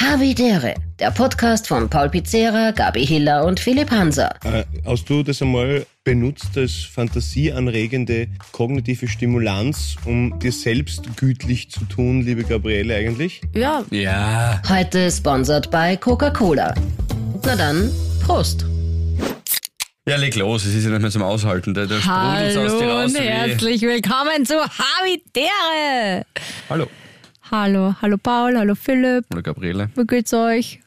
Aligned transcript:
Havidere, 0.00 0.74
der 0.98 1.10
Podcast 1.10 1.68
von 1.68 1.90
Paul 1.90 2.08
Pizzera, 2.08 2.70
Gabi 2.70 3.06
Hiller 3.06 3.44
und 3.44 3.60
Philipp 3.60 3.90
Hanser. 3.90 4.34
Äh, 4.44 4.64
hast 4.86 5.10
du 5.10 5.22
das 5.22 5.42
einmal 5.42 5.84
benutzt 6.04 6.56
als 6.56 6.72
fantasieanregende 6.72 8.28
kognitive 8.52 9.06
Stimulanz, 9.08 9.96
um 10.06 10.38
dir 10.38 10.52
selbst 10.52 11.02
gütlich 11.18 11.70
zu 11.70 11.84
tun, 11.84 12.22
liebe 12.22 12.44
Gabriele, 12.44 12.94
eigentlich? 12.94 13.42
Ja, 13.54 13.84
Ja. 13.90 14.62
Heute 14.70 15.10
sponsert 15.10 15.70
bei 15.70 15.98
Coca-Cola. 15.98 16.74
Na 17.44 17.56
dann, 17.56 17.90
Prost. 18.24 18.64
Ja, 20.08 20.16
leg 20.16 20.34
los, 20.34 20.64
es 20.64 20.74
ist 20.74 20.84
ja 20.84 20.90
nicht 20.90 21.02
mehr 21.02 21.10
zum 21.10 21.22
Aushalten. 21.22 21.74
Da, 21.74 21.84
da 21.84 22.00
sprudelt's 22.00 22.56
aus 22.56 22.78
dir 22.78 22.86
hallo 22.86 23.00
raus. 23.02 23.14
und 23.14 23.20
herzlich 23.20 23.82
willkommen 23.82 24.46
zu 24.46 24.54
Habitäre. 24.56 26.24
Hallo. 26.70 26.86
Hallo, 27.50 27.96
hallo 28.00 28.16
Paul, 28.16 28.56
hallo 28.56 28.76
Philipp, 28.76 29.24
Hallo 29.30 29.42
Gabriele. 29.42 29.90
wie 29.96 30.06
geht's 30.06 30.32
euch? 30.32 30.78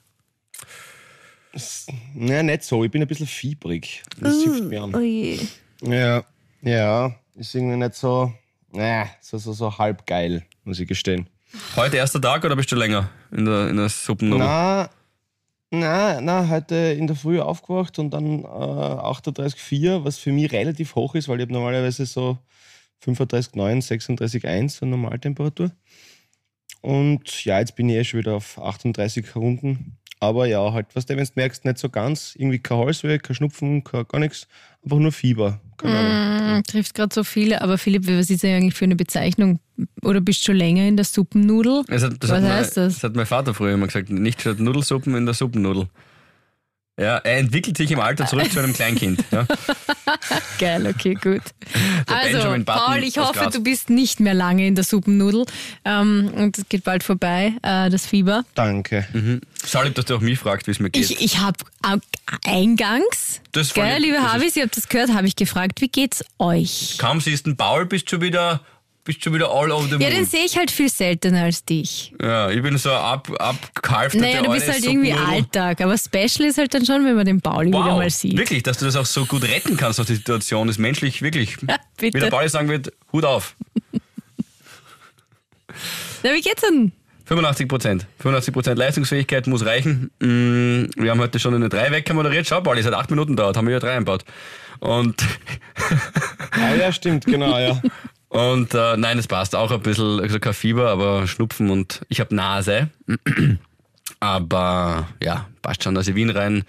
Naja, 2.16 2.42
nicht 2.42 2.64
so. 2.64 2.84
Ich 2.86 2.90
bin 2.92 3.02
ein 3.02 3.08
bisschen 3.08 3.28
fiebrig. 3.28 4.02
Das 4.20 4.42
hilft 4.42 4.64
mir 4.64 4.82
an. 4.84 4.96
Ui. 4.96 5.40
Ja, 5.82 6.24
ja. 6.62 7.14
Ist 7.36 7.54
irgendwie 7.54 7.76
nicht 7.76 7.96
so, 7.96 8.34
äh, 8.74 9.06
so, 9.20 9.38
so, 9.38 9.52
so 9.52 9.78
halb 9.78 10.08
geil, 10.08 10.46
muss 10.64 10.80
ich 10.80 10.88
gestehen. 10.88 11.28
Heute 11.76 11.98
erster 11.98 12.22
Tag 12.22 12.46
oder 12.46 12.56
bist 12.56 12.72
du 12.72 12.78
länger 12.78 13.10
in 13.32 13.44
der, 13.44 13.68
in 13.70 13.76
der 13.76 13.90
Suppennummer? 13.90 14.46
Na, 14.46 14.90
na, 15.70 16.22
na, 16.22 16.48
heute 16.48 16.76
in 16.76 17.08
der 17.08 17.16
Früh 17.18 17.42
aufgewacht 17.42 18.00
und 18.00 18.12
dann 18.12 18.44
äh, 18.44 18.48
38,4, 18.48 20.06
was 20.06 20.18
für 20.18 20.32
mich 20.32 20.52
relativ 20.54 20.96
hoch 20.96 21.14
ist, 21.14 21.28
weil 21.28 21.40
ich 21.40 21.44
habe 21.44 21.54
normalerweise 21.54 22.06
so 22.06 22.38
35,9, 23.06 23.86
36,1 23.86 24.70
so 24.70 24.86
Normaltemperatur. 24.86 25.72
Und 26.84 27.46
ja, 27.46 27.60
jetzt 27.60 27.78
bin 27.78 27.88
ich 27.88 27.96
eh 27.96 28.04
schon 28.04 28.20
wieder 28.20 28.36
auf 28.36 28.62
38 28.62 29.38
Runden. 29.38 29.98
Aber 30.20 30.46
ja, 30.48 30.74
halt, 30.74 30.88
was 30.94 31.06
du, 31.06 31.16
wenn 31.16 31.24
du 31.24 31.32
merkst, 31.36 31.64
nicht 31.64 31.78
so 31.78 31.90
ganz, 31.90 32.36
irgendwie 32.38 32.60
kein 32.60 32.78
Halsweh, 32.78 33.18
kein 33.20 33.36
Schnupfen, 33.36 33.86
kein, 33.86 34.06
gar 34.06 34.20
nichts, 34.20 34.48
einfach 34.84 34.98
nur 35.00 35.14
Fieber. 35.14 35.62
Keine 35.78 35.98
Ahnung. 35.98 36.60
Mm, 36.60 36.64
trifft 36.64 36.94
gerade 36.94 37.14
so 37.14 37.24
viele, 37.24 37.62
aber 37.62 37.78
Philipp, 37.78 38.06
was 38.08 38.30
ist 38.30 38.44
das 38.44 38.50
eigentlich 38.50 38.74
für 38.74 38.84
eine 38.84 38.98
Bezeichnung? 38.98 39.60
Oder 40.02 40.20
bist 40.20 40.42
du 40.42 40.52
schon 40.52 40.58
länger 40.58 40.86
in 40.86 40.98
der 40.98 41.06
Suppennudel? 41.06 41.84
Hat, 41.90 41.90
Was 41.90 42.02
heißt 42.02 42.22
mein, 42.32 42.42
das? 42.42 42.74
Das 42.76 43.04
hat 43.04 43.16
mein 43.16 43.26
Vater 43.26 43.54
früher 43.54 43.74
immer 43.74 43.88
gesagt. 43.88 44.10
Nicht 44.10 44.42
statt 44.42 44.60
Nudelsuppen 44.60 45.16
in 45.16 45.26
der 45.26 45.34
Suppennudel. 45.34 45.88
Ja, 47.00 47.18
er 47.18 47.40
entwickelt 47.40 47.76
sich 47.76 47.90
im 47.90 48.00
Alter 48.00 48.28
zurück 48.28 48.52
zu 48.52 48.60
einem 48.60 48.74
Kleinkind. 48.74 49.24
Ja. 49.32 49.48
Geil, 50.60 50.86
okay, 50.86 51.16
gut. 51.16 51.42
Also, 52.06 52.38
Benjamin 52.38 52.66
Button 52.66 52.82
Paul, 52.86 53.04
ich 53.04 53.18
hoffe, 53.18 53.40
Graz. 53.40 53.54
du 53.54 53.64
bist 53.64 53.90
nicht 53.90 54.20
mehr 54.20 54.36
lange 54.36 54.68
in 54.68 54.76
der 54.76 54.84
Suppennudel. 54.84 55.46
Ähm, 55.86 56.32
und 56.36 56.56
es 56.60 56.70
geht 56.70 56.84
bald 56.84 57.02
vorbei, 57.02 57.54
äh, 57.64 57.90
das 57.90 58.06
Fieber. 58.06 58.46
Danke. 58.54 59.08
Schau 59.66 59.82
lieb, 59.82 59.96
dass 59.96 60.06
du 60.06 60.16
auch 60.16 60.22
mich 60.22 60.38
fragst, 60.38 60.68
wie 60.68 60.72
es 60.72 60.80
mir 60.80 60.92
geht. 60.92 61.10
Ich, 61.10 61.20
ich 61.20 61.40
habe 61.40 61.58
eingangs, 62.46 63.42
Das 63.54 63.74
gell, 63.74 63.98
lieb, 63.98 64.12
liebe 64.12 64.32
Habis, 64.32 64.56
ihr 64.56 64.64
habt 64.64 64.78
das 64.78 64.88
gehört, 64.88 65.14
habe 65.14 65.26
ich 65.26 65.36
gefragt, 65.36 65.82
wie 65.82 65.88
geht's 65.88 66.24
euch? 66.38 66.98
Kaum 67.00 67.22
siehst 67.22 67.48
du 67.48 67.56
Paul, 67.56 67.88
bist 67.88 68.06
du 68.06 68.18
schon 68.18 68.22
wieder, 68.22 68.62
bist 69.06 69.24
schon 69.24 69.34
wieder 69.34 69.50
all 69.52 69.72
over 69.72 69.84
the 69.86 69.92
Ja, 69.96 70.10
moon. 70.10 70.10
den 70.12 70.26
sehe 70.26 70.46
ich 70.46 70.58
halt 70.58 70.72
viel 70.72 70.90
seltener 70.90 71.44
als 71.44 71.66
dich. 71.66 72.14
Ja, 72.22 72.50
ich 72.50 72.62
bin 72.62 72.78
so 72.78 72.92
ab, 72.92 73.30
abgehalfterte 73.40 74.26
Naja, 74.26 74.42
du 74.42 74.52
bist 74.52 74.68
halt 74.70 74.84
irgendwie. 74.86 75.12
Alltag, 75.14 75.82
aber 75.82 75.98
Special 75.98 76.48
ist 76.48 76.58
halt 76.58 76.74
dann 76.74 76.86
schon, 76.86 77.04
wenn 77.06 77.16
man 77.16 77.26
den 77.26 77.42
Pauli 77.42 77.68
wieder 77.70 77.80
Wow, 77.80 77.98
mal 77.98 78.10
sieht. 78.10 78.38
wirklich, 78.38 78.64
dass 78.64 78.78
du 78.78 78.86
das 78.86 78.96
auch 78.96 79.06
so 79.06 79.26
gut 79.26 79.44
retten 79.44 79.76
kannst 79.78 80.00
aus 80.00 80.08
der 80.08 80.16
Situation, 80.16 80.70
ist 80.70 80.78
menschlich 80.80 81.22
wirklich, 81.22 81.58
Ja, 81.68 81.78
bitte. 81.98 82.18
wie 82.18 82.22
der 82.22 82.30
Pauli 82.30 82.48
sagen 82.50 82.70
wird, 82.70 82.94
Hut 83.12 83.26
auf. 83.26 83.56
Na, 86.24 86.34
wie 86.34 86.42
geht's 86.42 86.62
denn? 86.62 86.92
85 87.26 87.68
Prozent. 87.68 88.06
85 88.20 88.54
Prozent 88.54 88.78
Leistungsfähigkeit 88.78 89.48
muss 89.48 89.66
reichen. 89.66 90.12
Mm, 90.20 90.90
Wir 91.02 91.12
haben 91.12 91.20
heute 91.20 91.40
schon 91.40 91.54
eine 91.56 91.70
3 91.70 91.92
Wecker 91.92 92.14
moderiert. 92.14 92.48
Schau, 92.48 92.62
Pauli, 92.62 92.82
es 92.82 92.86
hat 92.86 92.94
8 92.94 93.10
Minuten 93.10 93.36
dauert, 93.36 93.58
haben 93.58 93.66
wir 93.68 93.74
ja 93.74 93.80
3 93.80 93.98
einbaut. 93.98 94.24
Und, 94.80 95.22
Ah 96.52 96.76
ja, 96.76 96.92
stimmt, 96.92 97.26
genau, 97.26 97.58
ja. 97.58 97.82
und 98.34 98.74
äh, 98.74 98.98
nein, 98.98 99.18
es 99.18 99.28
passt 99.28 99.56
auch 99.56 99.72
ein 99.72 99.82
bisschen, 99.82 100.20
also 100.20 100.40
kein 100.40 100.54
Fieber, 100.54 100.90
aber 100.90 101.28
Schnupfen 101.28 101.70
und 101.70 102.02
ich 102.10 102.20
habe 102.20 102.36
Nase. 102.36 102.90
Aber 104.20 105.10
ja, 105.22 105.50
passt 105.62 105.84
schon, 105.84 105.96
dass 105.96 106.08
ich 106.08 106.16
Wien 106.16 106.30
rein. 106.30 106.64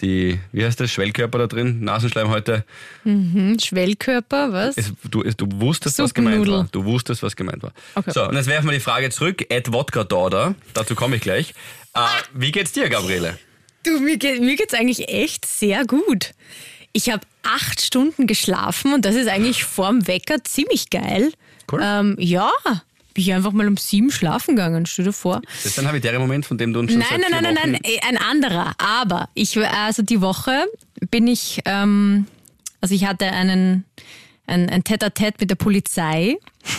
Die, 0.00 0.38
wie 0.52 0.64
heißt 0.64 0.80
das, 0.80 0.90
Schwellkörper 0.90 1.38
da 1.38 1.46
drin, 1.46 1.80
Nasenschleim 1.80 2.28
heute. 2.28 2.64
Hm, 3.04 3.56
Schwellkörper, 3.60 4.52
was? 4.52 4.76
Es, 4.76 4.92
du, 5.08 5.22
es, 5.22 5.36
du 5.36 5.46
wusstest, 5.60 5.98
was 5.98 6.14
gemeint 6.14 6.48
war. 6.48 6.68
Du 6.70 6.84
wusstest, 6.84 7.22
was 7.22 7.36
gemeint 7.36 7.62
war. 7.62 7.72
Okay. 7.94 8.10
So, 8.12 8.28
und 8.28 8.34
jetzt 8.34 8.46
werfen 8.46 8.66
wir 8.66 8.74
die 8.74 8.80
Frage 8.80 9.10
zurück. 9.10 9.44
Ed 9.48 9.72
Wodka 9.72 10.04
Daughter, 10.04 10.54
dazu 10.74 10.94
komme 10.94 11.16
ich 11.16 11.22
gleich. 11.22 11.54
Äh, 11.94 12.00
wie 12.32 12.52
geht's 12.52 12.72
dir, 12.72 12.88
Gabriele? 12.88 13.38
Du, 13.84 14.00
mir, 14.00 14.18
geht, 14.18 14.40
mir 14.40 14.56
geht's 14.56 14.74
eigentlich 14.74 15.08
echt 15.08 15.46
sehr 15.46 15.84
gut. 15.84 16.32
Ich 16.98 17.08
habe 17.10 17.24
acht 17.44 17.80
Stunden 17.80 18.26
geschlafen 18.26 18.92
und 18.92 19.04
das 19.04 19.14
ist 19.14 19.28
eigentlich 19.28 19.62
vorm 19.62 20.08
Wecker 20.08 20.42
ziemlich 20.42 20.90
geil. 20.90 21.32
Cool. 21.70 21.80
Ähm, 21.80 22.16
ja, 22.18 22.50
bin 23.14 23.22
ich 23.22 23.32
einfach 23.32 23.52
mal 23.52 23.68
um 23.68 23.76
sieben 23.76 24.10
schlafen 24.10 24.56
gegangen, 24.56 24.84
stell 24.84 25.04
dir 25.04 25.12
vor. 25.12 25.40
Das 25.62 25.66
ist 25.66 25.78
ein 25.78 25.86
habitärer 25.86 26.18
Moment, 26.18 26.44
von 26.44 26.58
dem 26.58 26.72
du 26.72 26.80
uns 26.80 26.90
schon 26.90 26.98
Nein, 26.98 27.20
nein, 27.20 27.30
nein, 27.30 27.54
nein, 27.54 27.70
nein, 27.70 27.80
ein 28.02 28.16
anderer. 28.16 28.74
Aber 28.78 29.28
ich, 29.34 29.56
also 29.56 30.02
die 30.02 30.20
Woche 30.20 30.64
bin 31.08 31.28
ich, 31.28 31.60
ähm, 31.66 32.26
also 32.80 32.96
ich 32.96 33.06
hatte 33.06 33.26
einen, 33.26 33.84
ein, 34.48 34.68
ein 34.68 34.82
Tête-à-Tête 34.82 35.36
mit 35.38 35.50
der 35.50 35.54
Polizei. 35.54 36.36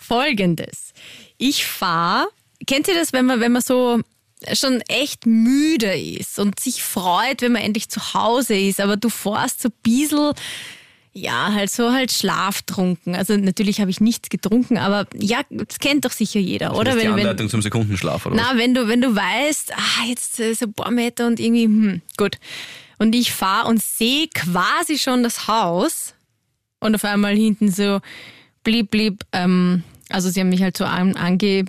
Folgendes. 0.00 0.92
Ich 1.38 1.64
fahre, 1.64 2.26
kennt 2.66 2.88
ihr 2.88 2.94
das, 2.94 3.12
wenn 3.12 3.26
man, 3.26 3.38
wenn 3.38 3.52
man 3.52 3.62
so 3.62 4.00
schon 4.52 4.80
echt 4.88 5.26
müde 5.26 5.98
ist 5.98 6.38
und 6.38 6.60
sich 6.60 6.82
freut, 6.82 7.42
wenn 7.42 7.52
man 7.52 7.62
endlich 7.62 7.88
zu 7.88 8.14
Hause 8.14 8.56
ist, 8.56 8.80
aber 8.80 8.96
du 8.96 9.08
fährst 9.08 9.62
so 9.62 9.68
ein 9.68 9.74
bisschen, 9.82 10.32
ja, 11.12 11.52
halt 11.52 11.70
so 11.70 11.92
halt 11.92 12.12
schlaftrunken. 12.12 13.14
Also 13.14 13.36
natürlich 13.36 13.80
habe 13.80 13.90
ich 13.90 14.00
nichts 14.00 14.28
getrunken, 14.28 14.76
aber 14.76 15.06
ja, 15.14 15.40
das 15.50 15.78
kennt 15.78 16.04
doch 16.04 16.12
sicher 16.12 16.40
jeder, 16.40 16.74
oder? 16.74 16.84
Das 16.84 16.96
ist 16.96 17.02
die 17.02 17.08
Wenn, 17.08 17.16
wenn, 17.16 17.26
Anleitung 17.26 17.48
zum 17.48 17.62
Sekundenschlaf, 17.62 18.26
oder 18.26 18.36
was? 18.36 18.42
na, 18.42 18.58
wenn 18.58 18.74
du, 18.74 18.86
wenn 18.88 19.00
du 19.00 19.14
weißt, 19.14 19.72
ah, 19.74 20.06
jetzt 20.06 20.38
äh, 20.40 20.54
so 20.54 20.66
ein 20.66 20.74
paar 20.74 20.90
Meter 20.90 21.26
und 21.26 21.40
irgendwie, 21.40 21.64
hm, 21.64 22.02
gut. 22.16 22.38
Und 22.98 23.14
ich 23.14 23.32
fahre 23.32 23.68
und 23.68 23.82
sehe 23.82 24.28
quasi 24.28 24.98
schon 24.98 25.22
das 25.22 25.48
Haus 25.48 26.14
und 26.80 26.94
auf 26.94 27.04
einmal 27.04 27.34
hinten 27.34 27.70
so 27.70 28.00
blieb, 28.62 28.90
blieb, 28.90 29.24
ähm, 29.32 29.82
also 30.10 30.28
sie 30.28 30.40
haben 30.40 30.50
mich 30.50 30.62
halt 30.62 30.76
so 30.76 30.84
an, 30.84 31.16
ange, 31.16 31.64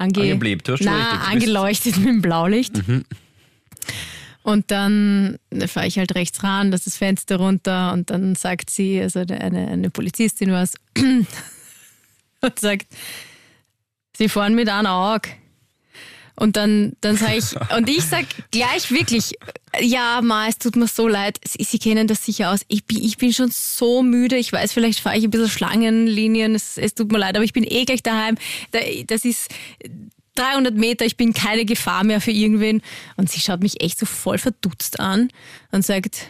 ange, 0.00 0.20
Angeblebt, 0.20 0.68
hast 0.68 0.82
na, 0.82 0.96
richtig, 0.96 1.28
angeleuchtet 1.28 1.96
mit 1.98 2.08
dem 2.08 2.22
Blaulicht. 2.22 2.82
Und 4.42 4.70
dann 4.70 5.38
fahre 5.66 5.86
ich 5.86 5.98
halt 5.98 6.14
rechts 6.14 6.42
ran, 6.42 6.70
das 6.70 6.80
ist 6.80 6.94
das 6.94 6.96
Fenster 6.96 7.36
runter 7.36 7.92
und 7.92 8.10
dann 8.10 8.34
sagt 8.34 8.70
sie, 8.70 9.00
also 9.00 9.20
eine, 9.20 9.68
eine 9.68 9.90
Polizistin 9.90 10.50
war 10.50 10.62
es, 10.62 10.74
und 10.96 12.58
sagt, 12.58 12.86
sie 14.16 14.28
fahren 14.28 14.54
mit 14.54 14.68
einem 14.68 14.86
Auge. 14.86 15.28
Und 16.40 16.56
dann, 16.56 16.94
dann 17.02 17.16
sage 17.18 17.36
ich, 17.36 17.54
und 17.76 17.86
ich 17.88 18.02
sag 18.02 18.24
gleich 18.50 18.90
wirklich, 18.90 19.34
ja, 19.80 20.20
Ma, 20.22 20.48
es 20.48 20.56
tut 20.58 20.74
mir 20.74 20.86
so 20.88 21.06
leid, 21.06 21.38
Sie, 21.46 21.62
Sie 21.64 21.78
kennen 21.78 22.06
das 22.08 22.24
sicher 22.24 22.50
aus. 22.50 22.60
Ich 22.68 22.84
bin, 22.86 23.02
ich 23.04 23.18
bin 23.18 23.32
schon 23.32 23.50
so 23.52 24.02
müde. 24.02 24.36
Ich 24.36 24.50
weiß, 24.50 24.72
vielleicht 24.72 25.00
fahre 25.00 25.18
ich 25.18 25.24
ein 25.24 25.30
bisschen 25.30 25.50
Schlangenlinien. 25.50 26.54
Es, 26.54 26.78
es 26.78 26.94
tut 26.94 27.12
mir 27.12 27.18
leid, 27.18 27.36
aber 27.36 27.44
ich 27.44 27.52
bin 27.52 27.64
eh 27.64 27.84
gleich 27.84 28.02
daheim. 28.02 28.36
Da- 28.70 28.78
Das 29.06 29.24
ist 29.26 29.48
300 30.36 30.74
Meter, 30.74 31.04
ich 31.04 31.18
bin 31.18 31.34
keine 31.34 31.66
Gefahr 31.66 32.04
mehr 32.04 32.22
für 32.22 32.30
irgendwen. 32.30 32.80
Und 33.18 33.30
sie 33.30 33.40
schaut 33.40 33.60
mich 33.60 33.82
echt 33.82 33.98
so 33.98 34.06
voll 34.06 34.38
verdutzt 34.38 34.98
an 34.98 35.28
und 35.72 35.84
sagt, 35.84 36.26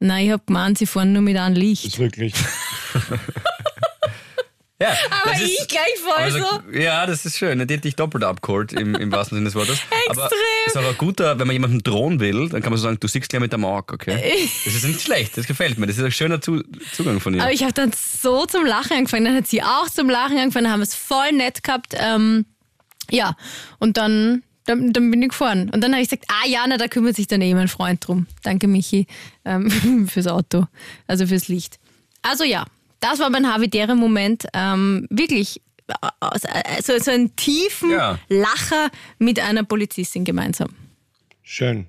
na, 0.00 0.20
ich 0.20 0.30
hab 0.30 0.46
gemeint, 0.46 0.76
Sie 0.78 0.86
fahren 0.86 1.12
nur 1.14 1.22
mit 1.22 1.36
einem 1.38 1.56
Licht. 1.56 1.98
Wirklich. 1.98 2.34
Ja, 4.80 4.96
Aber 5.22 5.32
ich 5.34 5.68
gleich 5.68 5.98
voll 6.02 6.12
also, 6.16 6.38
so. 6.38 6.78
Ja, 6.78 7.04
das 7.06 7.26
ist 7.26 7.36
schön. 7.36 7.66
Die 7.66 7.74
hat 7.74 7.84
dich 7.84 7.96
doppelt 7.96 8.24
abgeholt, 8.24 8.72
im, 8.72 8.94
im 8.94 9.12
wahrsten 9.12 9.36
Sinne 9.36 9.46
des 9.46 9.54
Wortes. 9.54 9.78
Aber 10.08 10.24
Extrem. 10.24 10.38
ist 10.66 10.76
auch 10.78 10.88
ein 10.88 10.96
guter, 10.96 11.38
wenn 11.38 11.46
man 11.46 11.52
jemanden 11.52 11.82
drohen 11.82 12.18
will, 12.18 12.48
dann 12.48 12.62
kann 12.62 12.70
man 12.70 12.78
so 12.78 12.84
sagen, 12.84 12.98
du 12.98 13.06
siehst 13.06 13.28
gleich 13.28 13.40
mit 13.40 13.52
der 13.52 13.58
Mark, 13.58 13.92
okay? 13.92 14.18
Das 14.64 14.74
ist 14.74 14.84
nicht 14.84 15.02
schlecht, 15.02 15.36
das 15.36 15.46
gefällt 15.46 15.78
mir. 15.78 15.86
Das 15.86 15.98
ist 15.98 16.04
ein 16.04 16.12
schöner 16.12 16.40
Zu 16.40 16.62
Zugang 16.92 17.20
von 17.20 17.34
ihr. 17.34 17.42
Aber 17.42 17.52
ich 17.52 17.62
habe 17.62 17.72
dann 17.72 17.92
so 17.92 18.46
zum 18.46 18.64
Lachen 18.64 18.96
angefangen. 18.96 19.26
Dann 19.26 19.36
hat 19.36 19.46
sie 19.46 19.62
auch 19.62 19.88
zum 19.90 20.08
Lachen 20.08 20.38
angefangen, 20.38 20.64
dann 20.64 20.72
haben 20.72 20.80
wir 20.80 20.84
es 20.84 20.94
voll 20.94 21.32
nett 21.32 21.62
gehabt. 21.62 21.94
Ähm, 21.98 22.46
ja, 23.10 23.36
und 23.78 23.96
dann, 23.98 24.42
dann, 24.64 24.92
dann 24.92 25.10
bin 25.10 25.20
ich 25.22 25.28
gefahren. 25.30 25.70
Und 25.70 25.82
dann 25.82 25.92
habe 25.92 26.02
ich 26.02 26.08
gesagt, 26.08 26.24
ah 26.28 26.46
ja, 26.46 26.64
na, 26.66 26.78
da 26.78 26.88
kümmert 26.88 27.16
sich 27.16 27.26
dann 27.26 27.42
eh 27.42 27.52
mein 27.54 27.68
Freund 27.68 28.06
drum. 28.06 28.26
Danke, 28.42 28.66
Michi, 28.66 29.06
ähm, 29.44 30.08
fürs 30.08 30.26
Auto, 30.26 30.66
also 31.06 31.26
fürs 31.26 31.48
Licht. 31.48 31.78
Also 32.22 32.44
ja, 32.44 32.64
das 33.00 33.18
war 33.18 33.30
mein 33.30 33.52
habitärer 33.52 33.94
Moment. 33.94 34.46
Ähm, 34.54 35.06
wirklich, 35.10 35.60
äh, 35.88 36.82
so, 36.82 36.98
so 36.98 37.10
einen 37.10 37.34
tiefen 37.36 37.90
Ja. 37.90 38.18
Lacher 38.28 38.90
mit 39.18 39.40
einer 39.40 39.64
Polizistin 39.64 40.24
gemeinsam. 40.24 40.70
Schön. 41.42 41.86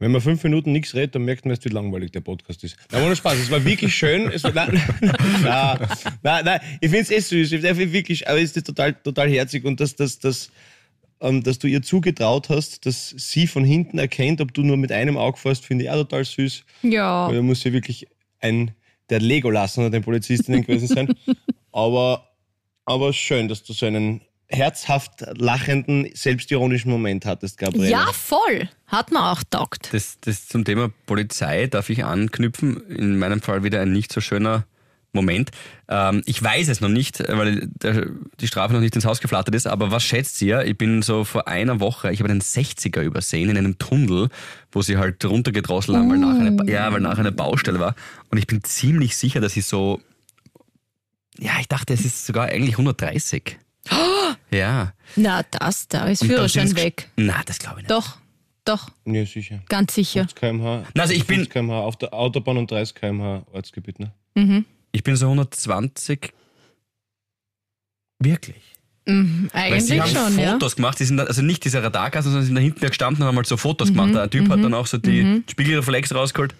Wenn 0.00 0.12
man 0.12 0.22
fünf 0.22 0.42
Minuten 0.42 0.72
nichts 0.72 0.94
redet, 0.94 1.14
dann 1.14 1.26
merkt 1.26 1.44
man 1.44 1.50
erst, 1.50 1.64
wie 1.66 1.68
langweilig 1.68 2.10
der 2.10 2.22
Podcast 2.22 2.64
ist. 2.64 2.74
Nein, 2.90 3.04
ohne 3.04 3.14
Spaß, 3.14 3.34
es 3.34 3.50
war 3.50 3.62
wirklich 3.62 3.94
schön. 3.94 4.30
Es 4.32 4.42
war, 4.42 4.52
nein, 4.52 4.82
nein, 5.42 5.78
nein, 6.22 6.44
nein, 6.44 6.60
ich 6.80 6.90
finde 6.90 7.02
es 7.02 7.10
eh 7.10 7.20
süß. 7.20 7.52
Ich 7.52 7.62
wirklich, 7.62 8.26
aber 8.26 8.40
es 8.40 8.56
ist 8.56 8.66
total, 8.66 8.94
total 8.94 9.28
herzig 9.28 9.66
und 9.66 9.78
dass, 9.78 9.96
dass, 9.96 10.18
dass, 10.18 10.50
ähm, 11.20 11.42
dass 11.42 11.58
du 11.58 11.66
ihr 11.66 11.82
zugetraut 11.82 12.48
hast, 12.48 12.86
dass 12.86 13.10
sie 13.10 13.46
von 13.46 13.62
hinten 13.62 13.98
erkennt, 13.98 14.40
ob 14.40 14.54
du 14.54 14.62
nur 14.62 14.78
mit 14.78 14.90
einem 14.90 15.18
Auge 15.18 15.36
fährst, 15.36 15.66
finde 15.66 15.84
ich 15.84 15.90
auch 15.90 15.96
total 15.96 16.24
süß. 16.24 16.64
Ja. 16.80 17.28
Weil 17.28 17.36
da 17.36 17.42
muss 17.42 17.60
sie 17.60 17.74
wirklich 17.74 18.08
ein, 18.40 18.70
der 19.10 19.20
Legolas 19.20 19.76
unter 19.76 19.90
den 19.90 20.02
Polizistinnen 20.02 20.62
gewesen 20.62 20.88
sein. 20.88 21.14
aber, 21.72 22.28
aber 22.84 23.12
schön, 23.12 23.48
dass 23.48 23.62
du 23.62 23.72
so 23.72 23.86
einen 23.86 24.22
herzhaft 24.48 25.24
lachenden, 25.36 26.10
selbstironischen 26.14 26.90
Moment 26.90 27.24
hattest, 27.24 27.58
Gabriele. 27.58 27.90
Ja, 27.90 28.12
voll. 28.12 28.68
Hat 28.86 29.12
man 29.12 29.22
auch 29.22 29.42
taugt. 29.48 29.92
Das, 29.92 30.18
das 30.20 30.48
zum 30.48 30.64
Thema 30.64 30.90
Polizei 31.06 31.66
darf 31.66 31.88
ich 31.90 32.04
anknüpfen. 32.04 32.84
In 32.88 33.18
meinem 33.18 33.40
Fall 33.40 33.62
wieder 33.62 33.80
ein 33.80 33.92
nicht 33.92 34.12
so 34.12 34.20
schöner 34.20 34.64
Moment. 35.12 35.50
Ähm, 35.88 36.22
ich 36.26 36.40
weiß 36.42 36.68
es 36.68 36.80
noch 36.80 36.88
nicht, 36.88 37.18
weil 37.28 37.68
der, 37.82 38.06
die 38.40 38.46
Strafe 38.46 38.72
noch 38.74 38.80
nicht 38.80 38.94
ins 38.94 39.04
Haus 39.04 39.20
geflattert 39.20 39.54
ist, 39.54 39.66
aber 39.66 39.90
was 39.90 40.04
schätzt 40.04 40.40
ihr? 40.42 40.64
Ich 40.64 40.78
bin 40.78 41.02
so 41.02 41.24
vor 41.24 41.48
einer 41.48 41.80
Woche, 41.80 42.12
ich 42.12 42.20
habe 42.20 42.30
einen 42.30 42.40
60er 42.40 43.00
übersehen 43.02 43.50
in 43.50 43.58
einem 43.58 43.78
Tunnel, 43.78 44.28
wo 44.70 44.82
sie 44.82 44.98
halt 44.98 45.24
runtergedrosselt 45.24 45.96
haben, 45.96 46.10
weil, 46.10 46.18
nachher 46.18 46.46
eine, 46.46 46.70
ja, 46.72 46.92
weil 46.92 47.00
nachher 47.00 47.20
eine 47.20 47.32
Baustelle 47.32 47.80
war. 47.80 47.96
Und 48.30 48.38
ich 48.38 48.46
bin 48.46 48.62
ziemlich 48.62 49.16
sicher, 49.16 49.40
dass 49.40 49.56
ich 49.56 49.66
so, 49.66 50.00
ja, 51.38 51.52
ich 51.60 51.68
dachte, 51.68 51.92
es 51.94 52.04
ist 52.04 52.26
sogar 52.26 52.46
eigentlich 52.46 52.74
130. 52.78 53.56
Ja. 54.52 54.92
Na, 55.16 55.42
das, 55.50 55.88
da 55.88 56.06
ist 56.06 56.24
Führerschein 56.24 56.74
weg. 56.76 57.08
Na, 57.16 57.40
das 57.46 57.58
glaube 57.58 57.76
ich 57.80 57.88
nicht. 57.88 57.90
Doch, 57.90 58.16
doch, 58.64 58.90
Ja, 59.06 59.24
sicher. 59.24 59.60
ganz 59.68 59.94
sicher. 59.94 60.20
50 60.20 60.36
km/h. 60.40 60.84
Also 60.98 61.14
ich 61.14 61.26
bin- 61.26 61.36
50 61.38 61.52
km/h 61.52 61.80
auf 61.80 61.96
der 61.96 62.12
Autobahn 62.14 62.58
und 62.58 62.70
30 62.70 62.94
km/h 62.94 63.44
Ortsgebiet, 63.52 63.98
ne? 64.00 64.12
Ich 64.92 65.02
bin 65.02 65.16
so 65.16 65.26
120. 65.26 66.32
Wirklich. 68.18 68.56
Mhm, 69.06 69.48
Weil 69.52 69.80
sie 69.80 70.00
eigentlich 70.00 70.16
haben 70.16 70.34
schon, 70.34 70.38
ja. 70.42 70.52
Fotos 70.52 70.76
gemacht, 70.76 70.98
die 71.00 71.04
sind 71.04 71.16
da, 71.16 71.24
also 71.24 71.42
nicht 71.42 71.64
diese 71.64 71.82
Radarkasten, 71.82 72.30
sondern 72.32 72.46
sind 72.46 72.54
da 72.54 72.60
hinten 72.60 72.80
gestanden 72.86 73.22
und 73.22 73.28
haben 73.28 73.36
halt 73.36 73.46
so 73.46 73.56
Fotos 73.56 73.88
gemacht. 73.88 74.14
Der 74.14 74.28
Typ 74.28 74.48
hat 74.50 74.62
dann 74.62 74.74
auch 74.74 74.86
so 74.86 74.98
die 74.98 75.42
Spiegelreflex 75.50 76.14
rausgeholt. 76.14 76.54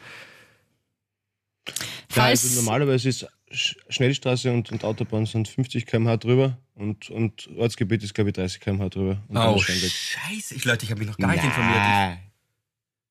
Ja, 1.68 1.74
Falls, 2.08 2.42
also 2.44 2.56
normalerweise 2.62 3.08
ist 3.08 3.26
Sch- 3.52 3.76
Schnellstraße 3.88 4.50
und, 4.52 4.72
und 4.72 4.84
Autobahn 4.84 5.26
sind 5.26 5.48
50 5.48 5.86
km/h 5.86 6.16
drüber 6.16 6.56
und, 6.74 7.10
und 7.10 7.48
Ortsgebiet 7.56 8.02
ist, 8.02 8.14
glaube 8.14 8.30
ich, 8.30 8.34
30 8.34 8.60
km/h 8.60 8.88
drüber. 8.88 9.22
Oh, 9.28 9.58
scheiße. 9.58 10.54
Ich, 10.54 10.64
Leute, 10.64 10.84
ich 10.86 10.90
habe 10.90 11.00
mich 11.00 11.08
noch 11.08 11.18
gar 11.18 11.32
nicht 11.32 11.44
informiert. 11.44 12.18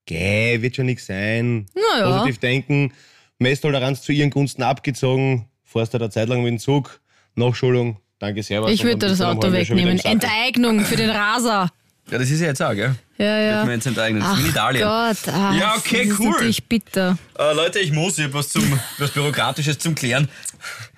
Geh, 0.06 0.62
wird 0.62 0.75
schon 0.75 0.88
nichts 0.88 1.06
sein. 1.06 1.68
naja, 1.75 2.18
Positiv 2.18 2.39
denken, 2.39 2.94
Messtoleranz 3.39 4.01
zu 4.01 4.12
ihren 4.12 4.30
Gunsten 4.30 4.63
abgezogen, 4.63 5.47
fährst 5.63 5.94
du 5.94 5.97
da 5.97 6.09
Zeit 6.09 6.30
lang 6.30 6.44
mit 6.44 6.51
dem 6.51 6.59
Zug, 6.59 7.00
Nachschulung, 7.36 7.97
danke 8.19 8.44
sehr. 8.44 8.63
ich 8.68 8.83
würde 8.83 9.07
das 9.07 9.21
Auto 9.21 9.51
wegnehmen. 9.51 9.97
Enteignung 10.00 10.81
für 10.81 10.95
den 10.97 11.09
Raser. 11.09 11.69
Ja, 12.12 12.18
das 12.18 12.30
ist 12.31 12.41
ja 12.41 12.47
jetzt 12.47 12.62
auch, 12.62 12.74
gell? 12.74 12.95
Ja, 13.18 13.25
Wird 13.25 13.51
ja. 13.51 13.65
mir 13.65 13.74
jetzt 13.74 13.86
enteignet. 13.86 14.24
Das 14.24 14.33
ist 14.33 14.39
in 14.39 14.45
Ach 14.45 14.50
Italien. 14.50 14.83
Gott, 14.83 15.33
ah, 15.33 15.53
Ja, 15.53 15.75
okay, 15.77 16.03
das 16.03 16.13
ist 16.13 16.19
cool. 16.19 16.31
natürlich 16.31 16.63
bitter. 16.65 17.18
Äh, 17.38 17.53
Leute, 17.53 17.80
ich 17.80 17.91
muss, 17.91 18.18
ich 18.18 18.33
was, 18.33 18.50
zum, 18.50 18.80
was 18.97 19.12
Bürokratisches 19.12 19.77
zum 19.77 19.94
Klären. 19.94 20.27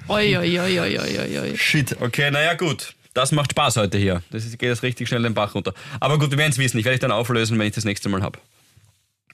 Oi, 0.07 0.37
oi, 0.37 0.59
oi, 0.59 0.79
oi, 0.79 0.99
oi, 0.99 1.39
oi. 1.39 1.57
Shit, 1.57 1.97
okay, 2.01 2.31
naja, 2.31 2.53
gut. 2.53 2.95
Das 3.13 3.33
macht 3.33 3.51
Spaß 3.51 3.75
heute 3.75 3.97
hier. 3.97 4.23
Das 4.31 4.45
ist, 4.45 4.57
geht 4.57 4.71
das 4.71 4.83
richtig 4.83 5.09
schnell 5.09 5.21
den 5.23 5.33
Bach 5.33 5.53
runter. 5.53 5.73
Aber 5.99 6.17
gut, 6.17 6.31
wir 6.31 6.37
werden 6.37 6.53
es 6.53 6.57
wissen. 6.57 6.77
Ich 6.77 6.85
werde 6.85 6.95
dich 6.95 7.01
dann 7.01 7.11
auflösen, 7.11 7.59
wenn 7.59 7.67
ich 7.67 7.73
das 7.75 7.83
nächste 7.83 8.07
Mal 8.07 8.21
habe. 8.21 8.39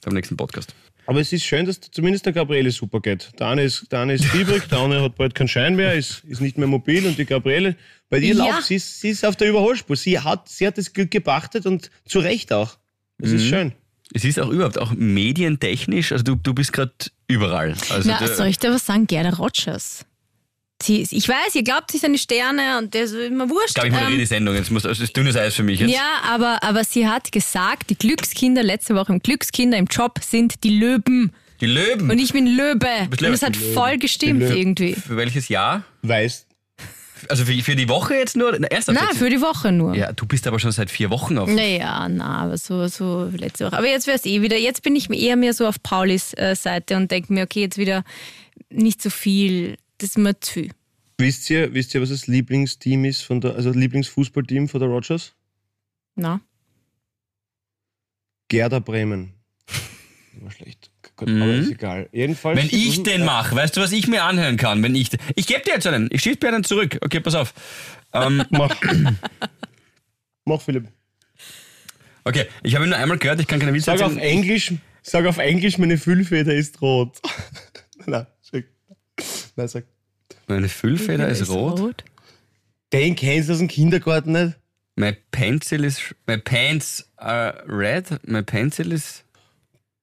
Beim 0.02 0.14
nächsten 0.14 0.36
Podcast. 0.36 0.74
Aber 1.06 1.20
es 1.20 1.32
ist 1.32 1.44
schön, 1.44 1.64
dass 1.64 1.80
zumindest 1.80 2.26
der 2.26 2.32
Gabriele 2.34 2.70
super 2.70 3.00
geht. 3.00 3.30
Der 3.40 3.48
eine 3.48 3.62
ist, 3.62 3.90
der 3.90 4.00
eine 4.00 4.12
ist 4.14 4.26
fiebrig, 4.26 4.68
der 4.68 4.78
andere 4.78 5.02
hat 5.04 5.14
bald 5.16 5.34
keinen 5.34 5.48
Schein 5.48 5.74
mehr, 5.74 5.94
ist, 5.94 6.22
ist 6.28 6.40
nicht 6.42 6.58
mehr 6.58 6.68
mobil 6.68 7.06
und 7.06 7.16
die 7.18 7.24
Gabriele, 7.24 7.76
bei 8.10 8.18
ihr 8.18 8.34
Ja. 8.34 8.44
läuft 8.46 8.64
sie, 8.64 8.74
ist- 8.76 9.00
sie 9.00 9.08
ist 9.08 9.24
auf 9.24 9.34
der 9.36 9.48
Überholspur. 9.48 9.96
Sie 9.96 10.18
hat, 10.18 10.48
sie 10.48 10.66
hat 10.66 10.76
das 10.76 10.92
Glück 10.92 11.10
gepachtet 11.10 11.64
und 11.66 11.90
zu 12.06 12.18
Recht 12.18 12.52
auch. 12.52 12.76
Das 13.18 13.30
Mhm. 13.30 13.36
ist 13.36 13.44
schön. 13.46 13.72
Es 14.14 14.24
ist 14.24 14.38
auch 14.38 14.48
überhaupt, 14.50 14.78
auch 14.78 14.92
medientechnisch, 14.92 16.12
also 16.12 16.24
du, 16.24 16.34
du 16.36 16.54
bist 16.54 16.72
gerade 16.72 16.92
überall. 17.26 17.74
Also 17.90 18.08
Na, 18.08 18.18
der- 18.18 18.34
soll 18.34 18.46
ich 18.46 18.58
dir 18.58 18.70
was 18.70 18.86
sagen? 18.86 19.06
Gerda 19.06 19.30
Rogers. 19.30 20.04
Sie, 20.88 21.06
ich 21.10 21.28
weiß, 21.28 21.54
ihr 21.54 21.62
glaubt, 21.64 21.90
sie 21.90 21.98
sind 21.98 22.14
die 22.14 22.18
Sterne 22.18 22.78
und 22.78 22.94
der 22.94 23.02
ist 23.04 23.12
immer 23.12 23.50
wurscht. 23.50 23.68
Ich 23.68 23.74
glaube, 23.74 23.88
ich 23.88 23.92
moderiere 23.92 24.14
ähm, 24.14 24.18
die 24.20 24.26
Sendung. 24.26 24.54
Jetzt 24.54 24.70
muss, 24.70 24.84
das 24.84 24.98
ist 25.00 25.14
dünnes 25.14 25.36
Eis 25.36 25.54
für 25.54 25.62
mich 25.62 25.80
jetzt. 25.80 25.92
Ja, 25.92 26.22
aber, 26.26 26.62
aber 26.62 26.82
sie 26.82 27.06
hat 27.06 27.30
gesagt, 27.30 27.90
die 27.90 27.94
Glückskinder 27.98 28.62
letzte 28.62 28.94
Woche 28.94 29.12
im 29.12 29.18
Glückskinder 29.20 29.76
im 29.76 29.84
Job 29.84 30.18
sind 30.24 30.64
die 30.64 30.78
Löwen. 30.78 31.32
Die 31.60 31.66
Löwen. 31.66 32.10
Und 32.10 32.18
ich 32.18 32.32
bin 32.32 32.46
Löwe. 32.46 33.08
Und 33.10 33.22
es 33.22 33.42
hat 33.42 33.54
voll 33.54 33.98
gestimmt 33.98 34.40
irgendwie. 34.42 34.94
für 34.94 35.18
welches 35.18 35.48
Jahr? 35.48 35.82
Weißt, 36.02 36.46
Also 37.28 37.44
für, 37.44 37.52
für 37.62 37.76
die 37.76 37.88
Woche 37.90 38.14
jetzt 38.14 38.36
nur? 38.36 38.52
Na, 38.58 38.68
Na, 38.70 38.76
jetzt? 38.76 39.18
für 39.18 39.28
die 39.28 39.42
Woche 39.42 39.72
nur. 39.72 39.94
Ja, 39.94 40.12
du 40.12 40.24
bist 40.24 40.46
aber 40.46 40.58
schon 40.58 40.72
seit 40.72 40.90
vier 40.90 41.10
Wochen 41.10 41.36
auf. 41.36 41.50
Naja, 41.50 42.08
na, 42.08 42.44
aber 42.44 42.56
so, 42.56 42.86
so 42.88 43.28
letzte 43.36 43.66
Woche. 43.66 43.76
Aber 43.76 43.88
jetzt 43.88 44.06
wäre 44.06 44.16
es 44.16 44.24
eh 44.24 44.40
wieder. 44.40 44.56
Jetzt 44.56 44.82
bin 44.82 44.96
ich 44.96 45.10
eher 45.10 45.36
mehr 45.36 45.52
so 45.52 45.66
auf 45.66 45.82
Paulis 45.82 46.32
äh, 46.34 46.54
Seite 46.56 46.96
und 46.96 47.10
denke 47.10 47.32
mir, 47.32 47.42
okay, 47.42 47.60
jetzt 47.60 47.76
wieder 47.76 48.04
nicht 48.70 49.02
so 49.02 49.10
viel. 49.10 49.76
Das 49.98 50.10
ist 50.10 50.18
mir 50.18 50.38
zu 50.40 50.52
viel. 50.52 50.70
Wisst 51.18 51.50
ihr, 51.50 51.74
wisst 51.74 51.94
ihr, 51.94 52.00
was 52.00 52.08
das 52.10 52.26
Lieblingsteam 52.26 53.04
ist 53.04 53.22
von 53.22 53.40
der, 53.40 53.54
also 53.54 53.70
Lieblingsfußballteam 53.70 54.68
von 54.68 54.80
der 54.80 54.88
Rogers? 54.88 55.34
Na? 56.14 56.40
Gerda 58.48 58.78
Bremen. 58.78 59.34
War 60.40 60.50
schlecht. 60.50 60.90
Gut, 61.16 61.28
Mhm. 61.28 61.42
Aber 61.42 61.52
ist 61.54 61.70
egal. 61.70 62.08
Jedenfalls. 62.12 62.58
Wenn 62.58 62.66
ich 62.66 62.98
Mhm, 62.98 63.04
den 63.04 63.24
mache, 63.24 63.54
weißt 63.56 63.76
du, 63.76 63.80
was 63.80 63.92
ich 63.92 64.06
mir 64.06 64.22
anhören 64.24 64.56
kann? 64.56 64.82
Wenn 64.82 64.94
ich, 64.94 65.10
ich 65.34 65.46
gebe 65.46 65.60
dir 65.62 65.72
jetzt 65.74 65.86
einen. 65.86 66.08
Ich 66.12 66.22
schieße 66.22 66.36
dir 66.36 66.48
einen 66.48 66.64
zurück. 66.64 66.98
Okay, 67.02 67.20
pass 67.20 67.34
auf. 67.34 67.52
Ähm, 68.12 68.44
Mach. 68.50 68.74
Mach, 70.44 70.62
Philipp. 70.62 70.88
okay, 72.24 72.46
ich 72.62 72.74
habe 72.74 72.84
ihn 72.86 72.90
nur 72.90 72.98
einmal 72.98 73.18
gehört. 73.18 73.40
Ich 73.40 73.46
kann 73.46 73.58
keine 73.58 73.74
Witze 73.74 73.86
Sag 73.86 74.00
auf. 74.00 74.16
Englisch, 74.16 74.72
sag 75.02 75.26
auf 75.26 75.38
Englisch, 75.38 75.76
meine 75.78 75.98
Füllfeder 75.98 76.54
ist 76.54 76.80
rot. 76.80 77.18
Nein, 78.06 78.26
sag. 78.40 78.64
Nein, 79.56 79.68
sag. 79.68 79.84
Meine 80.46 80.68
Füllfeder 80.68 81.28
ist 81.28 81.48
rot. 81.48 82.04
Den 82.92 83.16
kennst 83.16 83.48
du 83.48 83.52
aus 83.52 83.58
dem 83.58 83.68
Kindergarten 83.68 84.32
nicht? 84.32 84.56
My 84.96 85.12
pencil 85.30 85.84
is. 85.84 86.00
My 86.26 86.38
pants 86.38 87.08
are 87.16 87.62
red. 87.68 88.06
My 88.26 88.42
pencil 88.42 88.92
is. 88.92 89.22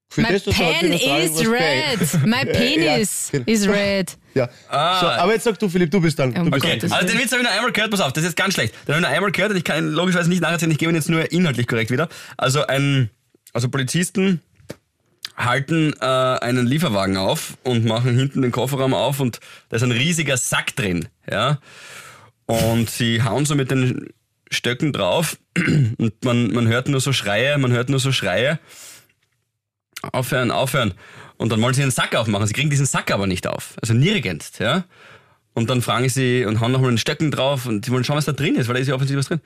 Für 0.09 0.21
My 0.21 0.27
das, 0.29 0.43
pen 0.43 0.93
is 0.93 1.45
red. 1.47 2.25
My 2.25 2.45
penis 2.51 3.31
Ja, 3.33 3.39
is 3.45 3.67
red. 3.67 4.15
Ja. 4.35 4.47
Ah. 4.69 4.99
So, 5.01 5.07
aber 5.07 5.33
jetzt 5.33 5.43
sag 5.43 5.57
du, 5.59 5.67
Philipp, 5.67 5.91
du 5.91 5.99
bist 5.99 6.17
dann. 6.19 6.33
Du 6.33 6.49
bist 6.49 6.63
Okay, 6.63 6.77
dran. 6.77 6.91
also 6.91 7.07
den 7.07 7.17
Witz 7.19 7.31
habe 7.31 7.41
ich 7.41 7.47
nur 7.47 7.51
einmal 7.51 7.71
gehört, 7.71 7.91
pass 7.91 7.99
auf, 8.01 8.13
das 8.13 8.23
ist 8.23 8.29
jetzt 8.29 8.37
ganz 8.37 8.53
schlecht. 8.53 8.73
Den 8.87 8.93
habe 8.95 9.01
ich 9.01 9.07
nur 9.07 9.15
einmal 9.15 9.31
gehört 9.31 9.51
und 9.51 9.57
ich 9.57 9.63
kann 9.63 9.77
ihn 9.83 9.91
logischerweise 9.91 10.29
nicht 10.29 10.41
nacherzählen, 10.41 10.71
ich 10.71 10.77
gebe 10.77 10.91
ihn 10.91 10.95
jetzt 10.95 11.09
nur 11.09 11.29
inhaltlich 11.31 11.67
korrekt 11.67 11.91
wieder. 11.91 12.07
Also 12.37 12.65
ein, 12.67 13.09
also 13.51 13.67
Polizisten 13.67 14.41
halten 15.37 15.93
äh, 15.99 16.05
einen 16.05 16.65
Lieferwagen 16.65 17.17
auf 17.17 17.57
und 17.63 17.85
machen 17.85 18.17
hinten 18.17 18.41
den 18.41 18.51
Kofferraum 18.51 18.93
auf 18.93 19.19
und 19.19 19.39
da 19.69 19.77
ist 19.77 19.83
ein 19.83 19.91
riesiger 19.91 20.37
Sack 20.37 20.75
drin, 20.75 21.07
ja. 21.29 21.59
Und 22.45 22.89
sie 22.89 23.23
hauen 23.23 23.45
so 23.45 23.55
mit 23.55 23.71
den 23.71 24.09
Stöcken 24.51 24.93
drauf 24.93 25.37
und 25.57 26.13
man, 26.23 26.51
man 26.51 26.67
hört 26.67 26.87
nur 26.87 27.01
so 27.01 27.11
Schreie, 27.11 27.57
man 27.57 27.71
hört 27.71 27.89
nur 27.89 27.99
so 27.99 28.11
Schreie. 28.11 28.59
Aufhören, 30.11 30.51
aufhören. 30.51 30.93
Und 31.37 31.51
dann 31.51 31.61
wollen 31.61 31.73
sie 31.73 31.81
den 31.81 31.91
Sack 31.91 32.15
aufmachen. 32.15 32.45
Sie 32.47 32.53
kriegen 32.53 32.69
diesen 32.69 32.85
Sack 32.85 33.11
aber 33.11 33.27
nicht 33.27 33.47
auf. 33.47 33.73
Also 33.81 33.93
nirgends, 33.93 34.59
ja. 34.59 34.85
Und 35.53 35.69
dann 35.69 35.81
fragen 35.81 36.07
sie 36.09 36.45
und 36.45 36.59
hauen 36.59 36.71
nochmal 36.71 36.91
den 36.91 36.97
Stöcken 36.97 37.31
drauf 37.31 37.65
und 37.65 37.85
sie 37.85 37.91
wollen 37.91 38.03
schauen, 38.03 38.17
was 38.17 38.25
da 38.25 38.33
drin 38.33 38.55
ist, 38.55 38.67
weil 38.67 38.75
da 38.75 38.81
ist 38.81 38.87
ja 38.87 38.93
offensichtlich 38.93 39.19
was 39.19 39.27
drin. 39.27 39.41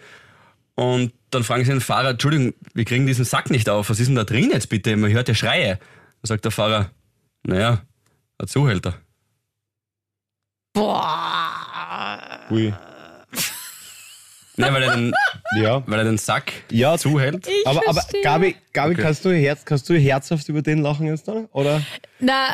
Und 0.80 1.12
dann 1.32 1.44
fragen 1.44 1.66
sie 1.66 1.72
den 1.72 1.82
Fahrer, 1.82 2.12
Entschuldigung, 2.12 2.54
wir 2.74 2.86
kriegen 2.86 3.06
diesen 3.06 3.26
Sack 3.26 3.50
nicht 3.50 3.68
auf. 3.68 3.90
Was 3.90 4.00
ist 4.00 4.08
denn 4.08 4.16
da 4.16 4.24
drin 4.24 4.50
jetzt 4.50 4.70
bitte? 4.70 4.96
Man 4.96 5.12
hört 5.12 5.28
ja 5.28 5.36
Schreie. 5.36 5.76
Dann 5.76 6.24
sagt 6.24 6.46
der 6.46 6.52
Fahrer, 6.52 6.90
naja, 7.44 7.82
ein 8.38 8.48
Zuhälter. 8.48 8.96
Boah. 10.72 12.48
Ui. 12.50 12.74
Nein, 14.56 14.74
weil 14.74 14.84
er 14.84 14.96
den, 14.96 15.14
Ja. 15.58 15.84
weil 15.88 16.00
er 16.00 16.06
den 16.06 16.18
Sack 16.18 16.52
Ja, 16.72 16.98
zuhält. 16.98 17.48
Ich 17.48 17.66
aber, 17.68 17.82
aber 17.88 17.94
verstehe. 18.02 18.22
Gabi, 18.22 18.56
Gabi 18.74 18.94
Okay. 18.94 19.02
kannst, 19.02 19.26
du 19.26 19.32
herz, 19.36 19.66
kannst 19.66 19.90
du 19.90 19.96
herzhaft 19.98 20.48
über 20.50 20.62
den 20.62 20.82
lachen 20.82 21.08
jetzt 21.08 21.28
dann? 21.28 21.46
Oder? 21.54 21.82
Na, 22.20 22.54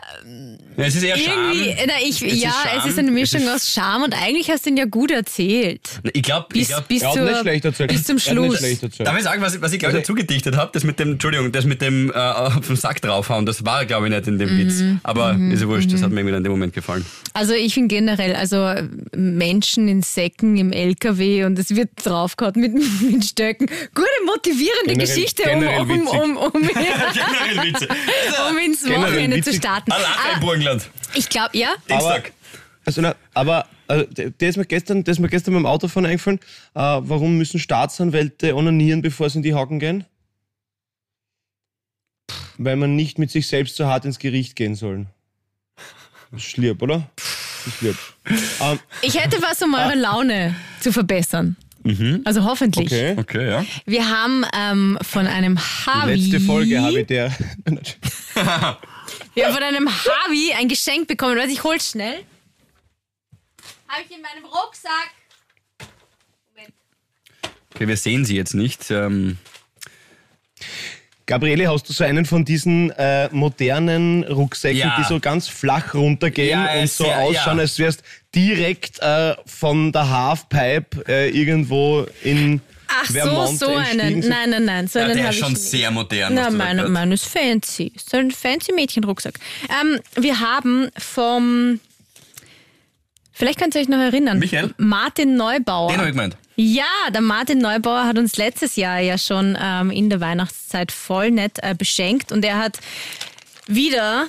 Ja, 0.77 0.83
es 0.85 0.95
ist 0.95 1.03
eher 1.03 1.17
Scham. 1.17 1.51
na, 1.87 1.93
ich, 2.01 2.21
Es 2.21 2.33
ist 2.33 2.41
ja, 2.43 2.51
Scham. 2.51 2.79
es 2.79 2.85
ist 2.85 2.99
eine 2.99 3.11
Mischung 3.11 3.41
ist- 3.41 3.49
aus 3.49 3.71
Scham 3.71 4.03
und 4.03 4.13
eigentlich 4.13 4.49
hast 4.49 4.65
du 4.65 4.69
ihn 4.69 4.77
ja 4.77 4.85
gut 4.85 5.11
erzählt. 5.11 5.81
Ich 6.13 6.21
glaube, 6.23 6.45
ich 6.53 6.59
Bis, 6.59 6.67
glaub, 6.69 6.87
bis, 6.87 7.03
hat 7.03 7.13
zur, 7.13 7.23
nicht 7.23 7.39
schlecht 7.41 7.65
erzählt. 7.65 7.89
bis 7.91 8.03
zum 8.03 8.19
Schluss. 8.19 8.59
schlecht 8.59 8.83
erzählt. 8.83 9.07
Darf 9.07 9.17
ich 9.17 9.23
sagen, 9.23 9.41
was, 9.41 9.59
was 9.61 9.73
ich 9.73 9.79
glaube 9.79 9.91
ich 9.93 9.97
Also- 9.97 10.13
dazu 10.13 10.15
gedichtet 10.15 10.55
habe? 10.55 10.69
Das 10.73 10.83
mit 10.83 10.99
dem, 10.99 11.13
Entschuldigung, 11.13 11.51
das 11.51 11.65
mit 11.65 11.81
dem 11.81 12.11
äh, 12.11 12.13
auf 12.13 12.65
den 12.67 12.75
Sack 12.75 13.01
draufhauen, 13.01 13.45
das 13.45 13.65
war 13.65 13.85
glaube 13.85 14.07
ich 14.07 14.13
nicht 14.13 14.27
in 14.27 14.37
dem 14.37 14.53
Mhm. 14.55 14.59
Witz. 14.59 14.83
Aber 15.03 15.31
ist 15.51 15.61
ja 15.61 15.67
wurscht, 15.67 15.91
das 15.91 16.01
hat 16.03 16.11
mir 16.11 16.21
irgendwie 16.21 16.37
in 16.37 16.43
dem 16.43 16.51
Moment 16.51 16.73
gefallen. 16.73 17.05
Also 17.33 17.53
ich 17.53 17.73
finde 17.73 17.93
generell, 17.93 18.35
also 18.35 18.73
Menschen 19.15 19.87
in 19.87 20.01
Säcken 20.03 20.55
im 20.57 20.71
LKW 20.71 21.43
und 21.45 21.57
es 21.59 21.75
wird 21.75 21.89
draufgehauen 22.03 22.53
mit, 22.61 22.73
mit 23.01 23.25
Stöcken. 23.25 23.67
Gute 23.93 24.07
motivierende 24.25 24.93
Generell- 24.93 25.07
Geschichte, 25.07 25.43
generell 25.43 25.81
um, 25.81 26.07
um, 26.07 26.37
um, 26.37 26.37
um, 26.53 26.53
um 28.49 28.57
ins 28.57 28.87
Wochenende 28.87 29.41
zu 29.41 29.53
starten. 29.53 29.91
Ein 29.91 30.01
Lacher 30.01 30.29
im 30.31 30.35
Ah, 30.35 30.39
Burgenland. 30.39 30.89
ich 31.13 31.29
glaube, 31.29 31.57
ja. 31.57 31.75
Dienstag. 31.89 32.31
Also, 32.85 33.01
na, 33.01 33.15
aber 33.33 33.67
äh, 33.87 34.05
der 34.07 34.49
ist 34.49 34.57
mir 34.57 34.65
gestern, 34.65 35.03
der 35.03 35.11
ist 35.13 35.19
mir 35.19 35.27
gestern 35.29 35.53
beim 35.55 35.65
Autofahren 35.65 36.05
eingefallen. 36.05 36.39
Äh, 36.75 36.79
warum 36.79 37.37
müssen 37.37 37.59
Staatsanwälte 37.59 38.55
onanieren, 38.55 39.01
bevor 39.01 39.29
sie 39.29 39.37
in 39.39 39.43
die 39.43 39.53
Haken 39.55 39.79
gehen? 39.79 40.05
Weil 42.57 42.75
man 42.75 42.95
nicht 42.95 43.17
mit 43.19 43.31
sich 43.31 43.47
selbst 43.47 43.75
so 43.75 43.85
hart 43.87 44.05
ins 44.05 44.19
Gericht 44.19 44.55
gehen 44.55 44.75
soll. 44.75 45.07
Das 46.31 46.41
ist 46.41 46.49
Schlierb, 46.49 46.81
oder? 46.81 47.09
Schlierb. 47.79 47.97
Ähm, 48.61 48.79
Ich 49.01 49.19
hätte 49.19 49.41
was, 49.41 49.61
um 49.61 49.73
eure 49.73 49.95
Laune 49.95 50.55
zu 50.79 50.93
verbessern. 50.93 51.57
Also 52.25 52.43
hoffentlich. 52.43 52.87
okay. 52.87 53.15
Okay, 53.17 53.47
ja. 53.49 53.65
Wir 53.85 54.09
haben 54.09 54.43
ähm, 54.57 54.97
von 55.01 55.27
einem 55.27 55.59
Harvey. 55.59 56.15
Letzte 56.15 56.39
Folge 56.39 56.81
habe 56.81 57.01
ich 57.01 57.07
der. 57.07 57.31
Wir 59.33 59.45
haben 59.45 59.53
von 59.53 59.63
einem 59.63 59.89
Harvey 59.89 60.53
ein 60.57 60.67
Geschenk 60.67 61.07
bekommen. 61.07 61.37
Weiß 61.37 61.51
ich, 61.51 61.63
hol's 61.63 61.91
schnell. 61.91 62.23
Habe 63.87 64.03
ich 64.09 64.15
in 64.15 64.21
meinem 64.21 64.45
Rucksack. 64.45 65.11
Moment. 66.53 66.73
Okay, 67.73 67.87
wir 67.87 67.97
sehen 67.97 68.25
sie 68.25 68.35
jetzt 68.35 68.55
nicht. 68.55 68.89
Ähm, 68.89 69.37
Gabriele, 71.27 71.67
hast 71.71 71.89
du 71.89 71.93
so 71.93 72.03
einen 72.03 72.25
von 72.25 72.45
diesen 72.45 72.91
äh, 72.91 73.29
modernen 73.31 74.23
Rucksäcken, 74.25 74.77
Ja. 74.77 74.95
die 74.99 75.03
so 75.03 75.19
ganz 75.19 75.47
flach 75.47 75.93
runtergehen 75.95 76.49
Ja, 76.63 76.79
und 76.79 76.89
so 76.89 77.05
ja, 77.05 77.17
ausschauen, 77.19 77.57
ja. 77.57 77.61
als 77.63 77.79
wärst 77.79 78.03
direkt 78.35 78.99
äh, 78.99 79.33
von 79.45 79.91
der 79.91 80.07
Halfpipe 80.09 81.03
äh, 81.07 81.29
irgendwo 81.29 82.05
in 82.23 82.61
Ach 82.87 83.05
so, 83.07 83.13
Vermont 83.13 83.57
so 83.59 83.65
einen. 83.67 83.79
entstiegen 83.99 84.21
sind? 84.21 84.29
Nein, 84.29 84.49
nein, 84.51 84.65
nein. 84.65 84.87
So 84.87 84.99
ja, 84.99 85.05
einen 85.05 85.17
der 85.17 85.29
ist 85.29 85.35
ich 85.35 85.41
schon 85.41 85.53
nicht. 85.53 85.61
sehr 85.63 85.89
modern. 85.89 86.33
Na, 86.35 86.51
meine, 86.51 86.87
meine 86.89 87.15
ist 87.15 87.25
fancy. 87.25 87.91
So 87.97 88.17
ein 88.17 88.29
fancy 88.29 88.71
Mädchenrucksack. 88.73 89.39
Ähm, 89.81 89.99
wir 90.15 90.39
haben 90.39 90.89
vom. 90.97 91.79
Vielleicht 93.33 93.59
könnt 93.59 93.73
ihr 93.75 93.81
euch 93.81 93.89
noch 93.89 93.97
erinnern. 93.97 94.39
Michael? 94.39 94.73
Martin 94.77 95.35
Neubauer. 95.35 95.89
Den 95.89 95.97
habe 95.97 96.09
ich 96.09 96.15
gemeint. 96.15 96.37
Ja, 96.55 96.85
der 97.13 97.21
Martin 97.21 97.59
Neubauer 97.59 98.05
hat 98.05 98.17
uns 98.17 98.37
letztes 98.37 98.75
Jahr 98.77 98.99
ja 98.99 99.17
schon 99.17 99.57
ähm, 99.59 99.91
in 99.91 100.09
der 100.09 100.21
Weihnachtszeit 100.21 100.91
voll 100.91 101.31
nett 101.31 101.59
äh, 101.61 101.75
beschenkt 101.75 102.31
und 102.31 102.45
er 102.45 102.57
hat 102.57 102.79
wieder 103.67 104.27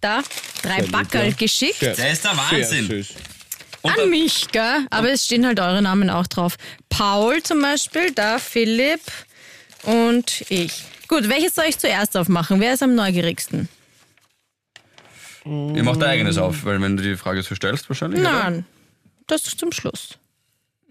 da 0.00 0.22
drei 0.62 0.82
Backerl 0.82 1.32
geschickt. 1.34 1.82
Der 1.82 2.10
ist 2.12 2.24
der 2.24 2.36
Wahnsinn. 2.36 3.06
Und 3.82 3.98
An 3.98 4.10
mich, 4.10 4.48
gell? 4.50 4.86
Aber 4.90 5.10
es 5.10 5.24
stehen 5.24 5.46
halt 5.46 5.60
eure 5.60 5.80
Namen 5.80 6.10
auch 6.10 6.26
drauf. 6.26 6.56
Paul 6.88 7.42
zum 7.44 7.62
Beispiel, 7.62 8.10
da 8.12 8.38
Philipp 8.40 9.00
und 9.84 10.44
ich. 10.48 10.82
Gut, 11.06 11.28
welches 11.28 11.54
soll 11.54 11.66
ich 11.68 11.78
zuerst 11.78 12.16
aufmachen? 12.16 12.60
Wer 12.60 12.74
ist 12.74 12.82
am 12.82 12.96
neugierigsten? 12.96 13.68
Ihr 15.44 15.82
macht 15.84 16.02
dein 16.02 16.10
eigenes 16.10 16.36
auf, 16.38 16.64
weil 16.64 16.80
wenn 16.82 16.96
du 16.96 17.02
die 17.02 17.16
Frage 17.16 17.42
so 17.42 17.54
stellst, 17.54 17.88
wahrscheinlich. 17.88 18.20
oder? 18.20 18.32
Nein, 18.32 18.66
das 19.28 19.46
ist 19.46 19.58
zum 19.58 19.72
Schluss. 19.72 20.18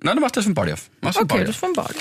Nein, 0.07 0.15
du 0.15 0.21
machst 0.21 0.37
das 0.37 0.45
von 0.45 0.53
Baldi 0.53 0.71
auf. 0.71 0.89
Mach's 1.01 1.17
Okay, 1.17 1.43
das 1.43 1.57
von 1.57 1.73
Paul. 1.73 1.93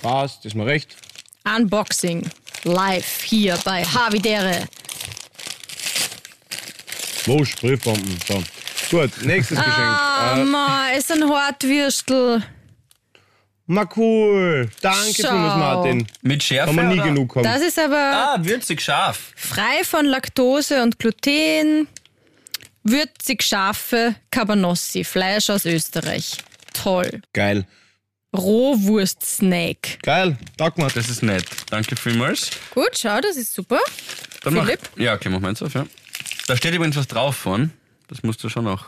Passt, 0.00 0.46
ist 0.46 0.54
mir 0.54 0.64
recht. 0.64 0.96
Unboxing 1.44 2.22
live 2.64 3.20
hier 3.24 3.58
bei 3.62 3.84
Havidere. 3.84 4.64
Wo 7.26 7.44
Sprühbomben? 7.44 8.18
So. 8.26 8.42
Gut, 8.90 9.10
nächstes 9.22 9.58
Ah, 9.58 9.62
Geschenk. 10.32 10.38
Äh, 10.48 10.50
ma, 10.50 10.88
ist 10.96 11.12
ein 11.12 11.28
Hartwürstel. 11.28 12.42
ma 13.66 13.86
cool. 13.96 14.70
Danke 14.80 15.12
Schau. 15.22 15.28
vielmals, 15.28 15.56
Martin. 15.58 16.06
Mit 16.22 16.42
Schärfe 16.42 16.68
Kann 16.68 16.76
man 16.76 16.88
nie 16.88 16.94
oder? 16.94 17.04
genug 17.04 17.36
haben. 17.36 17.42
Das 17.44 17.60
ist 17.60 17.78
aber 17.78 17.96
Ah, 17.98 18.36
würzig 18.40 18.80
scharf. 18.80 19.32
frei 19.36 19.84
von 19.84 20.06
Laktose 20.06 20.82
und 20.82 20.98
Gluten. 20.98 21.86
Würzig 22.82 23.42
scharfe 23.42 24.14
Cabanossi, 24.30 25.04
Fleisch 25.04 25.50
aus 25.50 25.66
Österreich. 25.66 26.38
Toll. 26.72 27.22
Geil. 27.32 27.66
Rohwurst-Snack. 28.36 29.98
Geil. 30.02 30.36
Tag 30.56 30.78
mal. 30.78 30.90
Das 30.94 31.08
ist 31.08 31.22
nett. 31.22 31.44
Danke 31.70 31.96
vielmals. 31.96 32.50
Gut, 32.74 32.90
schau, 32.98 33.20
das 33.20 33.36
ist 33.36 33.54
super. 33.54 33.78
Dann 34.42 34.54
mach- 34.54 34.64
Philipp? 34.64 34.80
Ja, 34.96 35.14
okay, 35.14 35.28
mach 35.28 35.40
meins 35.40 35.62
auf, 35.62 35.74
ja. 35.74 35.86
Da 36.46 36.56
steht 36.56 36.74
übrigens 36.74 36.96
was 36.96 37.06
drauf 37.08 37.36
von. 37.36 37.72
Das 38.08 38.22
musst 38.22 38.42
du 38.44 38.48
schon 38.48 38.64
noch. 38.64 38.86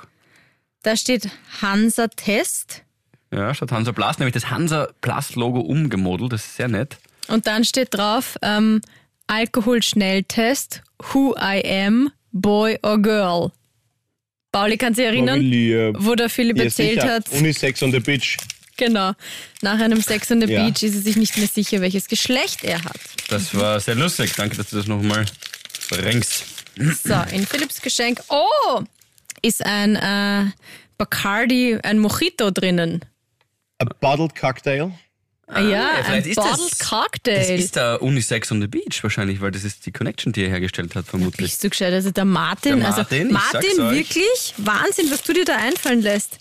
Da 0.82 0.96
steht 0.96 1.28
Hansa-Test. 1.62 2.82
Ja, 3.32 3.54
statt 3.54 3.70
Hansa 3.72 3.92
Plast, 3.92 4.18
nämlich 4.18 4.34
das 4.34 4.50
Hansa 4.50 4.88
Plast-Logo 5.02 5.60
umgemodelt. 5.60 6.32
Das 6.32 6.44
ist 6.44 6.56
sehr 6.56 6.68
nett. 6.68 6.96
Und 7.28 7.46
dann 7.46 7.64
steht 7.64 7.94
drauf 7.94 8.36
ähm, 8.42 8.80
Alkoholschnelltest. 9.26 10.82
Who 11.12 11.34
I 11.38 11.62
am, 11.86 12.10
boy 12.32 12.78
or 12.82 13.00
girl. 13.00 13.52
Pauli, 14.52 14.76
kannst 14.76 14.98
du 14.98 15.02
dich 15.02 15.10
erinnern, 15.12 15.94
wo 16.04 16.14
der 16.14 16.28
Philipp 16.28 16.58
Ja, 16.58 16.64
erzählt 16.64 17.00
sicher. 17.00 17.12
hat, 17.14 17.30
Unisex 17.30 17.82
on 17.82 17.92
the 17.92 18.00
Beach. 18.00 18.36
genau, 18.76 19.12
nach 19.62 19.78
einem 19.78 20.00
Sex 20.02 20.30
on 20.30 20.40
the 20.40 20.52
Ja. 20.52 20.64
Beach 20.64 20.82
ist 20.82 20.94
er 20.94 21.02
sich 21.02 21.16
nicht 21.16 21.36
mehr 21.36 21.46
sicher, 21.46 21.80
welches 21.80 22.08
Geschlecht 22.08 22.64
er 22.64 22.82
hat. 22.82 22.98
Das 23.28 23.54
war 23.54 23.78
sehr 23.80 23.94
lustig. 23.94 24.32
Danke, 24.36 24.56
dass 24.56 24.70
du 24.70 24.76
das 24.76 24.86
nochmal 24.86 25.24
bringst. 25.90 26.44
So, 27.04 27.14
in 27.32 27.46
Philipps 27.46 27.80
Geschenk, 27.82 28.20
oh, 28.28 28.82
ist 29.42 29.64
ein 29.64 29.96
äh, 29.96 30.50
Bacardi, 30.98 31.78
ein 31.82 31.98
Mojito 31.98 32.50
drinnen. 32.50 33.04
A 33.78 33.84
bottled 34.00 34.34
cocktail. 34.34 34.92
Ah, 35.52 35.60
ja, 35.60 35.90
ein 36.06 36.22
Bottled 36.22 36.36
das- 36.36 36.78
Cocktail. 36.88 37.38
Das 37.38 37.50
ist 37.50 37.76
der 37.76 38.00
Unisex 38.02 38.52
on 38.52 38.60
the 38.60 38.66
Beach 38.68 39.02
wahrscheinlich, 39.02 39.40
weil 39.40 39.50
das 39.50 39.64
ist 39.64 39.84
die 39.86 39.92
Connection, 39.92 40.32
die 40.32 40.42
er 40.44 40.48
hergestellt 40.50 40.94
hat, 40.94 41.06
vermutlich. 41.06 41.50
Bist 41.50 41.64
du 41.64 41.70
gescheit? 41.70 41.92
Also 41.92 42.10
der 42.12 42.24
Martin, 42.24 42.78
Der 42.78 42.88
Martin, 42.90 43.16
also 43.16 43.32
Martin, 43.32 43.90
wirklich 43.96 44.54
Wahnsinn, 44.58 45.10
was 45.10 45.22
du 45.22 45.32
dir 45.32 45.44
da 45.44 45.56
einfallen 45.56 46.02
lässt. 46.02 46.38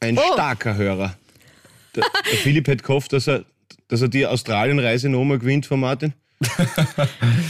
Ein 0.00 0.16
Oh. 0.18 0.32
starker 0.34 0.76
Hörer. 0.76 1.16
Der, 1.96 2.04
der 2.30 2.38
Philipp 2.38 2.68
hat 2.68 2.82
gehofft, 2.84 3.12
dass 3.12 3.26
er, 3.26 3.44
dass 3.88 4.00
er 4.00 4.08
die 4.08 4.24
Australienreise 4.26 5.08
nochmal 5.08 5.38
gewinnt 5.40 5.66
von 5.66 5.80
Martin. 5.80 6.12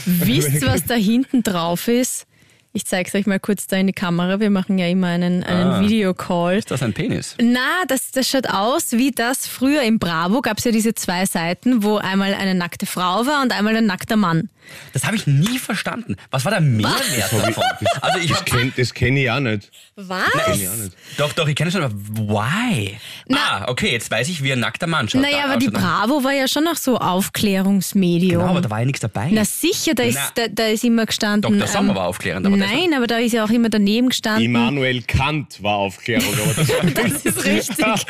Wisst 0.07 0.55
ihr, 0.55 0.67
was 0.67 0.85
da 0.85 0.95
hinten 0.95 1.43
drauf 1.43 1.87
ist? 1.89 2.27
Ich 2.73 2.87
zeig's 2.87 3.13
euch 3.17 3.27
mal 3.27 3.41
kurz 3.41 3.67
da 3.67 3.77
in 3.79 3.89
die 3.89 3.93
Kamera. 3.93 4.39
Wir 4.39 4.49
machen 4.51 4.79
ja 4.79 4.87
immer 4.87 5.09
einen, 5.09 5.43
einen 5.43 5.71
Ah. 5.73 5.81
Videocall. 5.81 6.57
Ist 6.59 6.71
das 6.71 6.83
ein 6.85 6.93
Penis? 6.93 7.35
Na, 7.43 7.85
das, 7.89 8.13
das 8.13 8.29
schaut 8.29 8.49
aus 8.49 8.93
wie 8.93 9.11
das 9.11 9.49
früher 9.49 9.83
im 9.83 9.99
Bravo 9.99 10.41
gab's 10.41 10.63
ja 10.63 10.71
diese 10.71 10.95
zwei 10.95 11.27
Seiten, 11.27 11.83
wo 11.83 11.97
einmal 11.97 12.33
eine 12.33 12.55
nackte 12.55 12.87
Frau 12.87 13.27
war 13.27 13.43
und 13.43 13.53
einmal 13.53 13.75
ein 13.75 13.87
nackter 13.87 14.15
Mann. 14.17 14.51
Das 14.93 15.03
habe 15.05 15.17
ich 15.17 15.27
nie 15.27 15.59
verstanden. 15.59 16.15
Was 16.31 16.45
war 16.45 16.53
der 16.53 16.61
Mehrwert 16.61 17.33
davon? 17.33 17.65
Also 18.03 18.19
ich 18.21 18.31
Das 18.31 18.45
kenne 18.45 18.73
das 18.77 18.95
kenn 18.95 19.17
ich 19.17 19.29
auch 19.29 19.41
nicht. 19.41 19.69
Was? 19.97 20.31
Kenn 20.45 20.55
ich 20.61 20.69
auch 20.69 20.77
nicht. 20.77 20.93
doch, 21.17 21.33
doch, 21.33 21.49
ich 21.49 21.57
kenne 21.57 21.69
es 21.69 21.75
schon, 21.75 21.83
aber 21.83 21.93
why? 21.95 22.97
ah, 23.35 23.65
okay, 23.69 23.91
jetzt 23.91 24.13
weiß 24.13 24.29
ich, 24.29 24.45
wie 24.45 24.53
ein 24.53 24.61
nackter 24.61 24.87
Mann 24.87 25.09
schaut. 25.09 25.23
Naja, 25.23 25.47
aber 25.47 25.57
die. 25.57 25.71
Bravo 25.71 26.23
war 26.23 26.33
ja 26.35 26.47
schon 26.47 26.63
noch 26.65 26.77
so 26.77 26.99
Aufklärungsmedium. 26.99 28.41
Genau, 28.43 28.51
aber 28.51 28.61
da 28.61 28.71
war 28.71 28.79
ja 28.81 28.85
nichts 28.87 29.01
dabei. 29.01 29.31
Na 29.33 29.45
sicher, 29.45 29.95
da 29.95 30.05
ist, 30.05 30.19
Na. 30.37 30.47
da, 30.47 30.49
da 30.49 30.67
ist 30.69 30.85
immer 30.85 31.05
gestanden. 31.07 31.59
Dr. 31.59 31.67
Sommer 31.67 31.97
war 31.97 32.07
aufklärend, 32.07 32.47
aber 32.47 32.57
Nein, 32.61 32.95
aber 32.95 33.07
da 33.07 33.19
ist 33.19 33.33
ja 33.33 33.45
auch 33.45 33.51
immer 33.51 33.69
daneben 33.69 34.09
gestanden. 34.09 34.45
Immanuel 34.45 35.03
Kant 35.03 35.63
war 35.63 35.77
Aufklärung, 35.77 36.33
aber 36.35 36.55
das 36.55 36.69
Das 36.95 37.25
ist 37.25 37.45
richtig. 37.45 37.87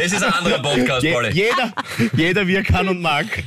Das 0.00 0.12
ist 0.12 0.22
ein 0.22 0.32
anderer 0.32 0.60
Podcast, 0.62 1.02
Je, 1.02 1.12
Polly. 1.12 1.30
jeder, 1.32 1.72
jeder 2.16 2.46
wie 2.46 2.54
er 2.54 2.62
kann 2.62 2.88
und 2.88 3.00
mag. 3.00 3.26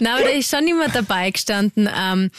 Na, 0.00 0.14
aber 0.14 0.22
da 0.24 0.28
ist 0.30 0.50
schon 0.50 0.66
immer 0.66 0.88
dabei 0.88 1.30
gestanden, 1.30 1.88
ähm, 1.94 2.30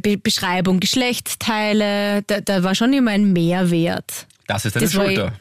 Be 0.00 0.16
Beschreibung, 0.16 0.80
Geschlechtsteile, 0.80 2.22
da, 2.26 2.40
da 2.40 2.62
war 2.62 2.74
schon 2.74 2.92
immer 2.92 3.10
ein 3.12 3.32
Mehrwert. 3.32 4.26
Das 4.46 4.64
ist 4.64 4.76
deine 4.76 4.86
Das 4.86 4.94
Schulter. 4.94 5.32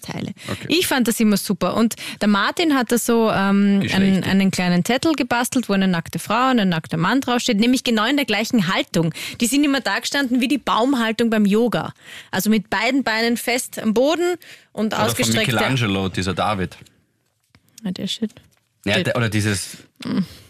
Geschlechtsteile. 0.00 0.32
Okay. 0.48 0.66
Ich 0.68 0.86
fand 0.86 1.08
das 1.08 1.20
immer 1.20 1.36
super. 1.36 1.76
Und 1.76 1.94
der 2.20 2.28
Martin 2.28 2.74
hat 2.74 2.92
da 2.92 2.98
so 2.98 3.30
ähm, 3.30 3.82
einen, 3.92 4.24
einen 4.24 4.50
kleinen 4.50 4.84
Zettel 4.84 5.12
gebastelt, 5.14 5.68
wo 5.68 5.72
eine 5.72 5.88
nackte 5.88 6.18
Frau 6.18 6.50
und 6.50 6.58
ein 6.58 6.68
nackter 6.68 6.96
Mann 6.96 7.20
draufsteht, 7.20 7.58
nämlich 7.58 7.84
genau 7.84 8.06
in 8.06 8.16
der 8.16 8.26
gleichen 8.26 8.72
Haltung. 8.72 9.12
Die 9.40 9.46
sind 9.46 9.64
immer 9.64 9.80
da 9.80 9.98
gestanden 9.98 10.40
wie 10.40 10.48
die 10.48 10.58
Baumhaltung 10.58 11.30
beim 11.30 11.46
Yoga. 11.46 11.92
Also 12.30 12.50
mit 12.50 12.70
beiden 12.70 13.04
Beinen 13.04 13.36
fest 13.36 13.78
am 13.78 13.94
Boden 13.94 14.36
und 14.72 14.88
Oder 14.88 14.96
von 14.96 15.06
ausgestreckt. 15.06 15.46
Michelangelo, 15.48 16.08
dieser 16.08 16.34
David. 16.34 16.76
Ja, 17.84 17.90
der 17.90 18.06
Shit. 18.06 18.30
Ja, 18.84 19.02
der, 19.02 19.16
oder 19.16 19.28
dieses. 19.28 19.76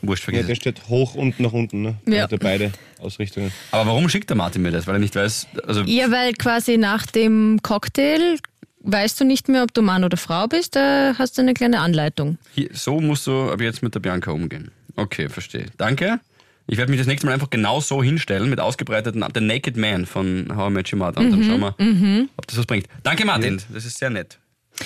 Wurscht, 0.03 0.23
Ja, 0.23 0.33
vergiss 0.33 0.47
der 0.47 0.55
steht 0.55 0.89
hoch 0.89 1.17
und 1.17 1.41
nach 1.41 1.53
unten. 1.53 1.83
Ne? 1.83 1.97
Ja. 2.07 2.23
Hat 2.23 2.33
er 2.33 2.39
beide 2.39 2.71
Ausrichtungen. 3.01 3.53
Aber 3.73 3.91
warum 3.91 4.09
schickt 4.09 4.31
der 4.31 4.37
Martin 4.37 4.63
mir 4.63 4.71
das? 4.71 4.87
Weil 4.87 4.95
er 4.95 4.99
nicht 5.01 5.17
weiß. 5.17 5.49
Also, 5.67 5.83
Ja, 5.83 6.13
weil 6.13 6.35
quasi 6.35 6.79
nach 6.79 7.07
dem 7.07 7.59
Cocktail 7.63 8.39
weißt 8.81 9.21
du 9.21 9.25
nicht 9.25 9.49
mehr, 9.49 9.63
ob 9.63 9.73
du 9.75 9.83
Mann 9.83 10.05
oder 10.05 10.17
Frau 10.17 10.47
bist, 10.49 10.77
da 10.77 11.15
hast 11.19 11.37
du 11.39 11.43
eine 11.43 11.55
kleine 11.55 11.81
Anleitung. 11.81 12.39
hier, 12.55 12.71
so 12.73 13.01
musst 13.01 13.27
du 13.27 13.51
ab 13.51 13.61
jetzt 13.61 13.83
mit 13.83 13.95
der 13.95 14.01
Bianca 14.01 14.31
umgehen. 14.33 14.71
Okay, 14.97 15.29
verstehe. 15.29 15.67
Danke. 15.77 16.21
Ich 16.67 16.77
werde 16.79 16.91
mich 16.91 17.01
das 17.01 17.07
nächste 17.09 17.27
Mal 17.27 17.33
einfach 17.33 17.51
genau 17.51 17.81
so 17.81 18.01
hinstellen 18.03 18.49
mit 18.49 18.61
ausgebreiteten 18.61 19.25
The 19.35 19.41
Naked 19.41 19.77
Man 19.77 20.07
von 20.07 20.53
How 20.55 20.71
I 20.71 20.73
Met 20.73 20.93
Your 20.93 20.99
Mother. 21.01 21.19
Und 21.21 21.31
dann 21.33 21.43
schauen 21.43 21.61
wir, 21.61 22.29
ob 22.37 22.47
das 22.47 22.59
was 22.59 22.67
bringt. 22.67 22.87
Danke, 23.03 23.25
Martin. 23.25 23.61
Das 23.73 23.85
ist 23.85 23.99
sehr 23.99 24.11
nett. 24.11 24.39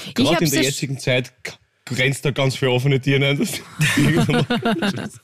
Ich 0.07 0.15
Gerade 0.15 0.45
in 0.45 0.51
der 0.51 0.61
ja 0.63 0.69
jetzigen 0.69 0.99
Zeit 0.99 1.33
grenzt 1.85 2.25
da 2.25 2.31
ganz 2.31 2.57
viele 2.57 2.71
offene 2.71 2.99
Tiere 3.01 3.27
ein. 3.27 3.39
Das- 3.39 3.61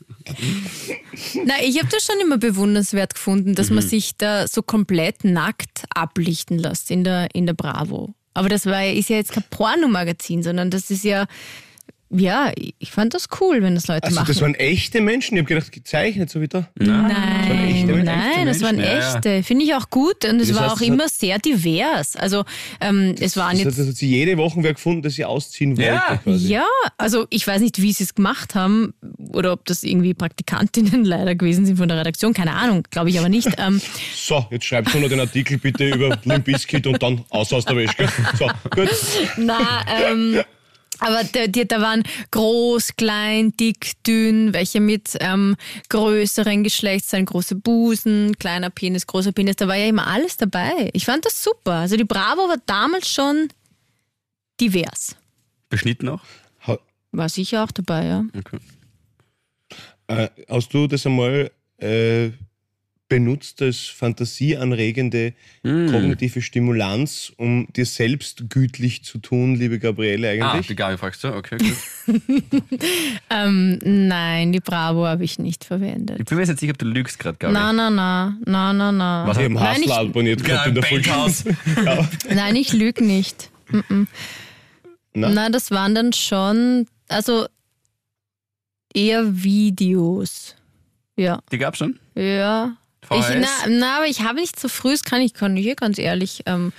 Na, 1.44 1.54
ich 1.62 1.78
habe 1.78 1.88
das 1.90 2.04
schon 2.04 2.20
immer 2.22 2.38
bewundernswert 2.38 3.14
gefunden, 3.14 3.54
dass 3.54 3.70
Mhm. 3.70 3.76
man 3.76 3.84
sich 3.88 4.12
da 4.16 4.46
so 4.46 4.62
komplett 4.62 5.24
nackt 5.24 5.84
ablichten 5.94 6.58
lässt 6.58 6.90
in 6.90 7.04
der, 7.04 7.28
in 7.34 7.46
der 7.46 7.54
Bravo. 7.54 8.14
Aber 8.40 8.48
das 8.48 8.64
war, 8.64 8.86
ist 8.86 9.10
ja 9.10 9.16
jetzt 9.16 9.32
kein 9.32 9.44
Pornomagazin, 9.50 10.42
sondern 10.42 10.70
das 10.70 10.90
ist 10.90 11.04
ja, 11.04 11.26
ja, 12.12 12.52
ich 12.78 12.90
fand 12.90 13.14
das 13.14 13.28
cool, 13.40 13.62
wenn 13.62 13.74
das 13.74 13.86
Leute 13.86 14.04
Also, 14.04 14.16
machen. 14.16 14.26
das 14.28 14.40
waren 14.40 14.54
echte 14.56 15.00
Menschen. 15.00 15.36
Ich 15.36 15.42
habe 15.42 15.54
gedacht, 15.54 15.70
gezeichnet, 15.72 16.28
so 16.30 16.40
wie 16.40 16.48
da. 16.48 16.68
Nein, 16.74 17.10
echte- 17.68 17.86
nein, 18.02 18.30
echte 18.32 18.44
das 18.46 18.62
waren 18.62 18.76
Menschen, 18.76 18.92
ja, 18.94 19.00
ja. 19.00 19.14
echte. 19.14 19.42
Finde 19.44 19.64
ich 19.64 19.74
auch 19.74 19.90
gut. 19.90 20.24
Und 20.24 20.40
es 20.40 20.48
Das 20.48 20.56
war 20.56 20.64
heißt, 20.70 20.74
auch 20.76 20.80
immer 20.80 21.08
sehr 21.08 21.38
divers. 21.38 22.16
Also 22.16 22.44
ähm, 22.80 23.14
es 23.20 23.36
waren 23.36 23.52
Das, 23.56 23.64
jetzt. 23.64 23.78
das 23.78 23.88
hat 23.88 23.96
sie 23.96 24.08
jede 24.08 24.36
Woche 24.38 24.62
wer 24.62 24.74
gefunden, 24.74 25.02
dass 25.02 25.14
sie 25.14 25.24
ausziehen 25.24 25.76
wollte. 25.76 25.82
Ja. 25.90 26.16
Quasi. 26.22 26.48
Ja, 26.48 26.66
also 26.98 27.26
ich 27.30 27.46
weiß 27.46 27.60
nicht, 27.60 27.80
wie 27.80 27.92
sie 27.92 28.04
es 28.04 28.14
gemacht 28.14 28.54
haben 28.54 28.92
oder 29.32 29.52
ob 29.52 29.64
das 29.66 29.82
irgendwie 29.84 30.14
Praktikantinnen 30.14 31.04
leider 31.04 31.34
gewesen 31.34 31.64
sind 31.66 31.76
von 31.76 31.88
der 31.88 31.98
Redaktion. 31.98 32.34
Keine 32.34 32.54
Ahnung, 32.54 32.82
glaube 32.90 33.10
ich 33.10 33.18
aber 33.18 33.28
nicht. 33.28 33.48
Ähm, 33.58 33.80
So, 34.16 34.46
jetzt 34.50 34.64
schreibst 34.64 34.94
du 34.94 34.98
noch 34.98 35.08
den 35.08 35.20
Artikel 35.20 35.58
bitte 35.58 35.88
über 35.88 36.18
Limp 36.24 36.44
Bizkit 36.44 36.86
und 36.86 37.02
dann 37.02 37.24
aus 37.30 37.52
aus 37.52 37.64
der 37.64 37.76
Wäsche. 37.76 38.08
So, 38.38 38.48
gut. 38.70 38.88
Na, 39.36 39.84
ähm, 39.88 40.40
aber 41.00 41.24
da, 41.24 41.46
die, 41.46 41.66
da 41.66 41.80
waren 41.80 42.02
groß, 42.30 42.96
klein, 42.96 43.52
dick, 43.56 44.02
dünn, 44.06 44.52
welche 44.52 44.80
mit 44.80 45.16
ähm, 45.20 45.56
größeren 45.88 46.62
Geschlechtsteilen, 46.62 47.26
große 47.26 47.56
Busen, 47.56 48.36
kleiner 48.38 48.70
Penis, 48.70 49.06
großer 49.06 49.32
Penis, 49.32 49.56
da 49.56 49.68
war 49.68 49.76
ja 49.76 49.86
immer 49.86 50.06
alles 50.06 50.36
dabei. 50.36 50.90
Ich 50.92 51.04
fand 51.04 51.24
das 51.24 51.42
super. 51.42 51.72
Also 51.72 51.96
die 51.96 52.04
Bravo 52.04 52.48
war 52.48 52.58
damals 52.66 53.08
schon 53.08 53.48
divers. 54.60 55.16
Beschnitten 55.68 56.08
auch? 56.08 56.22
War 57.12 57.28
sicher 57.28 57.64
auch 57.64 57.72
dabei, 57.72 58.06
ja. 58.06 58.24
Okay. 58.38 58.58
äh, 60.06 60.28
hast 60.48 60.72
du 60.72 60.86
das 60.86 61.06
einmal 61.06 61.50
äh, 61.78 62.30
benutzt 63.10 63.60
als 63.60 63.80
fantasieanregende 63.88 65.34
Hm. 65.64 65.90
kognitive 65.90 66.40
Stimulanz, 66.40 67.30
um 67.36 67.66
dir 67.76 67.84
selbst 67.84 68.48
gütlich 68.48 69.04
zu 69.04 69.18
tun, 69.18 69.56
liebe 69.56 69.78
Gabriele, 69.78 70.28
Ah, 70.42 70.52
eigentlich? 70.52 70.68
die 70.68 70.76
Gabi 70.76 70.96
fragst 70.96 71.22
du? 71.24 71.34
Okay, 71.34 71.58
gut. 71.58 71.76
Ähm, 73.30 73.78
nein, 73.84 74.52
die 74.52 74.60
Bravo 74.60 75.06
habe 75.06 75.22
ich 75.24 75.38
nicht 75.38 75.62
Ich 75.64 75.68
verwendet. 75.68 76.24
bin 76.24 76.36
mir 76.36 76.42
jetzt 76.42 76.48
nicht 76.50 76.60
sicher, 76.60 76.72
ob 76.72 76.78
du 76.78 76.86
lügst 76.86 77.18
gerade, 77.18 77.36
Gabi. 77.38 77.52
Na, 77.52 77.72
na, 77.72 77.90
na, 77.90 78.36
na, 78.46 78.72
na, 78.72 78.90
na. 78.92 79.26
Was 79.26 79.36
ich 79.36 79.44
habe 79.44 79.54
Nein, 79.54 79.64
Hassler 79.76 79.84
ich- 80.02 80.08
abonniert 80.08 80.42
gehabt 80.44 80.66
in 80.66 80.74
im 80.76 80.80
der 80.80 80.84
Folge. 80.84 81.04
Penthouse. 81.04 81.44
Nein, 82.34 82.56
ich 82.56 82.72
lüge 82.72 83.04
nicht. 83.04 83.50
Mm-mm. 83.70 84.06
Na? 85.14 85.28
Na, 85.28 85.48
das 85.50 85.70
waren 85.70 85.94
dann 85.94 86.12
schon, 86.12 86.86
also 87.08 87.46
eher 88.94 89.42
Videos. 89.42 90.56
Ja, 91.16 91.40
Die 91.52 91.58
gab's 91.58 91.78
schon? 91.78 91.98
ja. 92.16 92.76
Ich, 93.12 93.24
na, 93.28 93.48
na, 93.68 93.96
aber 93.96 94.06
ich 94.06 94.22
habe 94.22 94.40
nicht 94.40 94.58
so 94.58 94.68
früh, 94.68 94.92
das 94.92 95.02
kann 95.04 95.20
ich 95.20 95.34
kann 95.34 95.56
hier 95.56 95.74
ganz 95.74 95.98
ehrlich. 95.98 96.42
Ähm, 96.46 96.72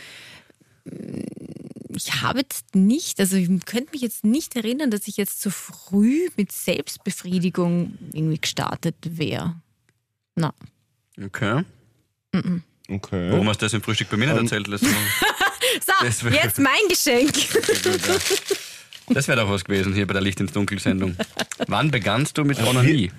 ich 1.96 2.22
habe 2.22 2.40
jetzt 2.40 2.74
nicht, 2.74 3.20
also 3.20 3.36
ich 3.36 3.50
könnte 3.66 3.92
mich 3.92 4.02
jetzt 4.02 4.24
nicht 4.24 4.56
erinnern, 4.56 4.92
dass 4.92 5.08
ich 5.08 5.18
jetzt 5.18 5.42
so 5.42 5.50
früh 5.50 6.30
mit 6.38 6.52
Selbstbefriedigung 6.52 7.98
irgendwie 8.14 8.40
gestartet 8.40 8.96
wäre. 9.02 9.56
Na. 10.36 10.54
Okay. 11.22 11.64
Okay. 12.88 13.32
Warum 13.32 13.50
hast 13.50 13.62
du 13.62 13.66
das 13.66 13.74
im 13.74 13.82
Frühstück 13.82 14.10
bei 14.10 14.18
mir 14.18 14.28
nicht 14.28 14.42
erzählt? 14.42 14.68
letztes 14.68 14.92
Mal? 14.92 15.00
So, 15.86 16.28
jetzt 16.28 16.60
mein 16.60 16.74
Geschenk. 16.90 17.34
Das 19.14 19.28
wäre 19.28 19.42
doch 19.42 19.50
was 19.50 19.66
gewesen 19.66 19.94
hier 19.94 20.08
bei 20.08 20.14
der 20.14 20.22
Licht 20.22 20.40
ins 20.40 20.54
Dunkel-Sendung. 20.54 21.18
Wann 21.68 21.92
begannst 21.92 22.38
du 22.38 22.46
mit 22.46 22.62
Onanie? 22.62 23.12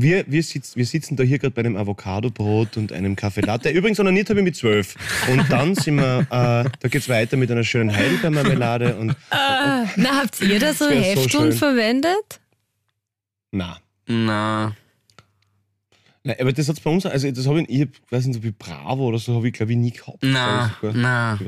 Wir, 0.00 0.24
wir, 0.28 0.44
sitz, 0.44 0.76
wir 0.76 0.86
sitzen 0.86 1.16
da 1.16 1.24
hier 1.24 1.40
gerade 1.40 1.50
bei 1.52 1.60
einem 1.60 1.76
Avocadobrot 1.76 2.76
und 2.76 2.92
einem 2.92 3.16
Kaffee 3.16 3.40
Latte. 3.40 3.70
Übrigens 3.70 3.98
onaniert 3.98 4.30
habe 4.30 4.38
ich 4.38 4.44
mit 4.44 4.54
zwölf. 4.54 4.94
Und 5.28 5.50
dann 5.50 5.74
sind 5.74 5.96
wir, 5.96 6.20
äh, 6.20 6.24
da 6.78 6.88
geht's 6.88 7.08
weiter 7.08 7.36
mit 7.36 7.50
einer 7.50 7.64
schönen 7.64 7.94
Heidelbeermarmelade 7.94 8.94
und 8.96 9.16
Na, 9.30 10.10
habt 10.22 10.40
ihr 10.40 10.60
da 10.60 10.72
so 10.72 10.84
so 10.84 10.90
Hefteln 10.92 11.28
schön. 11.28 11.52
verwendet? 11.52 12.40
na. 13.50 13.78
Na, 14.06 14.72
Nein, 16.24 16.36
aber 16.40 16.52
das 16.52 16.68
hat's 16.68 16.80
bei 16.80 16.90
uns, 16.90 17.04
also 17.04 17.30
das 17.30 17.46
habe 17.46 17.62
ich, 17.62 17.68
ich 17.68 17.80
hab, 17.82 17.88
weiß 18.10 18.26
nicht, 18.26 18.36
so 18.36 18.42
wie 18.42 18.52
Bravo 18.52 19.06
oder 19.08 19.18
so, 19.18 19.34
habe 19.34 19.48
ich 19.48 19.54
glaube 19.54 19.72
ich 19.72 19.78
nie 19.78 19.90
gehabt. 19.90 20.18
na, 20.22 20.74
na. 20.82 21.38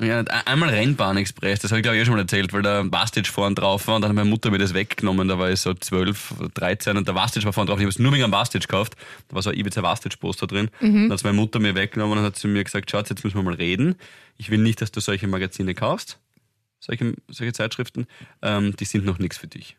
Ja, 0.00 0.20
einmal 0.20 0.68
Rennbahnexpress, 0.68 1.58
das 1.58 1.72
habe 1.72 1.80
ich 1.80 1.82
glaube 1.82 1.96
ich 1.96 2.02
eh 2.02 2.04
schon 2.04 2.14
mal 2.14 2.20
erzählt, 2.20 2.52
weil 2.52 2.62
der 2.62 2.90
Vastage 2.92 3.28
vorne 3.28 3.56
drauf 3.56 3.88
war 3.88 3.96
und 3.96 4.02
dann 4.02 4.10
hat 4.10 4.14
meine 4.14 4.30
Mutter 4.30 4.52
mir 4.52 4.58
das 4.58 4.72
weggenommen, 4.72 5.26
da 5.26 5.40
war 5.40 5.50
ich 5.50 5.60
so 5.60 5.74
12, 5.74 6.34
13 6.54 6.96
und 6.96 7.08
der 7.08 7.16
Vastage 7.16 7.44
war 7.46 7.52
vorne 7.52 7.68
drauf. 7.68 7.80
Ich 7.80 7.82
habe 7.82 7.90
es 7.90 7.98
nur 7.98 8.12
wegen 8.12 8.22
am 8.22 8.30
Vastage 8.30 8.64
gekauft, 8.64 8.94
da 9.26 9.34
war 9.34 9.42
so 9.42 9.50
ein 9.50 9.58
Ibiza 9.58 9.82
Vastage 9.82 10.16
Poster 10.16 10.46
drin. 10.46 10.70
Dann 11.08 11.12
hat 11.12 11.24
meine 11.24 11.36
Mutter 11.36 11.58
mir 11.58 11.74
weggenommen 11.74 12.16
und 12.16 12.24
hat 12.24 12.36
zu 12.36 12.46
mir 12.46 12.62
gesagt, 12.62 12.88
Schatz, 12.88 13.08
jetzt 13.08 13.24
müssen 13.24 13.36
wir 13.38 13.42
mal 13.42 13.54
reden. 13.54 13.96
Ich 14.36 14.50
will 14.50 14.58
nicht, 14.58 14.80
dass 14.80 14.92
du 14.92 15.00
solche 15.00 15.26
Magazine 15.26 15.74
kaufst, 15.74 16.20
solche, 16.78 17.14
solche 17.26 17.52
Zeitschriften, 17.52 18.06
ähm, 18.40 18.76
die 18.76 18.84
sind 18.84 19.04
noch 19.04 19.18
nichts 19.18 19.36
für 19.36 19.48
dich. 19.48 19.76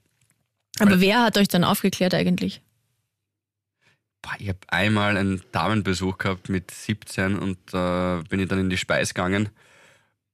Aber 0.79 0.99
wer 0.99 1.23
hat 1.23 1.37
euch 1.37 1.47
dann 1.47 1.63
aufgeklärt 1.63 2.13
eigentlich? 2.13 2.61
Ich 4.37 4.49
habe 4.49 4.59
einmal 4.67 5.15
einen 5.15 5.41
Damenbesuch 5.53 6.17
gehabt 6.17 6.49
mit 6.49 6.71
17 6.71 7.39
und 7.39 7.57
äh, 7.73 8.21
bin 8.27 8.41
ich 8.41 8.49
dann 8.49 8.59
in 8.59 8.69
die 8.69 8.77
Speis 8.77 9.13
gegangen, 9.13 9.47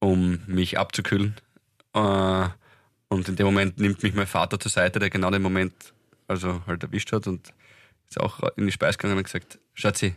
um 0.06 0.40
mich 0.46 0.78
abzukühlen. 0.78 1.34
Äh, 1.94 2.48
und 3.08 3.28
in 3.28 3.36
dem 3.36 3.46
Moment 3.46 3.78
nimmt 3.78 4.02
mich 4.02 4.14
mein 4.14 4.26
Vater 4.26 4.58
zur 4.58 4.70
Seite, 4.70 4.98
der 4.98 5.10
genau 5.10 5.30
den 5.30 5.42
Moment 5.42 5.72
also 6.28 6.62
halt 6.66 6.82
erwischt 6.82 7.12
hat 7.12 7.26
und 7.26 7.52
ist 8.08 8.20
auch 8.20 8.40
in 8.56 8.66
die 8.66 8.72
Speis 8.72 8.98
gegangen 8.98 9.18
und 9.18 9.24
gesagt, 9.24 9.58
Schatzi, 9.74 10.14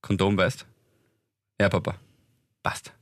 Kondom 0.00 0.36
weißt? 0.36 0.66
Ja, 1.60 1.68
Papa. 1.68 1.96
Passt. 2.62 2.92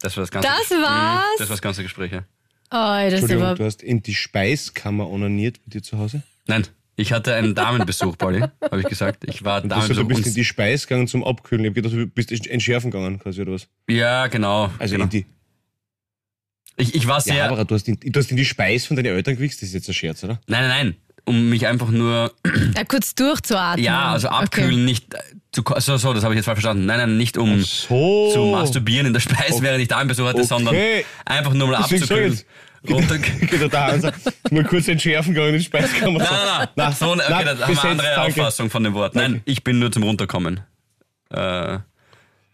Das 0.00 0.16
war 0.16 0.22
das 0.22 0.30
ganze 0.30 0.48
Das 0.48 0.70
Mhm, 0.70 0.82
war's? 0.82 1.24
Das 1.38 1.48
war 1.48 1.54
das 1.54 1.62
ganze 1.62 1.82
Gespräch, 1.82 2.12
ja. 2.12 2.24
Oh, 2.70 2.74
das 2.74 3.04
ist 3.06 3.12
Entschuldigung, 3.14 3.44
aber. 3.44 3.54
du 3.56 3.64
hast 3.64 3.82
in 3.82 4.02
die 4.02 4.14
Speiskammer 4.14 5.08
onaniert 5.10 5.58
bei 5.64 5.70
dir 5.70 5.82
zu 5.82 5.98
Hause? 5.98 6.22
Nein, 6.46 6.66
ich 7.02 7.12
hatte 7.12 7.34
einen 7.34 7.54
Damenbesuch, 7.54 8.16
Pauli, 8.16 8.40
habe 8.40 8.80
ich 8.80 8.86
gesagt. 8.86 9.24
Ich 9.28 9.44
war 9.44 9.60
Damenbesuch. 9.60 9.96
du 10.02 10.08
bist 10.08 10.26
in 10.26 10.34
die 10.34 10.44
Speis 10.44 10.86
gegangen 10.86 11.06
zum 11.08 11.24
Abkühlen. 11.24 11.64
Ich 11.64 11.70
habe 11.70 11.82
gedacht, 11.82 11.94
du 11.94 12.06
bist 12.06 12.30
entschärfen 12.46 12.90
gegangen, 12.90 13.18
quasi, 13.18 13.42
oder 13.42 13.52
was? 13.52 13.68
ja, 13.88 14.26
genau. 14.28 14.70
Also 14.78 14.94
genau. 14.94 15.04
in 15.04 15.10
die. 15.10 15.26
Ich, 16.76 16.94
ich 16.94 17.06
war 17.06 17.20
sehr. 17.20 17.34
Ja, 17.36 17.50
aber 17.50 17.64
du 17.64 17.74
hast, 17.74 17.86
in, 17.88 17.98
du 18.00 18.18
hast 18.18 18.30
in 18.30 18.36
die 18.36 18.44
Speis 18.46 18.86
von 18.86 18.96
deinen 18.96 19.06
Eltern 19.14 19.36
gewichst, 19.36 19.60
das 19.60 19.68
ist 19.68 19.74
jetzt 19.74 19.88
ein 19.88 19.94
Scherz, 19.94 20.24
oder? 20.24 20.40
nein, 20.46 20.68
nein, 20.68 20.86
nein. 20.86 20.96
Um 21.24 21.50
mich 21.50 21.66
einfach 21.68 21.90
nur. 21.90 22.32
Ja, 22.74 22.84
kurz 22.84 23.14
durchzuatmen. 23.14 23.84
Ja, 23.84 24.12
also 24.12 24.28
abkühlen, 24.28 24.84
nicht. 24.84 25.14
äh, 25.14 25.18
Zu, 25.52 25.62
so, 25.78 25.96
so, 25.96 26.12
das 26.14 26.24
habe 26.24 26.34
ich 26.34 26.38
jetzt 26.38 26.46
falsch 26.46 26.56
verstanden. 26.56 26.86
Nein, 26.86 26.98
nein, 26.98 27.16
nicht 27.16 27.36
um 27.38 27.62
So. 27.62 28.30
zu 28.32 28.46
masturbieren 28.46 29.06
in 29.06 29.12
der 29.12 29.20
Speis, 29.20 29.62
während 29.62 29.82
ich 29.82 29.88
Darmbesuch 29.88 30.24
hatte, 30.26 30.38
Okay. 30.38 30.46
sondern 30.48 30.74
einfach 31.24 31.52
nur 31.52 31.68
mal 31.68 31.82
Deswegen 31.82 32.02
abzukühlen. 32.02 32.40
Geht 32.84 33.60
er 33.60 33.68
da 33.68 33.98
sagt, 33.98 34.20
nur 34.50 34.64
kurz 34.64 34.88
entschärfen 34.88 35.34
gegangen 35.34 35.54
in 35.54 35.58
die 35.60 35.64
Speiskammer. 35.64 36.18
nein, 36.18 36.28
nein, 36.30 36.68
nein. 36.74 36.92
So, 36.92 37.12
okay, 37.12 37.22
nein, 37.28 37.44
da 37.46 37.58
haben 37.58 37.74
wir 37.74 37.82
eine 37.82 37.90
andere 37.90 38.06
danke. 38.14 38.40
Auffassung 38.40 38.70
von 38.70 38.82
dem 38.84 38.94
Wort. 38.94 39.14
Nein, 39.14 39.42
ich 39.44 39.62
bin 39.62 39.78
nur 39.78 39.92
zum 39.92 40.02
Runterkommen. 40.02 40.60
Äh, 41.30 41.78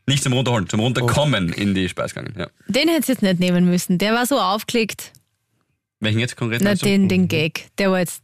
nicht 0.06 0.22
zum 0.22 0.32
Runterholen, 0.32 0.68
zum 0.68 0.80
Runterkommen 0.80 1.52
in 1.52 1.74
die 1.74 1.88
Speis 1.88 2.14
gegangen. 2.14 2.34
Ja. 2.38 2.48
Den 2.66 2.88
hättest 2.88 3.08
du 3.08 3.12
jetzt 3.12 3.22
nicht 3.22 3.40
nehmen 3.40 3.64
müssen. 3.68 3.98
Der 3.98 4.12
war 4.12 4.26
so 4.26 4.38
aufgelegt. 4.38 5.12
Welchen 6.00 6.20
jetzt 6.20 6.36
konkret? 6.36 6.60
Na, 6.62 6.74
den, 6.74 7.08
den 7.08 7.28
Gag. 7.28 7.66
Der 7.78 7.90
war 7.90 7.98
jetzt. 7.98 8.22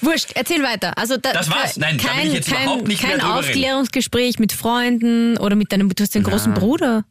Wurscht, 0.00 0.32
erzähl 0.34 0.62
weiter. 0.62 0.96
Also 0.96 1.16
da, 1.16 1.32
Das 1.32 1.50
war's. 1.50 1.76
Nein, 1.76 1.98
da 1.98 2.08
kein, 2.08 2.28
ich 2.28 2.34
jetzt 2.34 2.50
kein, 2.50 2.62
überhaupt 2.64 2.86
nicht 2.86 3.02
mehr 3.02 3.12
kein 3.12 3.20
drüber 3.20 3.38
reden. 3.40 3.48
Aufklärungsgespräch 3.48 4.38
mit 4.38 4.52
Freunden 4.52 5.38
oder 5.38 5.56
mit 5.56 5.72
deinem. 5.72 5.88
Du 5.88 6.02
hast 6.02 6.14
den 6.14 6.22
großen. 6.22 6.54
Bruder. 6.54 7.04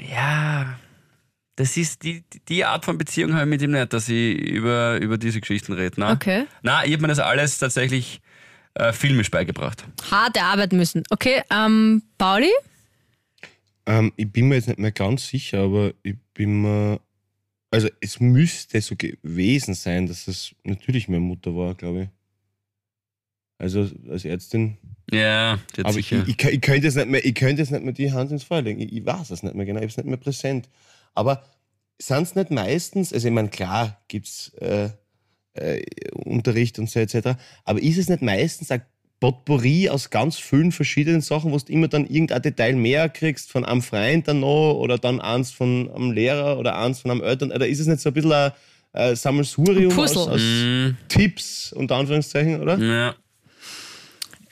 Ja, 0.00 0.78
das 1.56 1.76
ist 1.76 2.02
die, 2.02 2.24
die 2.48 2.64
Art 2.64 2.84
von 2.84 2.96
Beziehung 2.98 3.34
habe 3.34 3.42
ich 3.42 3.48
mit 3.48 3.62
ihm 3.62 3.72
nicht, 3.72 3.92
dass 3.92 4.08
ich 4.08 4.38
über, 4.38 5.00
über 5.00 5.18
diese 5.18 5.40
Geschichten 5.40 5.72
rede. 5.74 5.94
Na? 5.98 6.12
Okay. 6.12 6.46
Na, 6.62 6.84
ich 6.84 6.92
habe 6.92 7.02
mir 7.02 7.08
das 7.08 7.18
alles 7.18 7.58
tatsächlich 7.58 8.20
äh, 8.74 8.92
filmisch 8.92 9.30
beigebracht. 9.30 9.84
Hart 10.10 10.36
erarbeiten 10.36 10.78
müssen. 10.78 11.02
Okay, 11.10 11.42
ähm, 11.50 12.02
Pauli? 12.16 12.50
Ähm, 13.84 14.12
ich 14.16 14.30
bin 14.32 14.48
mir 14.48 14.54
jetzt 14.56 14.68
nicht 14.68 14.78
mehr 14.78 14.92
ganz 14.92 15.26
sicher, 15.28 15.60
aber 15.60 15.92
ich 16.02 16.16
bin 16.34 16.62
mir. 16.62 17.00
Also, 17.70 17.88
es 18.00 18.20
müsste 18.20 18.80
so 18.82 18.96
gewesen 18.96 19.74
sein, 19.74 20.06
dass 20.06 20.28
es 20.28 20.54
natürlich 20.62 21.08
meine 21.08 21.20
Mutter 21.20 21.56
war, 21.56 21.74
glaube 21.74 22.02
ich. 22.02 22.08
Also, 23.58 23.90
als 24.10 24.24
Ärztin. 24.24 24.76
Ja, 25.10 25.58
hat 25.76 25.86
aber 25.86 25.98
ich, 25.98 26.08
sicher. 26.08 26.24
ich, 26.26 26.38
ich, 26.38 26.44
ich 26.44 26.60
könnte 26.60 26.86
jetzt 26.86 26.96
nicht 26.96 27.08
mehr, 27.08 27.24
ich 27.24 27.34
könnte 27.34 27.62
jetzt 27.62 27.70
nicht 27.70 27.84
mehr 27.84 27.92
die 27.92 28.12
Hand 28.12 28.30
ins 28.30 28.44
Feuer 28.44 28.62
legen. 28.62 28.80
Ich, 28.80 28.92
ich 28.92 29.04
weiß 29.04 29.30
es 29.30 29.42
nicht 29.42 29.54
mehr 29.54 29.66
genau, 29.66 29.80
ich 29.80 29.84
habe 29.84 29.90
es 29.90 29.96
nicht 29.96 30.06
mehr 30.06 30.16
präsent. 30.16 30.68
Aber 31.14 31.42
sind 32.00 32.22
es 32.22 32.34
nicht 32.34 32.50
meistens, 32.50 33.12
also 33.12 33.28
ich 33.28 33.34
meine, 33.34 33.48
klar 33.48 34.00
gibt 34.08 34.26
es 34.26 34.52
äh, 34.60 34.90
äh, 35.54 35.82
Unterricht 36.14 36.78
und 36.78 36.90
so 36.90 36.98
etc. 37.00 37.38
Aber 37.64 37.80
ist 37.82 37.98
es 37.98 38.08
nicht 38.08 38.22
meistens 38.22 38.70
ein 38.70 38.82
Potpourri 39.20 39.88
aus 39.88 40.10
ganz 40.10 40.36
vielen 40.36 40.72
verschiedenen 40.72 41.20
Sachen, 41.20 41.52
wo 41.52 41.56
du 41.58 41.72
immer 41.72 41.86
dann 41.86 42.06
irgendein 42.06 42.42
Detail 42.42 42.74
mehr 42.74 43.08
kriegst 43.08 43.52
von 43.52 43.64
einem 43.64 43.80
Freund 43.82 44.26
dann 44.26 44.40
noch 44.40 44.74
oder 44.74 44.98
dann 44.98 45.20
eins 45.20 45.52
von 45.52 45.88
einem 45.94 46.10
Lehrer 46.10 46.58
oder 46.58 46.76
eins 46.76 47.00
von 47.00 47.12
einem 47.12 47.22
Eltern? 47.22 47.52
Oder 47.52 47.68
ist 47.68 47.78
es 47.78 47.86
nicht 47.86 48.00
so 48.00 48.10
ein 48.10 48.14
bisschen 48.14 48.32
ein, 48.32 48.50
ein 48.94 49.14
Sammelsurium 49.14 49.96
aus, 49.96 50.16
aus 50.16 50.40
Mhm. 50.40 50.96
Tipps, 51.06 51.72
unter 51.72 51.96
Anführungszeichen, 51.96 52.60
oder? 52.60 52.78
Ja. 52.78 53.14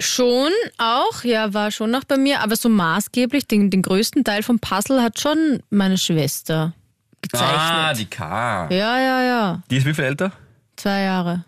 Schon 0.00 0.50
auch, 0.78 1.24
ja, 1.24 1.52
war 1.52 1.70
schon 1.70 1.90
noch 1.90 2.04
bei 2.04 2.16
mir, 2.16 2.40
aber 2.40 2.56
so 2.56 2.68
maßgeblich, 2.68 3.46
den, 3.46 3.70
den 3.70 3.82
größten 3.82 4.24
Teil 4.24 4.42
vom 4.42 4.58
Puzzle 4.58 5.02
hat 5.02 5.20
schon 5.20 5.62
meine 5.68 5.98
Schwester 5.98 6.72
gezeichnet. 7.20 7.58
Ah, 7.58 7.92
die 7.92 8.06
K. 8.06 8.68
ja, 8.70 8.98
ja, 8.98 9.22
ja. 9.22 9.62
Die 9.70 9.76
ist 9.76 9.86
wie 9.86 9.94
viel 9.94 10.04
älter? 10.04 10.32
Zwei 10.76 11.02
Jahre. 11.02 11.44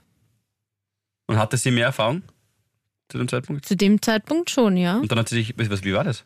Und 1.27 1.39
hatte 1.39 1.57
sie 1.57 1.71
mehr 1.71 1.87
Erfahrung 1.87 2.23
zu 3.09 3.19
dem 3.19 3.29
Zeitpunkt? 3.29 3.65
Zu 3.65 3.77
dem 3.77 4.03
Zeitpunkt 4.03 4.51
schon, 4.51 4.77
ja. 4.77 4.97
Und 4.97 5.11
dann 5.11 5.19
hat 5.19 5.29
sie 5.31 5.37
sich, 5.37 5.55
was, 5.57 5.83
wie 5.85 5.95
war 5.95 6.05
das? 6.05 6.25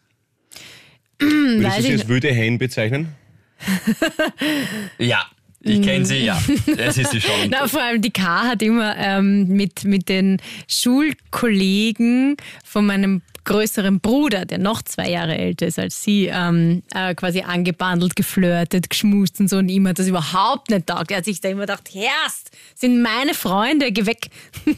Würdest 1.19 1.65
Weiß 1.65 1.77
du 1.77 1.83
sie 1.83 1.89
ich 1.89 2.01
als 2.01 2.09
wilde 2.09 2.29
Hen 2.33 2.59
bezeichnen? 2.59 3.15
Ja, 4.99 5.25
ich 5.67 5.83
kenne 5.83 6.05
sie, 6.05 6.19
ja. 6.19 6.41
Das 6.77 6.99
ist 6.99 7.11
sie 7.11 7.21
schon. 7.21 7.35
Na, 7.51 7.67
vor 7.69 7.83
allem 7.83 8.01
die 8.01 8.11
K 8.11 8.23
hat 8.45 8.63
immer 8.63 8.97
ähm, 8.97 9.49
mit, 9.49 9.85
mit 9.85 10.09
den 10.09 10.39
Schulkollegen 10.69 12.37
von 12.65 12.87
meinem 12.87 13.23
größeren 13.45 14.01
Bruder, 14.01 14.45
der 14.45 14.59
noch 14.59 14.83
zwei 14.83 15.09
Jahre 15.09 15.39
älter 15.39 15.67
ist 15.67 15.79
als 15.79 16.03
sie, 16.03 16.27
ähm, 16.27 16.83
äh, 16.95 17.15
quasi 17.15 17.43
angebandelt, 17.43 18.17
geflirtet, 18.17 18.91
geschmust 18.91 19.41
und 19.41 19.49
so. 19.49 19.59
Und 19.59 19.69
ihm 19.69 19.89
hat 19.89 19.99
das 19.99 20.09
überhaupt 20.09 20.71
nicht 20.71 20.87
taugt. 20.87 21.11
Er 21.11 21.19
hat 21.19 21.25
sich 21.25 21.41
da 21.41 21.49
immer 21.49 21.63
gedacht, 21.63 21.89
Herrst, 21.93 22.51
sind 22.75 23.01
meine 23.01 23.35
Freunde, 23.35 23.93
geh 23.93 24.05
weg. 24.05 24.29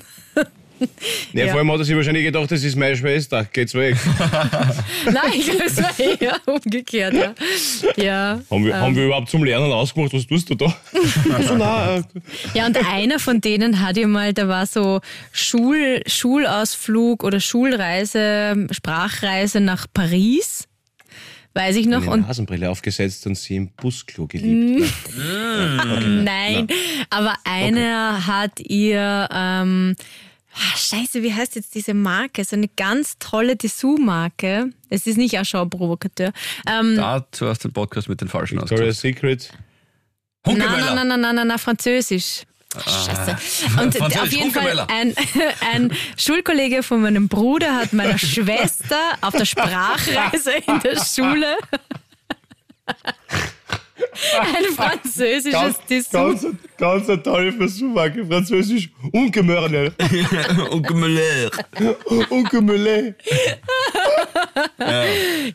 Ja, 1.33 1.45
Ja. 1.45 1.51
vor 1.53 1.59
allem 1.61 1.73
hat 1.73 1.79
er 1.81 1.85
sich 1.85 1.97
wahrscheinlich 1.97 2.25
gedacht, 2.25 2.51
das 2.51 2.63
ist 2.63 2.77
meine 2.77 2.97
Schwester, 2.97 3.45
geht's 3.53 3.75
weg. 3.75 3.97
Nein, 5.05 5.33
ich 5.35 5.45
glaube, 5.47 5.65
es 5.67 5.77
war 5.83 5.99
eher 5.99 6.37
umgekehrt, 6.47 7.15
ja. 7.15 7.35
ja 7.97 8.41
Haben 8.51 8.65
wir, 8.65 8.75
ähm, 8.75 8.81
haben 8.81 8.97
wir 8.97 9.07
überhaupt 9.07 9.29
zum 9.31 9.45
Lernen 9.45 9.73
ausgemacht, 9.73 10.13
was 10.13 10.27
tust 10.27 10.49
du 10.51 10.55
da? 10.55 10.67
nein, 11.59 12.05
äh, 12.15 12.59
Ja, 12.59 12.67
und 12.67 12.77
einer 12.87 13.19
von 13.19 13.41
denen 13.41 13.81
hat 13.81 13.97
ja 13.97 14.07
mal, 14.07 14.33
da 14.33 14.49
war 14.49 14.67
so 14.67 15.01
Schul, 15.33 16.03
Schulausflug 16.07 17.25
oder 17.25 17.41
Schulreise, 17.41 18.67
Sprachreise 18.71 19.61
nach 19.61 19.87
Paris. 19.93 20.65
Weiß 21.55 21.75
ich 21.77 21.87
noch. 21.87 22.03
eine 22.03 22.11
Und 22.13 22.21
Nasenbrille 22.29 22.71
aufgesetzt 22.71 23.27
und 23.27 23.37
sie 23.37 23.57
im 23.57 23.71
Busklo 23.71 24.27
geliebt. 24.29 24.93
nein, 26.23 26.69
aber 27.11 27.35
einer 27.45 28.27
hat 28.27 28.61
ihr, 28.61 29.29
ähm, 29.33 29.97
ah, 30.59 30.77
scheiße, 30.77 31.23
wie 31.23 31.33
heißt 31.33 31.57
jetzt 31.57 31.75
diese 31.75 31.95
Marke? 31.95 32.45
So 32.45 32.57
eine 32.57 32.69
ganz 32.69 33.19
tolle 33.19 33.57
Dessous-Marke. 33.57 34.71
Es 34.91 35.07
ist 35.07 35.17
nicht 35.17 35.39
Achau 35.39 35.65
Provokateur. 35.65 36.33
Ähm, 36.67 36.97
Dazu 36.97 37.49
hast 37.49 37.65
du 37.65 37.69
den 37.69 37.75
Podcast 37.75 38.09
mit 38.09 38.21
den 38.21 38.29
falschen 38.29 38.61
Victoria's 38.61 39.01
Secret. 39.01 39.51
Nein, 40.47 40.57
Hunkemöller. 40.57 40.95
nein, 40.95 41.09
nein, 41.09 41.21
nein, 41.21 41.35
nein, 41.35 41.47
nein, 41.49 41.59
Französisch. 41.59 42.43
Scheiße. 42.75 43.37
Und 43.81 43.95
Französisch, 43.97 44.23
auf 44.23 44.33
jeden 44.33 44.51
Fall 44.51 44.87
ein, 44.89 45.15
ein 45.73 45.93
Schulkollege 46.17 46.83
von 46.83 47.01
meinem 47.03 47.29
Bruder 47.29 47.77
hat 47.77 47.93
meiner 47.93 48.19
Schwester 48.19 48.97
auf 49.21 49.35
der 49.35 49.47
Sprachreise 49.47 50.53
in 50.67 50.81
der 50.81 51.03
Schule 51.03 51.57
ein 54.41 54.65
französisches 54.75 55.53
Ganz, 55.53 55.79
Dessous. 55.89 56.13
ganz, 56.13 56.47
ganz 56.77 57.09
eine 57.09 57.23
tolle 57.23 57.53
Versuchmarke. 57.53 58.27
Französisch. 58.27 58.91
Ungemörne. 59.13 59.93
Hunkemöller. 60.71 61.51
Ungemörne. 62.31 63.15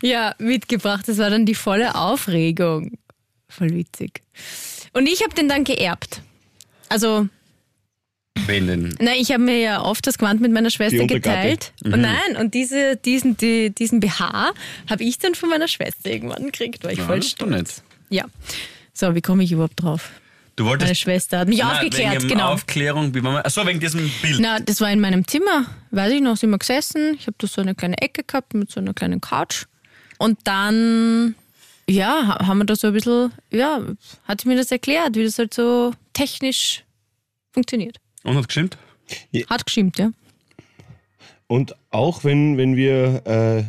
Ja, 0.01 0.35
mitgebracht. 0.39 1.07
Das 1.07 1.17
war 1.17 1.29
dann 1.29 1.45
die 1.45 1.55
volle 1.55 1.95
Aufregung. 1.95 2.97
Voll 3.49 3.71
witzig. 3.71 4.21
Und 4.93 5.07
ich 5.07 5.23
habe 5.23 5.33
den 5.35 5.47
dann 5.47 5.63
geerbt. 5.63 6.21
Also, 6.89 7.27
Wen 8.45 8.67
denn? 8.67 8.95
na, 8.99 9.15
ich 9.15 9.31
habe 9.31 9.43
mir 9.43 9.59
ja 9.59 9.81
oft 9.81 10.05
das 10.05 10.17
Gewand 10.17 10.41
mit 10.41 10.51
meiner 10.51 10.69
Schwester 10.69 11.05
geteilt. 11.05 11.73
Mhm. 11.83 11.93
Und 11.93 12.01
nein, 12.01 12.37
und 12.39 12.53
diese, 12.53 12.95
diesen, 12.97 13.37
die, 13.37 13.69
diesen 13.69 13.99
BH 13.99 14.53
habe 14.89 15.03
ich 15.03 15.17
dann 15.19 15.35
von 15.35 15.49
meiner 15.49 15.67
Schwester 15.67 16.09
irgendwann 16.09 16.45
gekriegt, 16.45 16.83
war 16.83 16.91
ich 16.91 17.01
voll 17.01 17.19
ist 17.19 17.41
doch 17.41 17.47
stolz. 17.47 17.83
Ja. 18.13 18.25
So, 18.93 19.15
wie 19.15 19.21
komme 19.21 19.43
ich 19.43 19.51
überhaupt 19.51 19.81
drauf? 19.81 20.11
Du 20.55 20.65
Meine 20.65 20.81
wolltest. 20.81 21.01
Schwester 21.01 21.39
hat 21.39 21.47
mich 21.47 21.57
Nein, 21.57 21.71
aufgeklärt, 21.77 22.15
wegen 22.21 22.27
genau. 22.27 22.49
Aufklärung, 22.53 23.15
wie 23.15 23.23
war 23.23 23.31
man. 23.33 23.41
Achso, 23.41 23.65
wegen 23.65 23.79
diesem 23.79 24.07
Bild. 24.21 24.39
Na, 24.39 24.59
das 24.59 24.79
war 24.81 24.91
in 24.91 24.99
meinem 24.99 25.27
Zimmer, 25.27 25.65
weiß 25.89 26.13
ich 26.13 26.21
noch, 26.21 26.37
sind 26.37 26.51
wir 26.51 26.59
gesessen. 26.59 27.15
Ich 27.19 27.25
habe 27.25 27.35
da 27.39 27.47
so 27.47 27.61
eine 27.61 27.73
kleine 27.73 27.97
Ecke 27.99 28.23
gehabt 28.23 28.53
mit 28.53 28.69
so 28.69 28.79
einer 28.79 28.93
kleinen 28.93 29.19
Couch. 29.19 29.65
Und 30.19 30.37
dann, 30.43 31.33
ja, 31.89 32.27
ha- 32.27 32.45
haben 32.45 32.59
wir 32.59 32.65
da 32.65 32.75
so 32.75 32.87
ein 32.87 32.93
bisschen, 32.93 33.33
ja, 33.49 33.81
hat 34.25 34.41
sie 34.41 34.47
mir 34.47 34.55
das 34.55 34.71
erklärt, 34.71 35.15
wie 35.15 35.23
das 35.23 35.39
halt 35.39 35.55
so 35.55 35.91
technisch 36.13 36.83
funktioniert. 37.51 37.97
Und 38.23 38.37
hat 38.37 38.45
gestimmt? 38.47 38.77
Hat 39.49 39.65
gestimmt, 39.65 39.97
ja. 39.97 40.11
Und 41.47 41.75
auch 41.89 42.23
wenn, 42.23 42.57
wenn 42.57 42.75
wir 42.75 43.23
äh, 43.25 43.63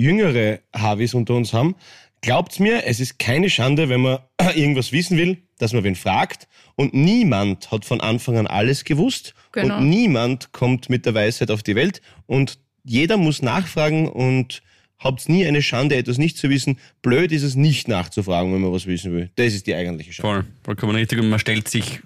jüngere 0.00 0.60
Harvis 0.74 1.12
unter 1.14 1.34
uns 1.34 1.52
haben, 1.52 1.74
glaubt's 2.20 2.58
mir, 2.58 2.84
es 2.86 3.00
ist 3.00 3.18
keine 3.18 3.50
Schande, 3.50 3.88
wenn 3.88 4.00
man 4.00 4.18
irgendwas 4.54 4.92
wissen 4.92 5.16
will, 5.16 5.38
dass 5.58 5.72
man 5.72 5.84
wen 5.84 5.96
fragt. 5.96 6.48
Und 6.76 6.94
niemand 6.94 7.70
hat 7.70 7.84
von 7.84 8.00
Anfang 8.00 8.38
an 8.38 8.46
alles 8.46 8.84
gewusst. 8.84 9.34
Genau. 9.52 9.78
Und 9.78 9.88
niemand 9.88 10.52
kommt 10.52 10.88
mit 10.88 11.06
der 11.06 11.14
Weisheit 11.14 11.50
auf 11.50 11.62
die 11.62 11.76
Welt. 11.76 12.00
Und 12.26 12.58
jeder 12.84 13.16
muss 13.16 13.42
nachfragen 13.42 14.08
und 14.08 14.62
habt's 14.98 15.28
nie 15.28 15.46
eine 15.46 15.62
Schande, 15.62 15.96
etwas 15.96 16.18
nicht 16.18 16.36
zu 16.36 16.50
wissen. 16.50 16.78
Blöd 17.02 17.32
ist 17.32 17.42
es 17.42 17.56
nicht 17.56 17.88
nachzufragen, 17.88 18.52
wenn 18.52 18.60
man 18.60 18.72
was 18.72 18.86
wissen 18.86 19.12
will. 19.12 19.30
Das 19.36 19.54
ist 19.54 19.66
die 19.66 19.74
eigentliche 19.74 20.12
Schande. 20.12 20.42
Voll, 20.42 20.52
vollkommen 20.62 20.94
richtig. 20.94 21.18
Und 21.18 21.28
man 21.28 21.38
stellt 21.38 21.68
sich 21.68 22.00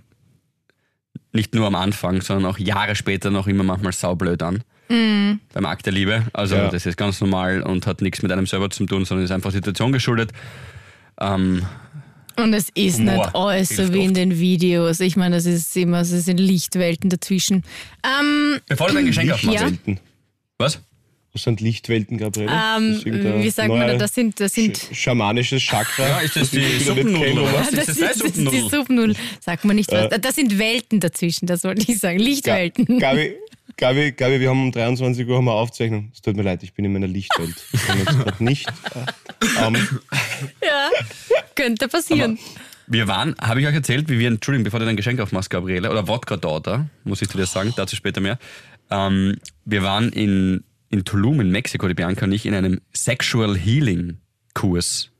nicht 1.33 1.55
nur 1.55 1.67
am 1.67 1.75
Anfang, 1.75 2.23
sondern 2.23 2.51
auch 2.51 2.59
Jahre 2.59 2.95
später 2.95 3.31
noch 3.31 3.49
immer 3.49 3.65
manchmal 3.65 3.93
saublöd 3.93 4.43
an. 4.43 4.63
Beim 4.89 5.67
Akt 5.67 5.87
der 5.87 5.93
Liebe. 5.93 6.25
Also 6.33 6.57
Ja. 6.57 6.69
das 6.69 6.87
ist 6.87 6.97
ganz 6.97 7.21
normal 7.21 7.63
und 7.63 7.87
hat 7.87 8.03
nichts 8.03 8.23
mit 8.23 8.31
einem 8.33 8.47
selber 8.47 8.71
zu 8.71 8.85
tun, 8.87 9.05
sondern 9.05 9.25
ist 9.25 9.31
einfach 9.31 9.51
Situation 9.53 9.93
geschuldet. 9.93 10.31
Ähm, 11.21 11.63
Und 12.37 12.53
es 12.53 12.69
ist 12.75 12.99
Humor 12.99 13.15
nicht 13.27 13.35
alles 13.35 13.69
so 13.71 13.93
wie 13.95 14.01
in 14.01 14.09
oft. 14.09 14.17
den 14.17 14.39
Videos. 14.39 15.01
Ich 15.01 15.17
meine, 15.17 15.37
es 15.37 15.47
ist 15.47 15.77
immer, 15.77 16.01
es 16.01 16.11
sind 16.11 16.39
Lichtwelten 16.39 17.09
dazwischen. 17.11 17.63
Ähm, 18.05 18.61
bevor 18.69 18.89
du 18.89 18.95
dein 18.95 19.07
Geschenk 19.07 19.31
aufmachst. 19.33 19.65
Ja. 19.87 19.95
Was? 20.59 20.81
Was 21.33 21.43
sind 21.43 21.61
Lichtwelten, 21.61 22.17
Gabriele? 22.19 22.47
ähm, 22.53 22.91
Das 22.91 22.99
ist 22.99 23.07
irgendein 23.07 23.43
wie 23.43 23.51
sagt 23.51 23.69
man 23.69 23.81
da, 23.89 23.95
das 23.97 24.15
sind, 24.15 24.39
das 24.39 24.53
sind 24.53 24.77
sch- 24.79 24.95
schamanisches 24.95 25.63
Chakra. 25.63 26.07
Ja, 26.09 26.19
ist 26.21 26.37
das 26.37 26.51
die 26.51 26.79
Suppennudel 26.79 27.35
das, 27.35 27.69
Ist 27.71 27.77
das 27.79 27.89
ist, 27.89 28.01
das 28.03 28.17
ist 28.21 28.37
die 28.53 28.61
Suppennudel? 28.71 29.17
Sagt 29.41 29.65
man 29.65 29.75
nicht 29.75 29.91
was. 29.91 30.11
Das 30.21 30.37
sind 30.37 30.59
Welten 30.61 31.01
dazwischen, 31.01 31.47
das 31.47 31.65
wollte 31.65 31.91
ich 31.91 31.99
sagen. 31.99 32.21
Lichtwelten. 32.21 33.01
Gabi, 33.01 33.33
Gabi, 33.77 34.13
Gabi, 34.13 34.41
wir 34.41 34.51
haben 34.51 34.63
um 34.63 34.73
23 34.73 35.27
Uhr 35.27 35.37
haben 35.37 35.47
wir 35.47 35.53
Aufzeichnung. 35.53 36.11
Es 36.13 36.23
tut 36.23 36.37
mir 36.37 36.43
leid, 36.43 36.63
ich 36.63 36.75
bin 36.75 36.85
in 36.85 36.93
meiner 36.93 37.09
Lichtwelt. 37.09 37.55
Ich 37.73 37.87
kann 37.87 37.99
jetzt 37.99 38.19
gerade 38.19 38.45
nicht. 38.45 38.69
Äh, 38.69 39.67
ähm, 39.67 40.01
Ja, 40.63 40.91
könnte 41.55 41.89
passieren. 41.89 42.39
Wir 42.87 43.09
waren, 43.09 43.35
habe 43.41 43.61
ich 43.61 43.67
euch 43.67 43.75
erzählt, 43.75 44.09
wie 44.09 44.19
wir, 44.19 44.29
Entschuldigung, 44.29 44.65
bevor 44.65 44.81
du 44.81 44.87
dein 44.87 44.97
Geschenk 44.97 45.19
aufmachst, 45.21 45.51
Gabriele, 45.51 45.91
oder 45.91 46.07
Wodka 46.07 46.37
Daughter, 46.37 46.89
muss 47.05 47.23
ich 47.23 47.29
zu 47.29 47.39
dir 47.39 47.47
sagen, 47.47 47.73
dazu 47.77 47.97
später 47.97 48.21
mehr. 48.21 48.39
Ähm, 48.91 49.39
wir 49.65 49.83
waren 49.83 50.11
in, 50.11 50.65
in 50.91 51.05
Tulum 51.05 51.41
in 51.41 51.51
Mexiko, 51.51 51.89
die 51.89 51.95
Bianca 51.95 52.27
und 52.27 52.33
ich, 52.33 52.47
in 52.47 52.55
einem 52.55 52.81
Sexual 52.93 53.57
Healing 53.57 54.19
Kurs. 54.53 55.11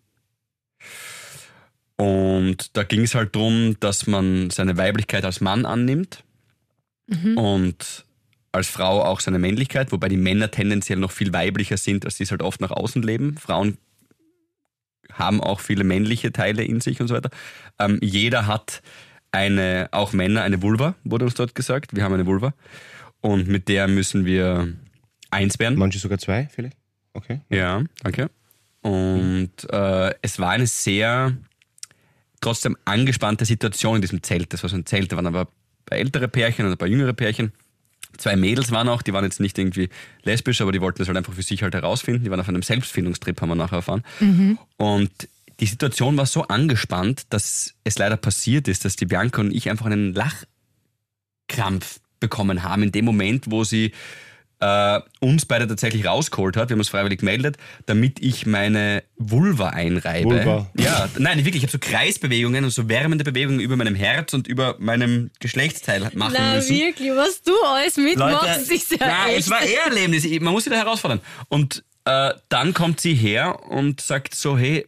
Und 1.97 2.77
da 2.77 2.83
ging 2.83 3.03
es 3.03 3.15
halt 3.15 3.35
darum, 3.35 3.77
dass 3.81 4.07
man 4.07 4.51
seine 4.51 4.77
Weiblichkeit 4.77 5.25
als 5.25 5.41
Mann 5.41 5.65
annimmt 5.65 6.25
und 7.37 8.04
als 8.55 8.69
Frau 8.69 9.03
auch 9.03 9.21
seine 9.21 9.39
Männlichkeit, 9.39 9.91
wobei 9.91 10.09
die 10.09 10.17
Männer 10.17 10.51
tendenziell 10.51 10.99
noch 10.99 11.11
viel 11.11 11.33
weiblicher 11.33 11.77
sind, 11.77 12.05
als 12.05 12.17
sie 12.17 12.23
es 12.23 12.31
halt 12.31 12.43
oft 12.43 12.61
nach 12.61 12.71
außen 12.71 13.03
leben. 13.03 13.37
Frauen 13.37 13.79
haben 15.13 15.41
auch 15.41 15.61
viele 15.61 15.85
männliche 15.85 16.33
Teile 16.33 16.65
in 16.65 16.81
sich 16.81 17.01
und 17.01 17.09
so 17.09 17.15
weiter. 17.15 17.31
Ähm, 17.79 17.99
jeder 18.01 18.47
hat 18.47 18.83
eine, 19.33 19.89
auch 19.91 20.13
Männer, 20.13 20.43
eine 20.43 20.63
Vulva, 20.63 20.95
wurde 21.03 21.25
uns 21.25 21.35
dort 21.35 21.55
gesagt. 21.55 21.97
Wir 21.97 22.05
haben 22.05 22.15
eine 22.15 22.27
Vulva. 22.27 22.55
Und 23.21 23.49
mit 23.49 23.69
der 23.69 23.89
müssen 23.89 24.25
wir 24.25 24.73
eins 25.31 25.59
werden. 25.59 25.79
manche 25.79 25.99
sogar 25.99 26.19
zwei, 26.19 26.49
vielleicht? 26.53 26.77
Okay. 27.13 27.41
Ja, 27.49 27.83
danke. 28.03 28.31
Und 28.83 29.51
äh, 29.71 30.15
es 30.23 30.39
war 30.39 30.51
eine 30.51 30.67
sehr 30.67 31.37
trotzdem 32.41 32.77
angespannte 32.85 33.45
Situation 33.47 33.97
in 33.97 34.03
diesem 34.03 34.23
Zelt. 34.23 34.53
Das 34.53 34.63
war 34.63 34.71
so 34.71 34.77
ein 34.77 34.87
Zelt, 34.87 35.11
da 35.11 35.17
waren 35.17 35.27
aber 35.27 35.41
ein 35.43 35.85
paar 35.87 35.99
ältere 35.99 36.29
Pärchen 36.29 36.67
und 36.67 36.73
ein 36.73 36.79
paar 36.79 36.89
jüngere 36.89 37.15
Pärchen. 37.15 37.53
Zwei 38.19 38.37
Mädels 38.37 38.71
waren 38.71 38.89
auch, 38.89 39.03
die 39.03 39.13
waren 39.13 39.25
jetzt 39.25 39.41
nicht 39.41 39.59
irgendwie 39.59 39.89
lesbisch, 40.23 40.61
aber 40.61 40.73
die 40.73 40.81
wollten 40.81 40.99
das 40.99 41.09
halt 41.09 41.17
einfach 41.17 41.33
für 41.33 41.43
sich 41.43 41.63
halt 41.63 41.75
herausfinden. 41.75 42.25
Die 42.25 42.31
waren 42.31 42.41
auf 42.41 42.49
einem 42.49 42.63
Selbstfindungstrip, 42.63 43.41
haben 43.41 43.49
wir 43.49 43.55
nachher 43.55 43.77
erfahren. 43.77 44.05
Und 44.77 45.11
die 45.61 45.67
Situation 45.67 46.17
war 46.17 46.27
so 46.27 46.43
angespannt, 46.43 47.27
dass 47.31 47.75
es 47.85 47.99
leider 47.99 48.17
passiert 48.17 48.69
ist, 48.69 48.85
dass 48.85 48.97
die 48.97 49.07
Bianca 49.07 49.41
und 49.41 49.55
ich 49.55 49.71
einfach 49.71 49.87
einen 49.87 50.19
Krampf 51.49 52.01
bekommen 52.21 52.63
haben, 52.63 52.83
in 52.83 52.93
dem 52.93 53.05
Moment, 53.05 53.51
wo 53.51 53.65
sie 53.65 53.93
äh, 54.61 55.01
uns 55.21 55.47
beide 55.47 55.67
tatsächlich 55.67 56.07
rausgeholt 56.07 56.57
hat, 56.57 56.69
wir 56.69 56.75
haben 56.75 56.81
uns 56.81 56.89
freiwillig 56.89 57.21
gemeldet, 57.21 57.57
damit 57.87 58.21
ich 58.21 58.47
meine 58.47 59.03
Vulva 59.17 59.71
einreibe. 59.71 60.31
Vulva. 60.31 60.71
Ja, 60.79 61.09
nein, 61.19 61.39
wirklich, 61.39 61.57
ich 61.57 61.63
habe 61.63 61.73
so 61.73 61.79
Kreisbewegungen 61.79 62.65
und 62.65 62.71
so 62.71 62.89
wärmende 62.89 63.25
Bewegungen 63.25 63.61
über 63.61 63.77
meinem 63.77 63.95
Herz 63.95 64.35
und 64.35 64.47
über 64.47 64.77
meinem 64.79 65.31
Geschlechtsteil 65.41 66.01
machen 66.15 66.35
Na 66.37 66.55
müssen. 66.55 66.77
wirklich, 66.77 67.11
was 67.11 67.43
du 67.43 67.53
alles 67.65 67.97
mitmachst, 67.97 68.71
ist 68.71 68.93
ja 68.93 69.07
ja, 69.07 69.27
echt. 69.29 69.41
es 69.41 69.51
war 69.51 69.63
eher 69.63 69.87
Erlebnis. 69.87 70.25
Man 70.41 70.53
muss 70.53 70.65
sie 70.65 70.71
da 70.71 70.77
herausfordern. 70.77 71.21
Und 71.49 71.85
äh, 72.05 72.35
dann 72.49 72.75
kommt 72.75 73.01
sie 73.01 73.15
her 73.15 73.63
und 73.69 74.01
sagt 74.01 74.35
so, 74.35 74.59
hey, 74.59 74.87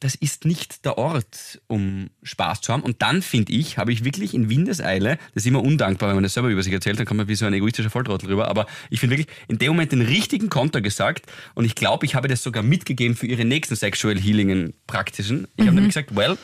das 0.00 0.14
ist 0.14 0.44
nicht 0.44 0.84
der 0.84 0.98
Ort, 0.98 1.60
um 1.66 2.10
Spaß 2.22 2.60
zu 2.60 2.72
haben. 2.72 2.82
Und 2.82 3.02
dann, 3.02 3.22
finde 3.22 3.52
ich, 3.52 3.78
habe 3.78 3.92
ich 3.92 4.04
wirklich 4.04 4.34
in 4.34 4.48
Windeseile, 4.48 5.18
das 5.34 5.42
ist 5.42 5.46
immer 5.46 5.62
undankbar, 5.62 6.08
wenn 6.08 6.16
man 6.16 6.22
das 6.22 6.34
selber 6.34 6.48
über 6.48 6.62
sich 6.62 6.72
erzählt, 6.72 6.98
dann 6.98 7.06
kommt 7.06 7.18
man 7.18 7.28
wie 7.28 7.34
so 7.34 7.46
ein 7.46 7.54
egoistischer 7.54 7.90
Volltrottel 7.90 8.28
rüber, 8.28 8.48
aber 8.48 8.66
ich 8.90 9.00
finde 9.00 9.16
wirklich 9.16 9.34
in 9.48 9.58
dem 9.58 9.68
Moment 9.68 9.92
den 9.92 10.02
richtigen 10.02 10.48
Konter 10.48 10.80
gesagt 10.80 11.26
und 11.54 11.64
ich 11.64 11.74
glaube, 11.74 12.06
ich 12.06 12.14
habe 12.14 12.28
das 12.28 12.42
sogar 12.42 12.62
mitgegeben 12.62 13.16
für 13.16 13.26
ihre 13.26 13.44
nächsten 13.44 13.76
Sexual 13.76 14.18
Healingen 14.18 14.74
Praktischen. 14.86 15.48
Ich 15.56 15.66
habe 15.66 15.74
nämlich 15.74 15.94
gesagt, 15.94 16.14
well, 16.16 16.36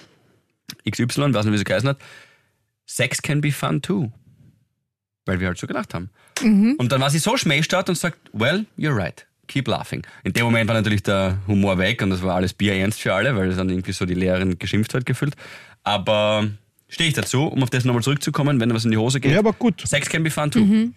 XY, 0.89 1.35
weiß 1.35 1.45
nicht, 1.45 1.53
wie 1.53 1.59
sie 1.59 1.65
geheißen 1.65 1.89
hat, 1.89 1.99
Sex 2.87 3.23
can 3.23 3.41
be 3.41 3.53
fun 3.53 3.81
too. 3.81 4.13
Weil 5.27 5.41
wir 5.41 5.47
halt 5.47 5.59
so 5.59 5.67
gedacht 5.67 5.95
haben. 5.95 6.11
Und 6.79 6.93
dann 6.93 7.01
war 7.01 7.11
sie 7.11 7.19
so 7.19 7.37
schmähstart 7.37 7.89
und 7.89 7.95
sagt, 7.97 8.19
well, 8.33 8.67
you're 8.77 8.95
right. 8.95 9.27
Keep 9.47 9.69
laughing. 9.69 10.07
In 10.25 10.33
dem 10.33 10.45
Moment 10.45 10.69
war 10.69 10.75
natürlich 10.75 11.03
der 11.03 11.39
Humor 11.47 11.79
weg 11.79 12.03
und 12.03 12.11
das 12.11 12.23
war 12.23 12.35
alles 12.37 12.55
bierernst 12.55 13.01
für 13.01 13.13
alle, 13.15 13.37
weil 13.37 13.49
es 13.49 13.57
dann 13.57 13.69
irgendwie 13.69 13.93
so 13.93 14.05
die 14.07 14.15
Lehrerin 14.15 14.59
geschimpft 14.59 14.95
hat 14.95 15.05
gefühlt. 15.07 15.35
Aber 15.83 16.49
stehe 16.89 17.09
ich 17.09 17.15
dazu, 17.15 17.45
um 17.45 17.63
auf 17.63 17.71
das 17.71 17.85
nochmal 17.85 18.03
zurückzukommen, 18.03 18.61
wenn 18.61 18.73
was 18.73 18.85
in 18.85 18.91
die 18.91 18.97
Hose 18.97 19.21
geht. 19.21 19.33
Ja, 19.33 19.39
aber 19.41 19.53
gut. 19.53 19.83
Sex 19.87 20.09
can 20.09 20.23
be 20.23 20.31
fun 20.31 20.51
too. 20.51 20.91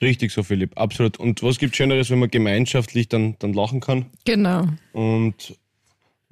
Richtig 0.00 0.32
so, 0.32 0.42
Philipp. 0.42 0.76
Absolut. 0.76 1.18
Und 1.18 1.42
was 1.42 1.58
gibt 1.58 1.76
Schöneres, 1.76 2.10
wenn 2.10 2.18
man 2.18 2.30
gemeinschaftlich 2.30 3.08
dann, 3.08 3.36
dann 3.38 3.52
lachen 3.52 3.80
kann 3.80 4.06
Genau. 4.24 4.66
und, 4.92 5.56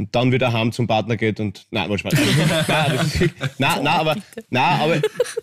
und 0.00 0.16
dann 0.16 0.32
wieder 0.32 0.50
heim 0.54 0.72
zum 0.72 0.86
Partner 0.86 1.18
geht 1.18 1.40
und. 1.40 1.66
Nein, 1.70 1.90
mal 1.90 1.98
Spaß. 1.98 2.14
nein, 2.68 2.94
ist, 2.94 3.20
nein, 3.58 3.58
nein, 3.58 3.86
aber. 3.86 4.16
Nein, 4.48 4.80
aber. 4.80 5.02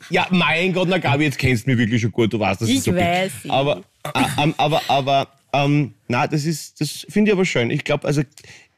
Ja, 0.09 0.25
mein 0.31 0.73
Gott, 0.73 0.87
na 0.89 0.97
Gabi, 0.97 1.25
jetzt 1.25 1.37
kennst 1.37 1.67
du 1.67 1.69
mich 1.69 1.77
wirklich 1.77 2.01
schon 2.01 2.11
gut. 2.11 2.33
Du 2.33 2.39
weißt, 2.39 2.61
dass 2.61 2.67
Ich 2.67 2.81
so 2.81 2.91
bin. 2.91 3.01
weiß. 3.01 3.31
Aber, 3.49 3.83
äh, 4.03 4.23
ähm, 4.41 4.55
aber, 4.57 4.81
aber, 4.87 5.27
ähm, 5.53 5.93
na, 6.07 6.25
das 6.25 6.45
ist, 6.45 6.81
das 6.81 7.05
finde 7.07 7.29
ich 7.29 7.35
aber 7.35 7.45
schön. 7.45 7.69
Ich 7.69 7.83
glaube, 7.83 8.07
also, 8.07 8.23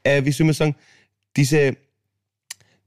äh, 0.03 0.25
wie 0.25 0.33
soll 0.33 0.47
man 0.47 0.53
sagen, 0.53 0.75
diese, 1.37 1.77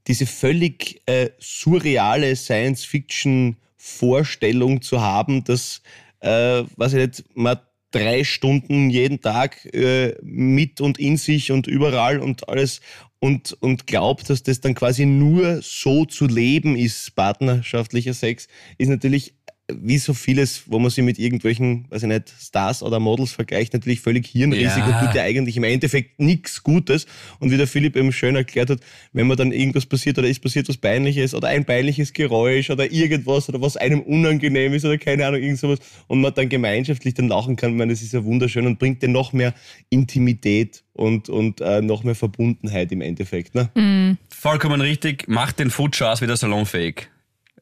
diese 0.05 0.27
völlig 0.27 1.01
äh, 1.07 1.31
surreale 1.39 2.35
Science-Fiction-Vorstellung 2.35 4.83
zu 4.83 5.01
haben, 5.01 5.43
dass, 5.43 5.81
äh, 6.19 6.61
weiß 6.77 6.93
ich 6.93 7.07
nicht, 7.07 7.23
man 7.35 7.57
drei 7.93 8.23
Stunden 8.23 8.89
jeden 8.89 9.21
Tag 9.21 9.65
äh, 9.73 10.15
mit 10.21 10.81
und 10.81 10.99
in 10.99 11.15
sich 11.17 11.51
und 11.51 11.67
überall 11.67 12.19
und 12.19 12.49
alles 12.49 12.81
und, 13.19 13.53
und 13.61 13.87
glaubt, 13.87 14.29
dass 14.29 14.43
das 14.43 14.59
dann 14.59 14.75
quasi 14.75 15.05
nur 15.05 15.61
so 15.61 16.03
zu 16.03 16.27
leben 16.27 16.75
ist, 16.75 17.15
partnerschaftlicher 17.15 18.13
Sex, 18.13 18.49
ist 18.77 18.89
natürlich 18.89 19.33
wie 19.71 19.97
so 19.97 20.13
vieles, 20.13 20.63
wo 20.67 20.77
man 20.77 20.91
sich 20.91 21.03
mit 21.05 21.17
irgendwelchen, 21.17 21.85
weiß 21.89 22.03
ich 22.03 22.09
nicht, 22.09 22.33
Stars 22.37 22.83
oder 22.83 22.99
Models 22.99 23.31
vergleicht, 23.31 23.71
natürlich 23.71 24.01
völlig 24.01 24.27
hirnrissig 24.27 24.77
Ja. 24.77 24.99
und 24.99 25.05
tut 25.05 25.15
ja 25.15 25.23
eigentlich 25.23 25.55
im 25.55 25.63
Endeffekt 25.63 26.19
nichts 26.19 26.63
Gutes. 26.63 27.05
Und 27.39 27.49
wie 27.49 27.55
der 27.55 27.65
Philipp 27.65 27.95
eben 27.95 28.11
schön 28.11 28.35
erklärt 28.35 28.69
hat, 28.69 28.79
wenn 29.13 29.25
man 29.25 29.37
dann 29.37 29.53
irgendwas 29.53 29.85
passiert 29.85 30.19
oder 30.19 30.27
ist 30.27 30.41
passiert 30.41 30.67
was 30.67 30.75
Peinliches 30.75 31.33
oder 31.33 31.47
ein 31.47 31.63
peinliches 31.63 32.11
Geräusch 32.11 32.71
oder 32.71 32.91
irgendwas 32.91 33.47
oder 33.47 33.61
was 33.61 33.77
einem 33.77 34.01
unangenehm 34.01 34.73
ist 34.73 34.83
oder 34.83 34.97
keine 34.97 35.25
Ahnung, 35.25 35.41
irgend 35.41 35.59
sowas 35.59 35.79
und 36.07 36.19
man 36.19 36.33
dann 36.33 36.49
gemeinschaftlich 36.49 37.13
dann 37.13 37.29
lachen 37.29 37.55
kann, 37.55 37.71
ich 37.71 37.77
meine, 37.77 37.93
das 37.93 38.01
ist 38.01 38.11
ja 38.11 38.23
wunderschön 38.25 38.67
und 38.67 38.79
bringt 38.79 39.01
dir 39.01 39.07
noch 39.07 39.31
mehr 39.31 39.53
Intimität 39.89 40.83
und, 40.91 41.29
und 41.29 41.61
äh, 41.61 41.81
noch 41.81 42.03
mehr 42.03 42.15
Verbundenheit 42.15 42.91
im 42.91 42.99
Endeffekt. 42.99 43.55
Ne? 43.55 44.17
Vollkommen 44.29 44.81
richtig, 44.81 45.29
macht 45.29 45.59
den 45.59 45.69
Futschas 45.69 46.21
wieder 46.21 46.35
salonfähig. 46.35 47.07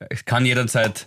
Es 0.10 0.26
kann 0.26 0.48
jederzeit 0.48 1.06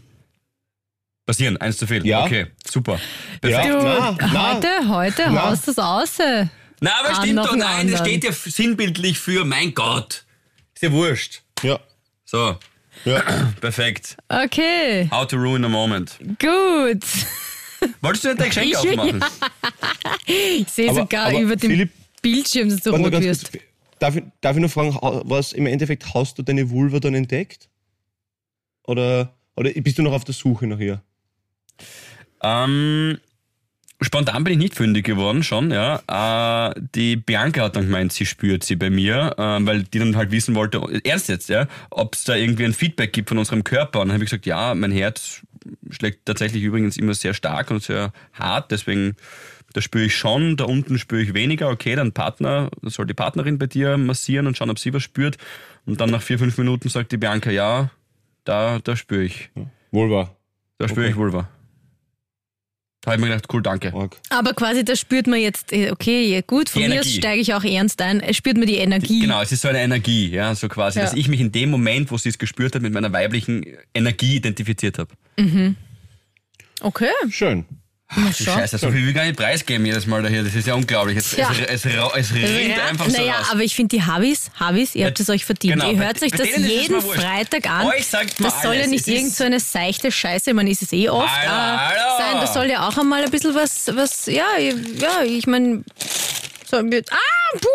passieren, 1.27 1.57
eins 1.57 1.77
zu 1.79 1.87
viel. 1.87 2.07
Ja. 2.07 2.25
Okay, 2.25 2.47
super. 2.71 2.99
Ja. 3.43 3.61
Perfekt. 3.61 3.69
Du, 3.75 3.79
na, 3.83 4.17
na. 4.21 4.55
heute, 4.55 4.89
heute 4.89 5.23
Na. 5.31 5.51
haust 5.51 5.69
das 5.69 5.79
aus. 5.79 6.19
Na, 6.81 6.91
aber 7.01 7.11
Ah, 7.11 7.15
stimmt 7.23 7.39
doch, 7.39 7.57
nein, 7.57 7.89
das 7.91 8.01
anderen. 8.01 8.21
steht 8.21 8.25
ja 8.25 8.33
sinnbildlich 8.33 9.19
für, 9.19 9.45
mein 9.45 9.73
Gott. 9.75 10.25
Ist 10.75 10.83
ja 10.83 10.93
wurscht. 10.93 11.43
Ja. 11.63 11.79
So, 12.25 12.57
ja. 13.05 13.23
perfekt. 13.61 14.17
Okay, 14.29 15.09
How 15.11 15.27
to 15.27 15.37
ruin 15.37 15.65
a 15.65 15.69
moment. 15.69 16.19
gut. 16.39 17.03
Wolltest 18.01 18.25
du 18.25 18.29
nicht 18.29 18.41
dein 18.41 18.49
Geschenk 18.49 18.67
Ich- 18.71 18.77
aufmachen? 18.77 19.25
Ich 20.27 20.69
sehe 20.69 20.93
sogar 20.95 21.27
aber 21.27 21.39
über 21.41 21.57
den 21.57 21.71
Philipp, 21.71 21.91
Bildschirm, 22.23 22.69
dass 22.71 22.81
du 22.81 22.91
rot 22.91 23.13
wirst. 23.13 23.51
kurz. 23.53 23.63
Darf 23.99 24.17
ich, 24.17 24.25
darf 24.41 24.57
ich 24.57 24.61
nur 24.61 24.69
fragen, 24.71 24.99
was 25.25 25.53
im 25.53 25.67
Endeffekt 25.67 26.13
hast 26.15 26.39
du 26.39 26.43
deine 26.43 26.69
Vulva 26.71 26.99
dann 26.99 27.15
entdeckt? 27.15 27.69
Oder, 28.87 29.33
oder 29.57 29.71
bist 29.71 29.97
du 29.99 30.03
noch 30.03 30.13
auf 30.13 30.25
der 30.25 30.35
Suche 30.35 30.67
nach 30.67 30.79
ihr? 30.79 31.03
Ähm, 32.44 33.18
spontan 34.02 34.44
bin 34.44 34.52
ich 34.52 34.59
nicht 34.59 34.74
fündig 34.74 35.04
geworden, 35.07 35.42
schon, 35.42 35.70
ja. 35.70 36.68
Äh, 36.68 36.74
die 36.94 37.16
Bianca 37.16 37.62
hat 37.62 37.76
dann 37.76 37.87
gemeint, 37.87 38.12
sie 38.12 38.26
spürt 38.26 38.62
sie 38.64 38.76
bei 38.76 38.90
mir, 38.90 39.35
äh, 39.38 39.66
weil 39.66 39.85
die 39.85 39.98
dann 39.98 40.16
halt 40.16 40.30
wissen 40.30 40.54
wollte, 40.54 40.83
ernst 41.04 41.28
jetzt, 41.28 41.48
ja, 41.48 41.66
ob 41.90 42.14
es 42.14 42.24
da 42.24 42.35
irgendwie 42.35 42.64
ein 42.64 42.74
Feedback 42.74 43.12
gibt 43.12 43.30
von 43.30 43.38
unserem 43.38 43.64
Körper. 43.64 44.00
Und 44.00 44.09
dann 44.09 44.14
habe 44.14 44.24
ich 44.24 44.30
gesagt, 44.30 44.46
ja, 44.46 44.74
mein 44.74 44.92
Herz 44.92 45.40
schlägt 45.90 46.26
tatsächlich 46.26 46.62
übrigens 46.62 46.98
immer 46.98 47.14
sehr 47.14 47.33
stark 47.33 47.70
und 47.70 47.83
sehr 47.83 48.12
hart, 48.35 48.70
deswegen 48.70 49.16
da 49.72 49.80
spüre 49.80 50.04
ich 50.04 50.14
schon, 50.16 50.57
da 50.57 50.64
unten 50.66 50.98
spüre 50.98 51.20
ich 51.22 51.35
weniger. 51.35 51.68
Okay, 51.68 51.96
dann 51.96 52.12
Partner, 52.12 52.70
soll 52.83 53.07
die 53.07 53.14
Partnerin 53.14 53.59
bei 53.59 53.66
dir 53.66 53.96
massieren 53.96 54.46
und 54.46 54.57
schauen, 54.57 54.70
ob 54.70 54.78
sie 54.78 54.94
was 54.94 55.02
spürt. 55.02 55.37
Und 55.85 56.00
dann 56.00 56.11
nach 56.11 56.22
vier, 56.22 56.38
fünf 56.38 56.57
Minuten 56.59 56.88
sagt 56.88 57.11
die 57.11 57.16
Bianca, 57.16 57.50
ja, 57.50 57.90
da, 58.44 58.78
da 58.85 58.94
spüre 58.94 59.24
ich. 59.24 59.50
Vulva. 59.90 60.30
Da 60.78 60.87
spüre 60.87 61.07
Okay. 61.07 61.11
ich 61.11 61.16
Vulva. 61.16 61.48
Da 63.05 63.11
habe 63.11 63.17
ich 63.17 63.21
mir 63.29 63.35
gedacht, 63.35 63.53
cool, 63.53 63.61
danke. 63.61 63.93
Aber 64.31 64.55
quasi, 64.55 64.83
da 64.83 64.97
spürt 64.97 65.27
man 65.27 65.38
jetzt, 65.38 65.75
äh, 65.75 65.90
okay, 65.90 66.43
gut, 66.47 66.71
von 66.71 66.81
Die 66.81 66.88
mir 66.88 67.01
aus 67.01 67.12
steige 67.12 67.38
ich 67.38 67.53
auch 67.53 67.62
ernst 67.62 68.01
ein, 68.01 68.23
spürt 68.33 68.57
man 68.57 68.67
die 68.67 68.77
Energie. 68.77 69.21
Genau, 69.21 69.43
es 69.43 69.53
ist 69.53 69.61
so 69.61 69.69
eine 69.69 69.81
Energie, 69.81 70.31
ja, 70.31 70.55
so 70.55 70.69
quasi, 70.69 71.01
Ja. 71.01 71.05
dass 71.05 71.12
ich 71.14 71.29
mich 71.29 71.40
in 71.40 71.53
dem 71.53 71.69
Moment, 71.71 72.11
wo 72.11 72.17
sie 72.17 72.31
es 72.31 72.38
gespürt 72.38 72.75
hat, 72.75 72.81
mit 72.81 72.95
meiner 72.95 73.12
weiblichen 73.12 73.67
Energie 73.93 74.37
identifiziert 74.37 74.99
habe. 74.99 75.11
Okay, 76.81 77.11
Schön. 77.29 77.67
Scheiße, 78.12 78.79
so 78.79 78.90
viel 78.93 79.01
will 79.03 79.09
ich 79.09 79.14
gar 79.14 79.25
nicht 79.25 79.37
preisgeben 79.37 79.85
jedes 79.87 80.07
Mal 80.07 80.23
daher. 80.23 80.43
Das 80.45 80.55
ist 80.55 80.67
ja 80.69 80.75
unglaublich. 80.75 81.17
Es, 81.17 81.37
Ja. 81.37 81.51
es, 81.51 81.85
es, 81.85 81.95
es 82.14 82.33
rinnt 82.35 82.77
Ja, 82.77 82.85
einfach 82.87 83.09
so 83.11 83.17
naja, 83.17 83.38
raus. 83.38 83.47
aber 83.51 83.62
ich 83.62 83.75
finde 83.75 83.97
die 83.97 84.03
Havis, 84.05 84.51
Havis, 84.61 84.95
ihr 84.95 85.07
habt 85.07 85.19
es 85.19 85.29
euch 85.31 85.45
verdient. 85.45 85.75
Genau, 85.75 85.90
ihr 85.90 85.97
bei- 85.99 86.07
hört 86.07 86.23
euch 86.23 86.31
bei 86.31 86.37
das 86.37 86.49
jeden. 86.57 87.01
Freitag 87.01 87.69
an. 87.69 87.87
Euch 87.87 88.07
sagt 88.07 88.35
das 88.38 88.62
soll 88.62 88.75
ja 88.75 88.81
alles. 88.81 88.90
nicht 88.90 89.01
Es 89.03 89.09
ist- 89.09 89.14
irgend 89.14 89.35
so 89.35 89.45
eine 89.45 89.59
seichte 89.59 90.12
Scheiße, 90.12 90.55
man 90.55 90.67
ist 90.69 90.83
es 90.83 90.93
eh 90.93 91.09
oft 91.09 91.29
Hallo, 91.29 91.51
äh, 91.51 91.79
hallo. 91.79 92.19
sein. 92.19 92.40
Das 92.40 92.55
soll 92.55 92.67
ja 92.71 92.87
auch 92.88 92.97
einmal 92.99 93.25
ein 93.25 93.31
bisschen 93.31 93.55
was, 93.55 93.87
was 93.95 94.27
ja, 94.27 94.47
ja, 94.59 95.23
ich 95.25 95.47
meine, 95.47 95.83
so. 96.71 96.77
Ah, 96.77 97.59
puh! 97.59 97.69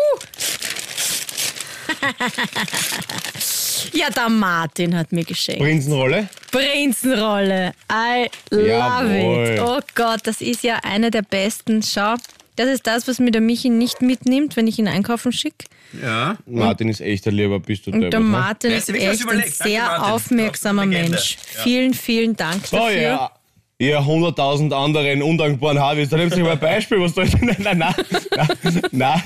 ja, 3.92 4.08
der 4.10 4.28
Martin 4.28 4.96
hat 4.96 5.12
mir 5.12 5.24
geschenkt. 5.24 5.60
Prinzenrolle? 5.62 6.28
Prinzenrolle. 6.50 7.72
I 7.92 8.28
love 8.50 8.66
Jawohl. 8.66 9.48
it. 9.54 9.60
Oh 9.60 9.80
Gott, 9.94 10.20
das 10.24 10.40
ist 10.40 10.62
ja 10.62 10.76
eine 10.82 11.10
der 11.10 11.22
besten. 11.22 11.82
Schau, 11.82 12.14
das 12.56 12.68
ist 12.68 12.86
das, 12.86 13.06
was 13.08 13.18
mir 13.18 13.30
der 13.30 13.40
Michi 13.40 13.68
nicht 13.70 14.02
mitnimmt, 14.02 14.56
wenn 14.56 14.66
ich 14.66 14.78
ihn 14.78 14.88
einkaufen 14.88 15.32
schicke. 15.32 15.66
ja. 16.02 16.36
Martin 16.46 16.88
ist 16.88 17.00
echt 17.00 17.26
ein 17.26 17.34
Lieber, 17.34 17.60
bist 17.60 17.86
du 17.86 17.90
Und 17.90 18.00
deppert, 18.00 18.12
der 18.14 18.20
ne? 18.20 18.26
Martin 18.26 18.70
Der 18.70 18.78
ist 18.78 18.88
echt 18.90 19.28
ein. 19.28 19.38
Danke, 19.38 19.50
sehr 19.50 19.82
Martin. 19.82 20.04
aufmerksamer. 20.12 20.86
Mensch. 20.86 21.36
Ja. 21.56 21.62
Vielen, 21.62 21.94
vielen 21.94 22.36
Dank 22.36 22.66
So, 22.66 22.76
dafür. 22.76 23.00
ja. 23.00 23.30
Ihr 23.78 24.04
hunderttausend 24.04 24.74
anderen 24.74 25.22
undankbaren 25.22 25.78
Habis, 25.80 26.10
dann 26.10 26.18
nehmt 26.20 26.34
euch 26.34 26.40
mal 26.42 26.50
ein 26.52 26.58
Beispiel, 26.58 27.00
was 27.00 27.14
da 27.14 27.22
Nein, 27.40 27.56
nein, 27.60 27.78
nein, 27.78 27.94
nein, 28.36 28.82
nein. 28.90 29.22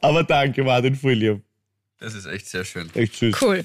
Aber 0.00 0.22
danke, 0.22 0.62
Martin, 0.62 0.94
voll 0.94 1.14
lieb. 1.14 1.40
Das 1.98 2.14
ist 2.14 2.26
echt 2.26 2.48
sehr 2.48 2.64
schön. 2.64 2.90
Echt 2.94 3.16
süß. 3.16 3.36
Cool. 3.40 3.64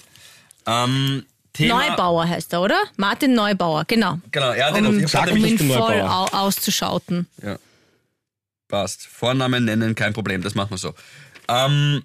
Ähm, 0.65 1.25
Thema, 1.53 1.87
Neubauer 1.89 2.27
heißt 2.29 2.53
er, 2.53 2.61
oder? 2.61 2.81
Martin 2.97 3.33
Neubauer, 3.33 3.83
genau. 3.85 4.19
Genau, 4.31 4.53
ja, 4.53 4.71
den 4.71 4.85
Um, 4.85 5.03
auf 5.03 5.11
Sag 5.11 5.31
um 5.31 5.41
mich 5.41 5.51
ihn 5.51 5.57
voll 5.59 5.97
Neubauer. 5.97 6.29
au 6.31 6.37
auszuschauten. 6.37 7.27
Ja. 7.43 7.57
Passt. 8.69 9.05
Vornamen 9.05 9.65
nennen, 9.65 9.95
kein 9.95 10.13
Problem, 10.13 10.41
das 10.43 10.55
machen 10.55 10.71
wir 10.71 10.77
so. 10.77 10.93
Ähm, 11.49 12.03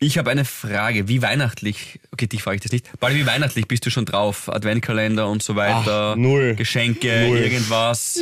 ich 0.00 0.18
habe 0.18 0.30
eine 0.30 0.44
Frage. 0.44 1.06
Wie 1.06 1.22
weihnachtlich, 1.22 2.00
okay, 2.10 2.26
dich 2.26 2.42
frage 2.42 2.56
ich 2.56 2.62
das 2.62 2.72
nicht. 2.72 2.88
Bald, 2.98 3.14
wie 3.14 3.26
weihnachtlich 3.26 3.68
bist 3.68 3.86
du 3.86 3.90
schon 3.90 4.06
drauf? 4.06 4.48
Adventkalender 4.52 5.28
und 5.28 5.42
so 5.44 5.54
weiter? 5.54 6.12
Ach, 6.12 6.16
null. 6.16 6.56
Geschenke, 6.56 7.26
Null. 7.28 7.38
irgendwas? 7.38 8.18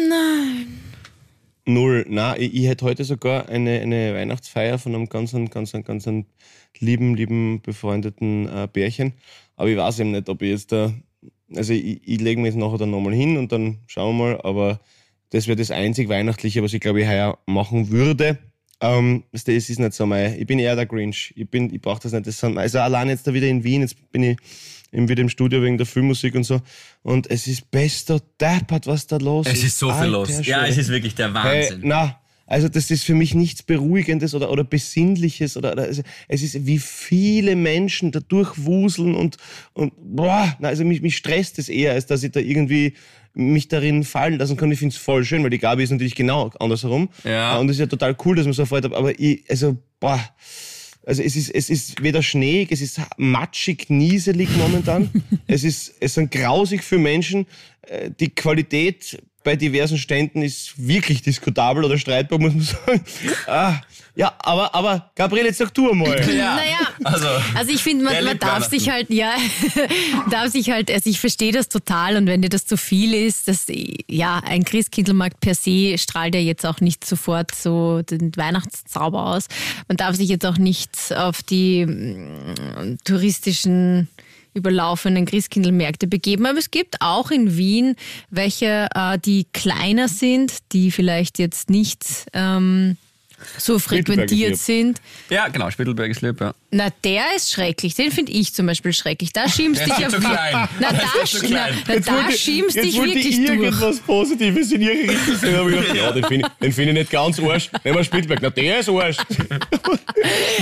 Null. 1.64 2.04
Na, 2.08 2.36
ich, 2.36 2.54
ich 2.54 2.66
hätte 2.66 2.84
heute 2.84 3.04
sogar 3.04 3.48
eine, 3.48 3.80
eine 3.80 4.14
Weihnachtsfeier 4.14 4.78
von 4.78 4.94
einem 4.94 5.08
ganz, 5.08 5.32
ganz, 5.50 5.72
ganz 5.72 6.04
lieben, 6.80 7.14
lieben 7.14 7.60
befreundeten 7.62 8.48
äh, 8.48 8.68
Pärchen. 8.68 9.12
Aber 9.56 9.68
ich 9.68 9.76
weiß 9.76 10.00
eben 10.00 10.12
nicht, 10.12 10.28
ob 10.28 10.42
ich 10.42 10.50
jetzt 10.50 10.72
da 10.72 10.92
Also 11.54 11.72
ich, 11.72 12.00
ich 12.06 12.20
lege 12.20 12.40
mich 12.40 12.52
jetzt 12.52 12.60
nachher 12.60 12.78
dann 12.78 12.90
nochmal 12.90 13.14
hin 13.14 13.36
und 13.36 13.50
dann 13.52 13.78
schauen 13.86 14.16
wir 14.16 14.24
mal, 14.24 14.40
aber 14.42 14.80
das 15.30 15.46
wäre 15.46 15.56
das 15.56 15.70
einzig 15.70 16.08
Weihnachtliche, 16.08 16.62
was 16.62 16.72
ich 16.72 16.80
glaube 16.80 17.00
ich 17.02 17.08
heuer 17.08 17.38
machen 17.46 17.90
würde. 17.90 18.38
Ähm, 18.80 19.24
das 19.32 19.44
ist 19.44 19.78
nicht 19.80 19.92
so 19.92 20.06
mein, 20.06 20.38
ich 20.38 20.46
bin 20.46 20.58
eher 20.58 20.76
der 20.76 20.86
Grinch. 20.86 21.32
Ich, 21.36 21.48
bin, 21.50 21.74
ich 21.74 21.80
brauche 21.80 22.00
das 22.00 22.12
nicht. 22.12 22.26
Das 22.26 22.38
sind, 22.38 22.56
also 22.56 22.78
allein 22.78 23.08
jetzt 23.08 23.26
da 23.26 23.34
wieder 23.34 23.48
in 23.48 23.64
Wien, 23.64 23.80
jetzt 23.80 23.96
bin 24.12 24.22
ich 24.22 24.38
eben 24.92 25.08
wieder 25.08 25.20
im 25.20 25.28
Studio 25.28 25.62
wegen 25.62 25.76
der 25.76 25.86
Filmmusik 25.86 26.34
und 26.34 26.44
so. 26.44 26.60
Und 27.02 27.28
es 27.30 27.46
ist 27.46 27.70
bester 27.70 28.20
Deppert, 28.40 28.86
was 28.86 29.06
da 29.06 29.16
los 29.16 29.46
ist. 29.48 29.58
Es 29.58 29.64
ist 29.64 29.78
so 29.78 29.88
viel 29.88 29.96
Alter 29.96 30.08
los. 30.10 30.46
Ja, 30.46 30.64
es 30.64 30.78
ist 30.78 30.88
wirklich 30.90 31.14
der 31.14 31.34
Hey, 31.42 31.62
Wahnsinn. 31.64 31.80
na, 31.82 32.20
also 32.48 32.68
das 32.68 32.90
ist 32.90 33.04
für 33.04 33.14
mich 33.14 33.34
nichts 33.34 33.62
Beruhigendes 33.62 34.34
oder, 34.34 34.50
oder 34.50 34.64
Besinnliches. 34.64 35.56
Oder, 35.56 35.72
oder 35.72 35.82
also 35.82 36.02
es 36.28 36.42
ist, 36.42 36.66
wie 36.66 36.78
viele 36.78 37.56
Menschen 37.56 38.10
da 38.10 38.20
durchwuseln 38.20 39.14
und, 39.14 39.36
und 39.74 39.92
boah, 39.96 40.56
na, 40.58 40.68
also 40.68 40.84
mich, 40.84 41.02
mich 41.02 41.16
stresst 41.16 41.58
es 41.58 41.68
eher, 41.68 41.92
als 41.92 42.06
dass 42.06 42.22
ich 42.22 42.32
da 42.32 42.40
irgendwie 42.40 42.94
mich 43.34 43.68
darin 43.68 44.02
fallen 44.02 44.38
lassen 44.38 44.56
kann. 44.56 44.72
Ich 44.72 44.78
finde 44.78 44.94
es 44.94 45.00
voll 45.00 45.24
schön, 45.24 45.42
weil 45.42 45.50
die 45.50 45.58
Gabi 45.58 45.84
ist 45.84 45.90
natürlich 45.90 46.14
genau 46.14 46.50
andersherum. 46.58 47.10
Ja. 47.22 47.58
Und 47.58 47.68
es 47.68 47.76
ist 47.76 47.80
ja 47.80 47.86
total 47.86 48.16
cool, 48.24 48.34
dass 48.34 48.46
man 48.46 48.54
so 48.54 48.64
freut. 48.64 48.86
Aber 48.86 49.20
ich, 49.20 49.44
also, 49.48 49.76
boah, 50.00 50.18
also 51.06 51.22
es 51.22 51.36
ist, 51.36 51.50
es 51.50 51.70
ist 51.70 52.02
weder 52.02 52.22
schneeig, 52.22 52.72
es 52.72 52.80
ist 52.80 53.00
matschig, 53.18 53.90
nieselig 53.90 54.48
momentan. 54.56 55.10
es, 55.46 55.64
ist, 55.64 55.94
es 56.00 56.14
sind 56.14 56.30
grausig 56.30 56.82
für 56.82 56.98
Menschen. 56.98 57.46
Äh, 57.82 58.10
Die 58.18 58.30
Qualität 58.30 59.18
bei 59.48 59.56
diversen 59.56 59.96
Ständen 59.96 60.42
ist 60.42 60.74
wirklich 60.76 61.22
diskutabel 61.22 61.82
oder 61.82 61.96
streitbar, 61.96 62.38
muss 62.38 62.52
man 62.52 62.62
sagen. 62.62 63.04
Ah, 63.46 63.80
ja, 64.14 64.34
aber, 64.40 64.74
aber 64.74 65.10
Gabriele, 65.14 65.46
jetzt 65.46 65.56
sag 65.56 65.72
du 65.72 65.90
einmal. 65.90 66.20
Ja. 66.36 66.56
Naja, 66.56 66.80
Also, 67.02 67.26
Also 67.54 67.72
ich 67.72 67.82
finde, 67.82 68.04
man, 68.04 68.22
man 68.24 68.38
darf 68.38 68.68
sich 68.68 68.90
halt, 68.90 69.08
ja, 69.08 69.32
darf 70.30 70.48
sich 70.48 70.68
halt, 70.68 70.90
also 70.90 71.08
ich 71.08 71.18
verstehe 71.18 71.50
das 71.50 71.70
total 71.70 72.16
und 72.16 72.26
wenn 72.26 72.42
dir 72.42 72.50
das 72.50 72.66
zu 72.66 72.76
viel 72.76 73.14
ist, 73.14 73.48
das, 73.48 73.68
ja, 74.06 74.42
ein 74.44 74.64
Christkindlmarkt 74.64 75.40
per 75.40 75.54
se 75.54 75.96
strahlt 75.96 76.34
ja 76.34 76.42
jetzt 76.42 76.66
auch 76.66 76.82
nicht 76.82 77.06
sofort 77.06 77.54
so 77.54 78.02
den 78.02 78.36
Weihnachtszauber 78.36 79.28
aus. 79.28 79.46
Man 79.88 79.96
darf 79.96 80.14
sich 80.14 80.28
jetzt 80.28 80.44
auch 80.44 80.58
nicht 80.58 80.90
auf 81.16 81.42
die 81.42 81.86
mm, 81.86 82.98
touristischen 83.02 84.08
überlaufenden 84.58 85.24
Christkindlmärkte 85.24 86.06
begeben. 86.06 86.46
Aber 86.46 86.58
es 86.58 86.70
gibt 86.70 86.96
auch 87.00 87.30
in 87.30 87.56
Wien 87.56 87.96
welche, 88.30 88.88
äh, 88.94 89.18
die 89.18 89.46
kleiner 89.52 90.08
sind, 90.08 90.58
die 90.72 90.90
vielleicht 90.90 91.38
jetzt 91.38 91.70
nicht 91.70 92.26
ähm, 92.32 92.96
so 93.56 93.78
Spittelberg 93.78 94.28
frequentiert 94.28 94.56
sind. 94.58 95.00
ja, 95.30 95.48
genau, 95.48 95.70
Spittelberg 95.70 96.10
ist 96.10 96.22
lieb, 96.22 96.40
ja. 96.40 96.52
Na, 96.70 96.88
der 97.02 97.24
ist 97.36 97.50
schrecklich. 97.50 97.94
Den 97.94 98.10
finde 98.10 98.32
ich 98.32 98.52
zum 98.52 98.66
Beispiel 98.66 98.92
schrecklich. 98.92 99.32
Da 99.32 99.48
schiebst 99.48 99.80
dich 99.86 99.98
ja. 99.98 100.08
Na, 100.10 100.18
da, 100.18 100.68
na, 100.80 100.88
na, 100.90 100.92
da 100.92 102.30
schiebst 102.30 102.76
jetzt 102.76 102.84
dich 102.84 102.96
wollte 102.98 103.14
wirklich 103.14 103.38
ich 103.38 103.46
durch. 103.46 103.58
irgendwas 103.60 104.00
Positives 104.00 104.72
in 104.72 104.82
ihre 104.82 105.12
Richtung 105.12 105.36
sagen, 105.36 105.54
aber 105.56 105.70
ich 105.70 105.76
gedacht, 105.76 105.96
ja, 105.96 106.12
den 106.12 106.24
finde 106.24 106.46
ich, 106.46 106.52
den 106.60 106.72
find 106.72 106.88
ich 106.88 106.94
nicht 106.94 107.10
ganz 107.10 107.40
Arsch. 107.40 107.70
Nehmen 107.84 107.96
wir 107.96 108.04
Spielberg, 108.04 108.40
na 108.42 108.50
der 108.50 108.80
ist 108.80 108.88
Arsch. 108.88 109.16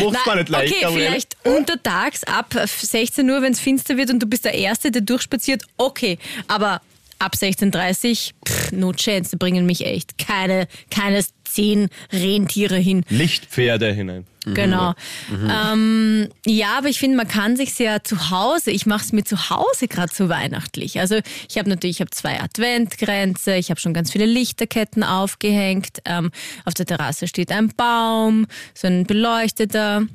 Macht's 0.01 0.27
mir 0.27 0.37
nicht 0.37 0.49
leicht, 0.49 0.75
okay, 0.85 0.95
vielleicht 0.95 1.37
untertags 1.45 2.25
ab 2.25 2.55
16 2.67 3.29
Uhr, 3.29 3.43
wenn 3.43 3.53
es 3.53 3.61
finster 3.61 3.97
wird 3.97 4.11
und 4.11 4.21
du 4.21 4.27
bist 4.27 4.45
der 4.45 4.55
Erste, 4.55 4.91
der 4.91 5.03
durchspaziert, 5.03 5.63
okay. 5.77 6.19
Aber 6.49 6.81
ab 7.19 7.33
16.30 7.35 8.33
Uhr, 8.33 8.35
pff, 8.47 8.73
no 8.73 8.93
chance, 8.93 9.37
bringen 9.37 9.67
mich 9.67 9.85
echt 9.85 10.19
keine, 10.19 10.69
keine 10.91 11.25
zehn 11.57 11.89
Rentiere 12.13 12.77
hin. 12.77 13.03
Lichtpferde 13.09 13.93
hinein. 13.93 14.27
Genau. 14.45 14.93
Ähm, 15.33 16.29
ja, 16.47 16.79
aber 16.79 16.89
ich 16.89 17.01
finde, 17.01 17.17
man 17.17 17.27
kann 17.27 17.57
sich 17.57 17.77
ja 17.81 18.05
zu 18.05 18.31
Hause, 18.31 18.71
ich 18.71 18.87
mache 18.87 19.05
es 19.05 19.13
mir 19.13 19.25
zu 19.25 19.51
Hause 19.51 19.89
gerade 19.89 20.15
so 20.15 20.29
weihnachtlich. 20.29 21.01
Also 21.01 21.19
ich 21.49 21.59
habe 21.59 21.69
natürlich, 21.69 21.97
ich 21.97 22.01
habe 22.01 22.11
zwei 22.13 22.41
Adventgrenze, 22.41 23.57
ich 23.57 23.71
habe 23.71 23.81
schon 23.81 23.93
ganz 23.93 24.13
viele 24.13 24.27
Lichterketten 24.27 25.03
aufgehängt. 25.03 25.99
Ähm, 26.05 26.31
auf 26.65 26.75
der 26.75 26.87
Terrasse 26.87 27.27
steht 27.27 27.51
ein 27.51 27.73
Baum, 27.77 28.47
so 28.73 28.87
ein 28.87 29.05
beleuchteter. 29.05 30.07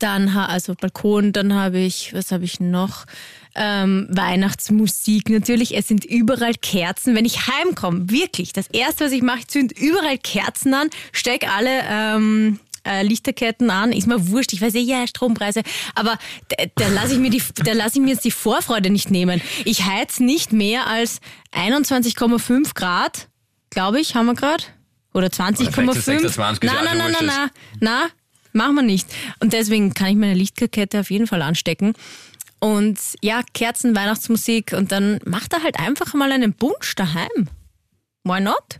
Dann, 0.00 0.34
ha- 0.34 0.46
also 0.46 0.74
Balkon, 0.74 1.32
dann 1.32 1.54
habe 1.54 1.78
ich, 1.78 2.12
was 2.14 2.32
habe 2.32 2.44
ich 2.44 2.58
noch? 2.58 3.04
Ähm, 3.54 4.06
Weihnachtsmusik 4.10 5.28
natürlich. 5.28 5.76
Es 5.76 5.88
sind 5.88 6.04
überall 6.04 6.54
Kerzen. 6.54 7.14
Wenn 7.14 7.24
ich 7.26 7.46
heimkomme, 7.48 8.10
wirklich, 8.10 8.52
das 8.52 8.66
erste, 8.68 9.04
was 9.06 9.12
ich 9.12 9.22
mache, 9.22 9.40
ich 9.40 9.48
zünd 9.48 9.72
überall 9.72 10.16
Kerzen 10.18 10.72
an, 10.74 10.88
steck 11.12 11.46
alle 11.48 11.82
ähm, 11.88 12.58
äh, 12.86 13.02
Lichterketten 13.02 13.70
an. 13.70 13.92
Ist 13.92 14.06
mir 14.06 14.28
wurscht. 14.28 14.52
Ich 14.54 14.62
weiß 14.62 14.74
eh, 14.74 14.80
ja, 14.80 15.06
Strompreise. 15.06 15.62
Aber 15.94 16.18
da, 16.48 16.64
da 16.76 16.88
lasse 16.88 17.12
ich, 17.12 17.18
mir 17.18 17.30
die- 17.30 17.42
da 17.64 17.72
lass 17.74 17.94
ich 17.94 18.00
mir 18.00 18.12
jetzt 18.12 18.24
die 18.24 18.30
Vorfreude 18.30 18.90
nicht 18.90 19.10
nehmen. 19.10 19.40
Ich 19.64 19.84
heiz 19.84 20.18
nicht 20.18 20.52
mehr 20.52 20.86
als 20.86 21.20
21,5 21.54 22.74
Grad, 22.74 23.28
glaube 23.70 24.00
ich, 24.00 24.14
haben 24.14 24.26
wir 24.26 24.34
gerade. 24.34 24.64
Oder 25.14 25.26
20,5. 25.28 25.72
vielleicht 25.72 25.96
ist 25.98 26.04
26, 26.06 26.70
Nein, 26.70 26.84
nein, 26.84 26.98
nein, 26.98 27.12
nein, 27.12 27.26
nein. 27.26 27.50
Na, 27.80 28.06
machen 28.52 28.74
wir 28.76 28.82
nicht. 28.82 29.06
Und 29.40 29.52
deswegen 29.52 29.92
kann 29.94 30.08
ich 30.08 30.16
meine 30.16 30.34
Lichterkette 30.34 31.00
auf 31.00 31.10
jeden 31.10 31.26
Fall 31.26 31.42
anstecken. 31.42 31.92
Und 32.62 33.00
ja, 33.22 33.42
Kerzen, 33.54 33.96
Weihnachtsmusik 33.96 34.72
und 34.72 34.92
dann 34.92 35.18
macht 35.24 35.52
er 35.52 35.64
halt 35.64 35.80
einfach 35.80 36.14
mal 36.14 36.30
einen 36.30 36.52
Bunsch 36.52 36.94
daheim. 36.94 37.48
Why 38.22 38.40
not? 38.40 38.78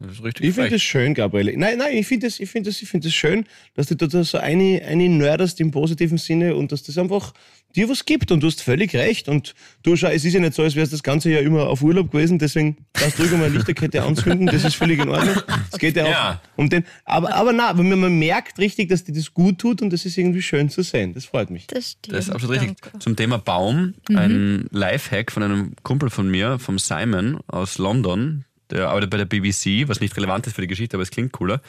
Das 0.00 0.12
ist 0.12 0.22
richtig 0.24 0.46
Ich 0.48 0.54
finde 0.54 0.70
das 0.70 0.82
schön, 0.82 1.12
Gabriele. 1.14 1.56
Nein, 1.58 1.78
nein, 1.78 1.96
ich 1.96 2.06
finde 2.06 2.26
das, 2.28 2.38
ich 2.38 2.48
finde 2.48 2.70
das, 2.70 2.80
ich 2.80 2.88
finde 2.88 3.08
das 3.08 3.14
schön, 3.14 3.44
dass 3.74 3.88
du 3.88 3.96
da 3.96 4.22
so 4.22 4.38
eine, 4.38 4.82
eine 4.86 5.08
nerdest 5.08 5.58
im 5.60 5.72
positiven 5.72 6.18
Sinne 6.18 6.54
und 6.54 6.70
dass 6.70 6.84
das 6.84 6.98
einfach 6.98 7.34
dir 7.74 7.88
was 7.88 8.04
gibt 8.04 8.30
und 8.30 8.40
du 8.42 8.46
hast 8.46 8.62
völlig 8.62 8.94
recht. 8.94 9.28
Und 9.28 9.54
du 9.82 9.96
schau, 9.96 10.06
es 10.08 10.24
ist 10.24 10.32
ja 10.34 10.40
nicht 10.40 10.54
so, 10.54 10.62
als 10.62 10.76
wärst 10.76 10.92
das 10.92 11.02
ganze 11.02 11.30
Jahr 11.30 11.42
immer 11.42 11.66
auf 11.66 11.82
Urlaub 11.82 12.12
gewesen, 12.12 12.38
deswegen 12.38 12.76
darfst 12.92 13.18
du 13.18 13.24
mal 13.36 13.46
eine 13.46 13.56
Lichterkette 13.56 14.02
anzünden, 14.02 14.46
das 14.46 14.64
ist 14.64 14.76
völlig 14.76 15.00
in 15.00 15.08
Ordnung. 15.08 15.34
Es 15.72 15.78
geht 15.78 15.96
ja 15.96 16.04
auch 16.04 16.10
Ja. 16.10 16.42
um 16.56 16.70
den, 16.70 16.84
aber, 17.04 17.34
aber 17.34 17.52
na, 17.52 17.68
aber 17.68 17.82
man 17.82 18.18
merkt 18.18 18.58
richtig, 18.58 18.88
dass 18.88 19.02
dir 19.04 19.12
das 19.12 19.34
gut 19.34 19.58
tut 19.58 19.82
und 19.82 19.92
das 19.92 20.06
ist 20.06 20.16
irgendwie 20.16 20.42
schön 20.42 20.70
zu 20.70 20.82
sehen. 20.82 21.12
Das 21.12 21.24
freut 21.24 21.50
mich. 21.50 21.66
Das 21.66 21.90
stimmt. 21.92 22.16
Das 22.16 22.26
ist 22.28 22.30
absolut 22.30 22.60
richtig. 22.60 22.76
Zum 23.00 23.16
Thema 23.16 23.38
Baum, 23.38 23.94
ein 24.14 24.66
Lifehack 24.70 25.32
von 25.32 25.42
einem 25.42 25.72
Kumpel 25.82 26.08
von 26.08 26.30
mir, 26.30 26.58
vom 26.60 26.78
Simon 26.78 27.40
aus 27.48 27.78
London, 27.78 28.44
der 28.70 28.88
arbeitet 28.88 29.10
bei 29.10 29.16
der 29.16 29.24
BBC, 29.24 29.88
was 29.88 30.00
nicht 30.00 30.16
relevant 30.16 30.46
ist 30.46 30.54
für 30.54 30.60
die 30.60 30.66
Geschichte, 30.66 30.96
aber 30.96 31.02
es 31.02 31.10
klingt 31.10 31.32
cooler. 31.32 31.60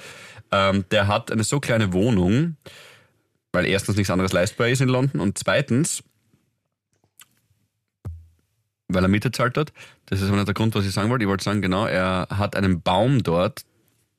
Ähm, 0.52 0.86
der 0.92 1.08
hat 1.08 1.32
eine 1.32 1.44
so 1.44 1.60
kleine 1.60 1.94
Wohnung, 1.94 2.58
weil 3.52 3.66
erstens 3.66 3.96
nichts 3.96 4.12
anderes 4.12 4.34
leistbar 4.34 4.68
ist 4.68 4.82
in 4.82 4.90
London 4.90 5.22
und 5.22 5.38
zweitens, 5.38 6.04
weil 8.88 9.04
er 9.04 9.08
Miete 9.08 9.32
zahlt 9.32 9.58
hat. 9.58 9.72
Das 10.08 10.22
ist 10.22 10.28
aber 10.28 10.38
nicht 10.38 10.48
der 10.48 10.56
Grund, 10.56 10.76
was 10.76 10.86
ich 10.86 10.92
sagen 10.92 11.10
wollte. 11.10 11.24
Ich 11.24 11.30
wollte 11.30 11.44
sagen, 11.44 11.62
genau, 11.62 11.86
er 11.86 12.28
hat 12.32 12.56
einen 12.56 12.82
Baum 12.82 13.24
dort, 13.24 13.64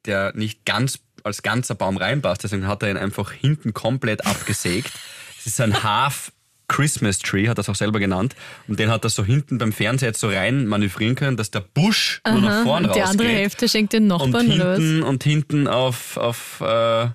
der 0.07 0.33
nicht 0.35 0.64
ganz 0.64 1.01
als 1.25 1.43
ganzer 1.43 1.75
Baum 1.75 1.97
reinpasst. 1.97 2.45
Deswegen 2.45 2.66
hat 2.66 2.83
er 2.83 2.90
ihn 2.90 2.97
einfach 2.97 3.33
hinten 3.33 3.75
komplett 3.75 4.27
abgesägt. 4.27 4.93
Es 5.38 5.47
ist 5.47 5.61
ein 5.61 5.83
Half 5.83 6.33
Christmas 6.71 7.19
Tree, 7.19 7.49
hat 7.49 7.59
er 7.59 7.63
es 7.63 7.69
auch 7.69 7.75
selber 7.75 7.99
genannt. 7.99 8.37
Und 8.69 8.79
den 8.79 8.91
hat 8.91 9.03
er 9.05 9.11
so 9.11 9.25
hinten 9.25 9.59
beim 9.59 9.73
Fernseher 9.73 10.11
jetzt 10.11 10.21
so 10.21 10.29
rein 10.29 10.67
manövrieren 10.67 11.17
können, 11.17 11.37
dass 11.37 11.51
der 11.51 11.61
Busch 11.61 12.21
nur 12.25 12.41
nach 12.41 12.63
vorn 12.63 12.85
und 12.85 12.95
die 12.95 13.01
rausgeht. 13.01 13.21
andere 13.21 13.29
Hälfte 13.29 13.69
schenkt 13.69 13.93
den 13.93 14.11
und 14.11 14.31
Nachbarn 14.31 14.49
was? 14.49 14.79
hinten, 14.79 15.03
und 15.03 15.25
hinten 15.25 15.67
auf, 15.67 16.17
auf 16.17 16.61
äh, 16.61 17.09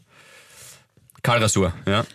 Kahlrasur. 1.24 1.74
Ja. 1.88 2.06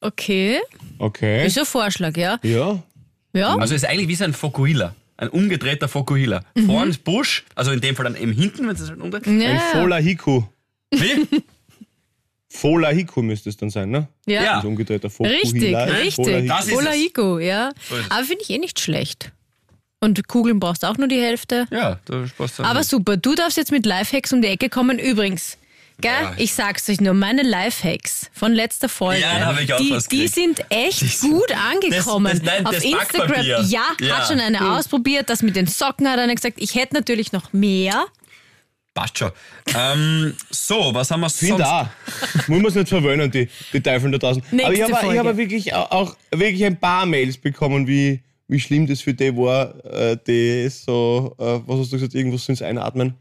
Okay. 0.00 0.58
Okay. 0.98 1.46
Ist 1.46 1.56
ein 1.56 1.66
Vorschlag, 1.66 2.16
ja? 2.16 2.38
Ja. 2.42 2.82
Ja. 3.32 3.56
Also 3.56 3.74
ist 3.74 3.84
eigentlich 3.84 4.08
wie 4.08 4.16
so 4.16 4.24
ein 4.24 4.34
Fokuhila. 4.34 4.96
Ein 5.18 5.28
umgedrehter 5.28 5.88
Fokuhila. 5.88 6.42
Mhm. 6.56 6.66
Vorne 6.66 6.90
ist 6.90 7.04
Busch, 7.04 7.44
also 7.54 7.70
in 7.70 7.80
dem 7.80 7.94
Fall 7.94 8.04
dann 8.04 8.16
eben 8.16 8.32
hinten, 8.32 8.66
wenn 8.66 8.74
es 8.74 8.88
halt 8.88 9.00
umdreht. 9.00 9.26
Ein 9.26 9.40
ja. 9.40 9.60
Fola 9.72 9.96
Hiku. 9.96 10.42
Wie? 10.90 11.26
Fola 12.60 12.88
Hiku 12.88 13.22
müsste 13.22 13.48
es 13.50 13.56
dann 13.56 13.70
sein, 13.70 13.90
ne? 13.90 14.08
ja. 14.26 14.42
Ja. 14.42 14.56
Also 14.56 14.68
umgedrehter 14.68 15.10
Foku 15.10 15.28
Richtig, 15.30 15.62
Hila. 15.62 15.86
Fola 15.86 15.96
richtig. 15.98 16.26
Hiku. 16.26 16.46
Das 16.48 16.66
ist 16.66 16.72
Vola 16.74 16.90
es. 16.90 16.96
Iko, 17.04 17.38
ja. 17.38 17.72
Aber 18.10 18.24
finde 18.24 18.42
ich 18.42 18.50
eh 18.50 18.58
nicht 18.58 18.80
schlecht. 18.80 19.32
Und 20.00 20.28
Kugeln 20.28 20.60
brauchst 20.60 20.82
du 20.82 20.86
auch 20.88 20.98
nur 20.98 21.08
die 21.08 21.20
Hälfte. 21.20 21.66
Ja, 21.70 21.98
da 22.04 22.24
passt 22.36 22.58
dann. 22.58 22.66
Aber 22.66 22.84
super, 22.84 23.16
du 23.16 23.34
darfst 23.34 23.56
jetzt 23.56 23.72
mit 23.72 23.86
Lifehacks 23.86 24.32
um 24.32 24.42
die 24.42 24.48
Ecke 24.48 24.68
kommen. 24.68 24.98
Übrigens, 24.98 25.56
gell, 26.00 26.10
Ja. 26.12 26.34
ich 26.36 26.52
sag's 26.54 26.88
euch 26.90 27.00
nur, 27.00 27.14
meine 27.14 27.42
Lifehacks 27.42 28.30
von 28.32 28.52
letzter 28.52 28.88
Folge, 28.90 29.22
Ja, 29.22 29.38
da 29.38 29.46
hab 29.46 29.60
ich 29.60 29.72
auch 29.72 29.78
die, 29.78 29.96
die 30.10 30.28
sind 30.28 30.62
echt 30.68 31.20
gut 31.22 31.50
angekommen. 31.72 32.32
das- 32.32 32.42
nein, 32.42 32.66
Auf 32.66 32.74
das 32.74 32.84
Instagram, 32.84 33.42
ja, 33.44 33.64
Ja. 33.98 34.16
hat 34.18 34.28
schon 34.28 34.38
eine 34.38 34.74
ausprobiert. 34.76 35.30
Das 35.30 35.42
mit 35.42 35.56
den 35.56 35.66
Socken 35.66 36.08
hat 36.08 36.18
einer 36.18 36.34
gesagt. 36.34 36.56
Ich 36.58 36.74
hätte 36.74 36.94
natürlich 36.94 37.32
noch 37.32 37.52
mehr. 37.54 38.04
Passt 38.96 39.18
schon. 39.18 39.30
Ähm, 39.74 40.32
so, 40.48 40.94
was 40.94 41.10
haben 41.10 41.20
wir 41.20 41.28
sonst? 41.28 41.46
finde 41.50 41.66
auch. 41.68 41.86
Muss 42.48 42.62
man 42.62 42.64
es 42.66 42.74
nicht 42.76 42.88
verwöhnen, 42.88 43.30
die, 43.30 43.46
die 43.70 43.80
Teufel 43.82 44.10
da 44.10 44.16
draußen. 44.16 44.42
Nächste 44.50 44.64
aber 44.64 44.74
ich 44.74 44.82
habe 44.82 45.12
ich 45.12 45.18
hab 45.18 45.36
wirklich 45.36 45.74
auch, 45.74 45.90
auch 45.90 46.16
wirklich 46.30 46.64
ein 46.64 46.80
paar 46.80 47.04
Mails 47.04 47.36
bekommen, 47.36 47.86
wie, 47.86 48.22
wie 48.48 48.58
schlimm 48.58 48.86
das 48.86 49.02
für 49.02 49.12
die 49.12 49.36
war, 49.36 49.84
äh, 49.84 50.16
die 50.26 50.66
so, 50.70 51.34
äh, 51.38 51.60
was 51.66 51.80
hast 51.80 51.92
du 51.92 51.96
gesagt, 51.96 52.14
irgendwas 52.14 52.48
ins 52.48 52.62
Einatmen. 52.62 53.12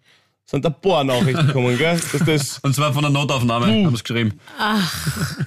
Sind 0.45 0.65
ein 0.65 0.75
paar 0.79 1.03
Nachrichten 1.03 1.47
gekommen, 1.47 1.77
gell? 1.77 1.99
Dass 2.13 2.23
das, 2.25 2.59
Und 2.59 2.73
zwar 2.73 2.93
von 2.93 3.01
der 3.01 3.11
Notaufnahme, 3.11 3.65
haben 3.65 3.95
sie 3.97 4.01
geschrieben. 4.01 4.39
Ach, 4.57 5.37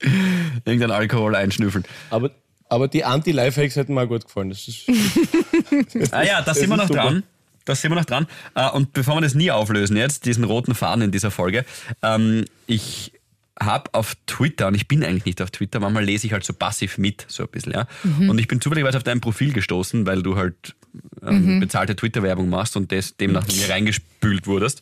Irgendein 0.64 0.92
Alkohol 0.92 1.34
einschnüffeln. 1.34 1.84
aber 2.10 2.30
Aber 2.68 2.86
die 2.86 3.04
Anti-Lifehacks 3.04 3.74
hätten 3.74 3.94
mir 3.94 4.02
auch 4.04 4.08
gut 4.08 4.24
gefallen. 4.24 4.50
Das 4.50 4.68
ist, 4.68 4.84
Ah 6.12 6.22
ja, 6.22 6.38
da 6.38 6.42
Das 6.42 6.58
sind 6.60 6.70
wir 6.70 6.76
noch 6.76 6.86
super. 6.86 7.02
dran. 7.02 7.22
Da 7.64 7.74
sind 7.74 7.90
wir 7.90 7.96
noch 7.96 8.04
dran. 8.04 8.26
Äh, 8.54 8.68
Und 8.70 8.92
bevor 8.92 9.16
wir 9.16 9.20
das 9.20 9.34
nie 9.34 9.50
auflösen 9.50 9.96
jetzt, 9.96 10.26
diesen 10.26 10.44
roten 10.44 10.74
Faden 10.74 11.02
in 11.02 11.10
dieser 11.10 11.30
Folge, 11.30 11.64
ähm, 12.02 12.44
ich 12.66 13.12
habe 13.60 13.92
auf 13.92 14.16
Twitter, 14.26 14.68
und 14.68 14.74
ich 14.74 14.88
bin 14.88 15.04
eigentlich 15.04 15.26
nicht 15.26 15.42
auf 15.42 15.50
Twitter, 15.50 15.80
manchmal 15.80 16.04
lese 16.04 16.26
ich 16.26 16.32
halt 16.32 16.44
so 16.44 16.54
passiv 16.54 16.96
mit, 16.96 17.26
so 17.28 17.42
ein 17.42 17.48
bisschen, 17.50 17.72
ja. 17.72 17.86
Und 18.04 18.38
ich 18.38 18.48
bin 18.48 18.60
zufälligerweise 18.62 18.96
auf 18.96 19.02
dein 19.04 19.20
Profil 19.20 19.52
gestoßen, 19.52 20.06
weil 20.06 20.22
du 20.22 20.36
halt 20.36 20.74
ähm, 21.22 21.60
bezahlte 21.60 21.94
Twitter-Werbung 21.94 22.48
machst 22.48 22.76
und 22.76 22.90
des, 22.90 23.18
demnach 23.18 23.46
in 23.48 23.58
mir 23.58 23.68
reingespült 23.68 24.46
wurdest 24.46 24.80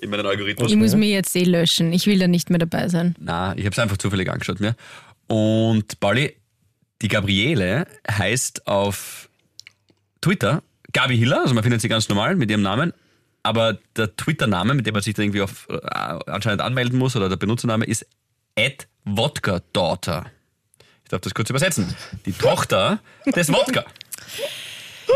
in 0.00 0.10
meinen 0.10 0.26
Algorithmus. 0.26 0.70
Ich 0.70 0.76
muss 0.76 0.94
mir 0.94 1.08
jetzt 1.08 1.34
eh 1.36 1.44
löschen. 1.44 1.92
Ich 1.92 2.06
will 2.06 2.18
da 2.18 2.28
nicht 2.28 2.50
mehr 2.50 2.58
dabei 2.58 2.88
sein. 2.88 3.14
Na, 3.18 3.56
ich 3.56 3.64
habe 3.64 3.72
es 3.72 3.78
einfach 3.78 3.96
zufällig 3.96 4.30
angeschaut 4.30 4.60
mir. 4.60 4.76
Und 5.28 5.98
Pauli, 6.00 6.36
die 7.02 7.08
Gabriele 7.08 7.86
heißt 8.10 8.66
auf 8.66 9.28
Twitter 10.20 10.62
Gabi 10.92 11.16
Hiller, 11.16 11.40
also 11.42 11.54
man 11.54 11.62
findet 11.62 11.80
sie 11.80 11.88
ganz 11.88 12.08
normal 12.08 12.36
mit 12.36 12.50
ihrem 12.50 12.62
Namen, 12.62 12.92
aber 13.42 13.78
der 13.96 14.14
Twitter-Name, 14.16 14.74
mit 14.74 14.86
dem 14.86 14.92
man 14.94 15.02
sich 15.02 15.14
dann 15.14 15.24
irgendwie 15.24 15.42
auf, 15.42 15.66
äh, 15.70 15.78
anscheinend 16.30 16.60
anmelden 16.60 16.98
muss, 16.98 17.16
oder 17.16 17.28
der 17.28 17.36
Benutzername 17.36 17.84
ist 17.84 18.06
at 18.58 18.86
Wodka 19.04 19.60
Daughter. 19.72 20.26
Ich 21.04 21.08
darf 21.10 21.20
das 21.22 21.34
kurz 21.34 21.50
übersetzen. 21.50 21.94
Die 22.26 22.32
Tochter 22.32 23.00
des 23.26 23.48
Wodka. 23.52 23.84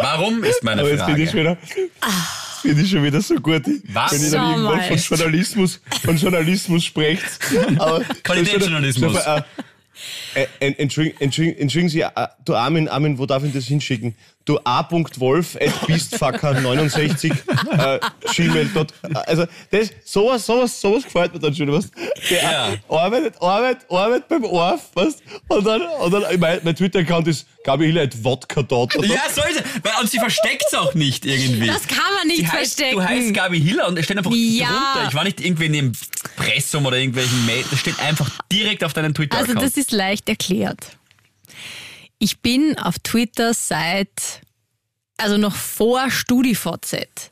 Warum 0.01 0.43
ist 0.45 0.63
meine 0.65 0.81
aber 0.83 0.91
jetzt 0.91 1.05
finde 1.05 1.23
ich, 1.23 1.31
Frage? 1.31 1.41
wieder- 1.43 1.57
finde 2.63 2.83
ich 2.83 2.91
schon 2.91 3.03
wieder 3.05 3.21
so 3.21 3.37
gut. 3.37 3.63
Was? 3.93 4.13
Wenn 4.13 4.23
ihr 4.25 4.31
dann 4.33 4.51
irgendwann 4.51 4.77
mal. 4.79 4.99
von 4.99 5.19
Journalismus, 5.19 5.81
von 6.05 6.17
Journalismus 6.17 6.85
sprecht. 6.85 7.41
Qualitätsjournalismus. 8.25 9.13
So, 9.25 9.41
Entschuldigen, 10.61 11.17
Entschuldigen, 11.21 11.59
entschuldigen 11.59 11.89
Sie, 11.89 12.01
äh, 12.03 12.11
du 12.45 12.55
Armin, 12.55 12.89
Armin, 12.89 13.19
wo 13.19 13.27
darf 13.27 13.43
ich 13.45 13.53
das 13.53 13.65
hinschicken? 13.65 14.15
Du 14.45 14.61
a.wolf 14.63 15.57
at 15.57 15.73
beastfucker69 15.89 17.33
äh, 17.79 17.99
gmail. 18.35 18.71
Also 19.27 19.45
das, 19.71 19.91
sowas, 20.05 20.47
sowas, 20.47 20.81
sowas 20.81 21.03
gefällt 21.05 21.35
mir 21.35 21.41
dann 21.41 21.55
schon, 21.55 21.73
was? 21.73 21.91
Der 22.31 22.43
Ja. 22.43 22.75
arbeitet, 22.89 23.35
arbeitet, 23.43 23.91
arbeitet 23.91 24.29
beim 24.29 24.45
Orf, 24.45 24.91
weißt? 24.95 25.21
Und 25.49 25.67
dann, 25.67 25.83
und 25.83 26.13
dann 26.13 26.39
mein, 26.39 26.61
mein 26.63 26.77
Twitter-Account 26.77 27.27
ist 27.27 27.47
Gabi 27.65 27.87
Hiller 27.87 28.03
at 28.03 28.23
Wodka 28.25 28.63
dot. 28.63 28.95
Ja, 28.95 29.23
soll 29.35 29.53
sie. 29.53 29.61
Weil, 29.83 29.93
und 30.01 30.09
sie 30.11 30.19
versteckt 30.19 30.63
es 30.69 30.75
auch 30.75 30.95
nicht 30.95 31.27
irgendwie. 31.27 31.67
Das 31.67 31.89
kann 31.89 31.99
man 32.17 32.29
nicht 32.29 32.39
Sie 32.39 32.47
heißt, 32.49 32.77
verstecken. 32.79 33.01
Du 33.01 33.05
heißt 33.05 33.35
Gabi 33.35 33.61
Hiller 33.61 33.89
und 33.89 33.99
es 33.99 34.05
steht 34.05 34.17
einfach 34.19 34.31
Ja. 34.33 34.67
drunter. 34.69 35.09
Ich 35.09 35.15
war 35.15 35.25
nicht 35.25 35.41
irgendwie 35.45 35.67
in 35.67 35.93
dem 36.37 36.45
Pressum 36.45 36.87
oder 36.87 36.97
irgendwelchen 36.99 37.45
Mail. 37.47 37.65
Das 37.71 37.81
steht 37.81 37.99
einfach 38.01 38.31
direkt 38.53 38.85
auf 38.85 38.93
deinem 38.93 39.07
Also 39.07 39.15
Twitter-Account. 39.23 39.63
das 39.63 39.77
ist 39.77 39.93
leicht 39.93 40.29
erklärt. 40.29 40.97
Ich 42.19 42.39
bin 42.39 42.79
auf 42.79 42.99
Twitter 43.01 43.53
seit, 43.55 44.41
also 45.19 45.37
noch 45.37 45.55
vor 45.55 46.11
StudiVZ. 46.11 47.31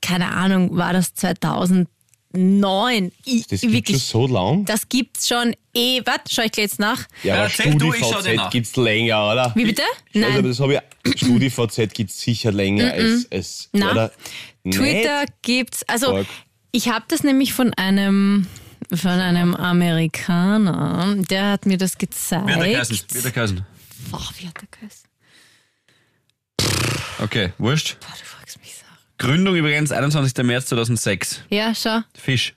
Keine 0.00 0.32
Ahnung, 0.32 0.76
war 0.76 0.92
das 0.92 1.14
2009? 1.14 3.12
Ich, 3.24 3.46
Das 3.46 3.60
gibt 3.60 3.88
schon 3.90 3.98
so 3.98 4.26
lang. 4.26 4.64
das 4.64 4.88
gibt's 4.88 5.28
schon 5.28 5.54
eh. 5.74 6.00
Warte, 6.04 6.24
schau 6.34 6.42
ich 6.42 6.52
gleich 6.52 6.64
jetzt 6.64 6.78
nach. 6.78 7.06
Ja, 7.22 7.36
aber 7.36 7.46
ich 7.48 7.56
dir 7.56 7.72
StudiVZ 7.72 8.50
gibt's 8.50 8.76
länger, 8.76 9.30
oder? 9.32 9.52
Wie 9.54 9.64
bitte? 9.64 9.82
Also 10.14 10.28
Nein. 10.28 10.42
das 10.44 10.60
habe 10.60 10.74
ich. 10.74 10.80
StudiVZ 11.18 11.92
gibt's 11.94 12.20
sicher 12.20 12.52
länger 12.52 12.92
als, 12.92 13.26
als 13.30 13.68
oder? 13.74 14.12
Twitter 14.70 15.20
Nicht? 15.22 15.32
gibt's. 15.42 15.82
Also 15.84 16.12
Org. 16.14 16.26
Ich 16.72 16.88
habe 16.88 17.04
das 17.08 17.22
nämlich 17.22 17.52
von 17.52 17.72
einem 17.74 18.46
von 18.94 19.10
einem 19.10 19.54
Amerikaner, 19.54 21.14
der 21.30 21.50
hat 21.52 21.66
mir 21.66 21.78
das 21.78 21.96
gezeigt. 21.98 22.46
Wer 22.46 22.56
hat 22.56 22.62
der 22.62 22.72
geheißen? 22.72 23.06
Wer 23.12 23.30
der? 23.30 23.66
Boah, 24.10 24.28
wie 24.38 24.46
hat 24.48 24.54
der 24.60 24.68
geheißen? 24.70 25.08
Okay, 27.20 27.52
wurscht. 27.58 27.98
Boah, 28.00 28.08
du 28.18 28.24
fragst 28.24 28.58
mich 28.60 28.74
Sachen. 28.74 28.88
Gründung 29.18 29.54
übrigens 29.56 29.92
21. 29.92 30.44
März 30.44 30.66
2006. 30.66 31.42
Ja, 31.50 31.74
schau. 31.74 32.00
Fisch. 32.14 32.54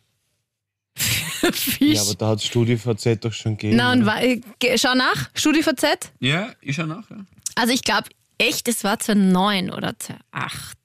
Fisch. 0.97 1.79
Ja, 1.79 2.01
aber 2.01 2.15
da 2.15 2.27
hat 2.29 2.41
StudiVZ 2.41 3.19
doch 3.21 3.33
schon 3.33 3.57
gegeben. 3.57 3.77
Na 3.77 3.91
und 3.91 4.05
wa- 4.05 4.19
äh, 4.19 4.41
ge- 4.59 4.77
schau 4.77 4.95
nach, 4.95 5.29
StudiVZ. 5.35 6.11
Ja, 6.19 6.51
ich 6.61 6.75
schau 6.75 6.85
nach. 6.85 7.07
Ja, 7.09 7.17
Also 7.55 7.73
ich 7.73 7.83
glaube 7.83 8.09
echt, 8.39 8.67
es 8.67 8.83
war 8.83 8.97
2009 8.99 9.69
oder 9.69 9.97
2008. 9.99 10.77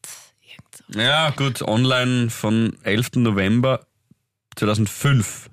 Ja 0.95 1.31
gut, 1.31 1.63
online 1.63 2.31
von 2.31 2.77
11. 2.83 3.17
November 3.17 3.87
2005 4.57 5.49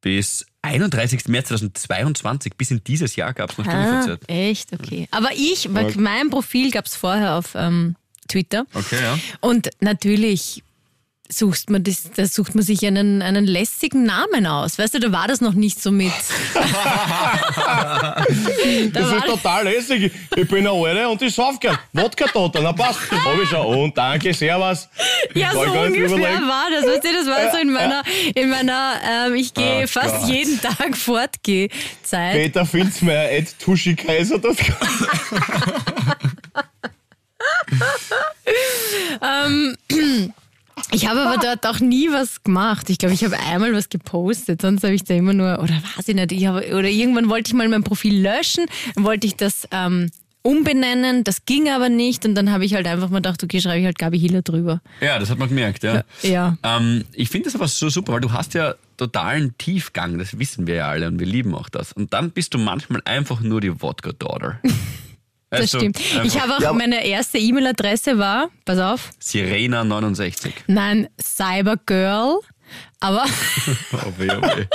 bis 0.00 0.46
31. 0.62 1.28
März 1.28 1.48
2022. 1.48 2.54
Bis 2.56 2.70
in 2.70 2.82
dieses 2.84 3.16
Jahr 3.16 3.32
gab 3.34 3.50
es 3.50 3.58
noch 3.58 3.66
Ah, 3.66 4.16
echt? 4.26 4.72
Okay. 4.72 5.08
Aber 5.10 5.30
ich, 5.34 5.68
mein 5.68 6.30
Profil 6.30 6.70
gab 6.70 6.86
es 6.86 6.96
vorher 6.96 7.34
auf 7.34 7.54
ähm, 7.54 7.96
Twitter. 8.28 8.66
Okay, 8.72 9.00
ja. 9.02 9.18
Und 9.40 9.70
natürlich 9.80 10.62
sucht 11.36 11.70
man, 11.70 11.82
das, 11.82 12.10
da 12.14 12.26
sucht 12.26 12.54
man 12.54 12.62
sich 12.64 12.86
einen, 12.86 13.22
einen 13.22 13.46
lässigen 13.46 14.04
Namen 14.04 14.46
aus. 14.46 14.78
Weißt 14.78 14.94
du, 14.94 15.00
da 15.00 15.12
war 15.12 15.28
das 15.28 15.40
noch 15.40 15.54
nicht 15.54 15.82
so 15.82 15.90
mit. 15.90 16.12
da 16.54 18.24
Das 18.92 19.12
ist 19.12 19.24
total 19.26 19.64
lässig. 19.64 20.12
Ich 20.36 20.48
bin 20.48 20.66
eine 20.66 20.70
Alte 20.70 21.08
und 21.08 21.20
ich 21.22 21.34
sauf 21.34 21.58
gern. 21.60 21.78
Wodka 21.92 22.26
dort, 22.32 22.56
na 22.62 22.72
passt. 22.72 23.00
Hab 23.10 23.42
ich 23.42 23.48
schon. 23.48 23.66
Und 23.66 23.96
danke, 23.96 24.32
servus. 24.32 24.88
Ja, 25.34 25.52
so 25.52 25.60
ungefähr 25.60 26.18
war 26.18 26.66
das. 26.70 26.84
Weißt 26.86 27.04
du, 27.04 27.12
das 27.12 27.26
war 27.26 27.50
so 27.52 27.58
in 27.58 27.70
meiner, 27.72 28.02
in 28.34 28.50
meiner 28.50 28.94
ähm, 29.26 29.34
ich 29.34 29.52
gehe 29.54 29.84
Oh 29.84 29.86
fast 29.86 30.20
Gott. 30.20 30.28
jeden 30.30 30.60
Tag 30.60 30.96
fortgeh-Zeit. 30.96 32.32
Peter 32.34 32.64
Finzmeier 32.66 33.38
at 33.40 33.58
tuschikaiser. 33.58 34.38
Das 34.38 34.56
Ich 40.90 41.08
habe 41.08 41.20
aber 41.20 41.40
dort 41.40 41.66
auch 41.66 41.80
nie 41.80 42.08
was 42.10 42.42
gemacht. 42.42 42.90
Ich 42.90 42.98
glaube, 42.98 43.14
ich 43.14 43.24
habe 43.24 43.38
einmal 43.38 43.72
was 43.72 43.88
gepostet, 43.88 44.62
sonst 44.62 44.84
habe 44.84 44.94
ich 44.94 45.04
da 45.04 45.14
immer 45.14 45.32
nur, 45.32 45.58
oder 45.60 45.74
weiß 45.96 46.08
ich 46.08 46.14
nicht, 46.14 46.32
ich 46.32 46.46
habe, 46.46 46.66
oder 46.74 46.88
irgendwann 46.88 47.28
wollte 47.28 47.48
ich 47.48 47.54
mal 47.54 47.68
mein 47.68 47.84
Profil 47.84 48.20
löschen, 48.20 48.66
dann 48.94 49.04
wollte 49.04 49.26
ich 49.26 49.36
das 49.36 49.68
ähm, 49.70 50.10
umbenennen, 50.42 51.24
das 51.24 51.46
ging 51.46 51.70
aber 51.70 51.88
nicht 51.88 52.26
und 52.26 52.34
dann 52.34 52.50
habe 52.50 52.64
ich 52.64 52.74
halt 52.74 52.86
einfach 52.86 53.08
mal 53.08 53.18
gedacht, 53.18 53.42
okay, 53.42 53.60
schreibe 53.60 53.78
ich 53.80 53.86
halt 53.86 53.98
Gabi 53.98 54.18
Hiller 54.18 54.42
drüber. 54.42 54.82
Ja, 55.00 55.18
das 55.18 55.30
hat 55.30 55.38
man 55.38 55.48
gemerkt, 55.48 55.82
ja. 55.84 56.04
Ja. 56.22 56.58
Ähm, 56.62 57.04
ich 57.12 57.30
finde 57.30 57.46
das 57.46 57.54
aber 57.54 57.66
so 57.66 57.88
super, 57.88 58.12
weil 58.12 58.20
du 58.20 58.32
hast 58.32 58.52
ja 58.52 58.74
totalen 58.98 59.56
Tiefgang, 59.56 60.18
das 60.18 60.38
wissen 60.38 60.66
wir 60.66 60.74
ja 60.74 60.88
alle 60.88 61.08
und 61.08 61.18
wir 61.18 61.26
lieben 61.26 61.54
auch 61.54 61.70
das. 61.70 61.92
Und 61.92 62.12
dann 62.12 62.30
bist 62.30 62.52
du 62.52 62.58
manchmal 62.58 63.00
einfach 63.06 63.40
nur 63.40 63.60
die 63.60 63.80
Wodka-Daughter. 63.80 64.60
Das 65.54 65.62
Weißt 65.62 65.74
du, 65.74 65.78
stimmt. 65.78 66.00
Ich 66.24 66.40
habe 66.40 66.56
auch, 66.56 66.60
Ja, 66.60 66.72
meine 66.72 67.04
erste 67.04 67.38
E-Mail-Adresse 67.38 68.18
war, 68.18 68.48
pass 68.64 68.78
auf, 68.78 69.10
Sirena69. 69.22 70.52
nein, 70.66 71.08
Cybergirl, 71.20 72.40
aber 73.00 73.24
Oh 73.92 74.12
weh, 74.18 74.28
oh 74.30 74.42
weh. 74.42 74.66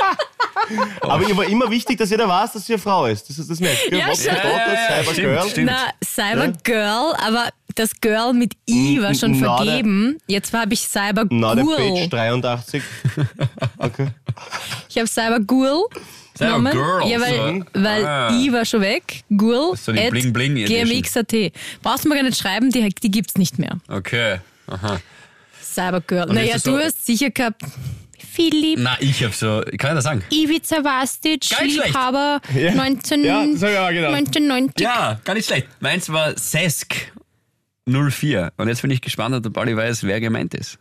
Aber 1.01 1.27
ihr 1.27 1.35
war 1.35 1.45
immer 1.45 1.69
wichtig, 1.69 1.97
dass 1.97 2.09
jeder 2.11 2.27
weiß, 2.27 2.53
dass 2.53 2.65
sie 2.65 2.73
eine 2.73 2.81
Frau 2.81 3.05
ist. 3.07 3.29
Das 3.29 3.39
ist 3.39 3.49
das 3.49 3.59
merkt. 3.59 3.91
Ja, 3.91 4.07
dort, 4.07 4.19
Ja, 4.25 4.33
ja, 4.33 4.37
ja, 4.37 5.03
Cybergirl. 5.03 5.39
stimmt, 5.39 5.51
stimmt. 5.51 5.71
na, 5.71 5.89
Cybergirl, 6.05 7.13
aber 7.25 7.49
das 7.75 7.91
Girl 8.01 8.33
mit 8.33 8.53
I 8.69 9.01
war 9.01 9.13
schon 9.15 9.39
na, 9.39 9.55
vergeben. 9.57 10.17
Jetzt 10.27 10.53
habe 10.53 10.73
ich 10.73 10.87
Na, 10.93 11.55
der 11.55 11.63
Page 11.63 12.09
Cybergirl. 12.09 12.09
83. 12.09 12.83
Okay. 13.77 14.07
Ich 14.89 14.97
habe 14.97 15.07
Cybergirl. 15.07 15.83
Genommen. 16.39 16.73
Ja, 17.07 17.19
weil, 17.21 17.65
weil 17.73 18.05
Ah. 18.05 18.31
I 18.33 18.51
war 18.51 18.65
schon 18.65 18.81
weg. 18.81 19.23
Girl 19.29 19.75
So 19.75 19.91
die 19.91 19.99
at 19.99 20.11
Bling 20.11 20.33
Bling 20.33 20.55
gmx.at. 20.65 21.33
Brauchst 21.81 22.05
du 22.05 22.09
mir 22.09 22.15
gar 22.15 22.23
nicht 22.23 22.37
schreiben, 22.39 22.69
die, 22.71 22.89
die 22.89 23.11
gibt's 23.11 23.35
nicht 23.37 23.59
mehr. 23.59 23.77
Okay. 23.87 24.39
Aha. 24.67 24.99
Cybergirl. 25.61 26.27
Naja, 26.33 26.53
du 26.55 26.59
so- 26.59 26.79
hast 26.79 27.05
sicher 27.05 27.29
gehabt. 27.29 27.61
Philipp 28.31 28.79
Na, 28.79 28.95
ich 28.99 29.23
hab 29.23 29.33
so, 29.33 29.61
kann 29.77 29.91
ich 29.91 29.95
das 29.95 30.03
sagen? 30.03 30.23
Ivica 30.31 30.83
Vastic. 30.83 31.45
Liebhaber 31.61 32.39
Ja. 32.55 32.73
19, 32.73 33.23
Ja, 33.25 33.45
das 33.45 33.63
hab 33.63 33.69
ich 33.69 33.77
auch 33.77 33.89
gedacht. 33.89 34.13
1990. 34.13 34.81
Ja, 34.85 35.19
gar 35.25 35.33
nicht 35.33 35.45
schlecht. 35.47 35.67
Meins 35.79 36.09
war 36.09 36.37
Sesk 36.37 37.11
04. 37.87 38.51
Und 38.57 38.67
jetzt 38.67 38.81
bin 38.81 38.91
ich 38.91 39.01
gespannt, 39.01 39.35
ob 39.35 39.43
der 39.43 39.49
Pauli 39.49 39.75
weiß, 39.75 40.03
wer 40.03 40.19
gemeint 40.21 40.53
ist. 40.53 40.77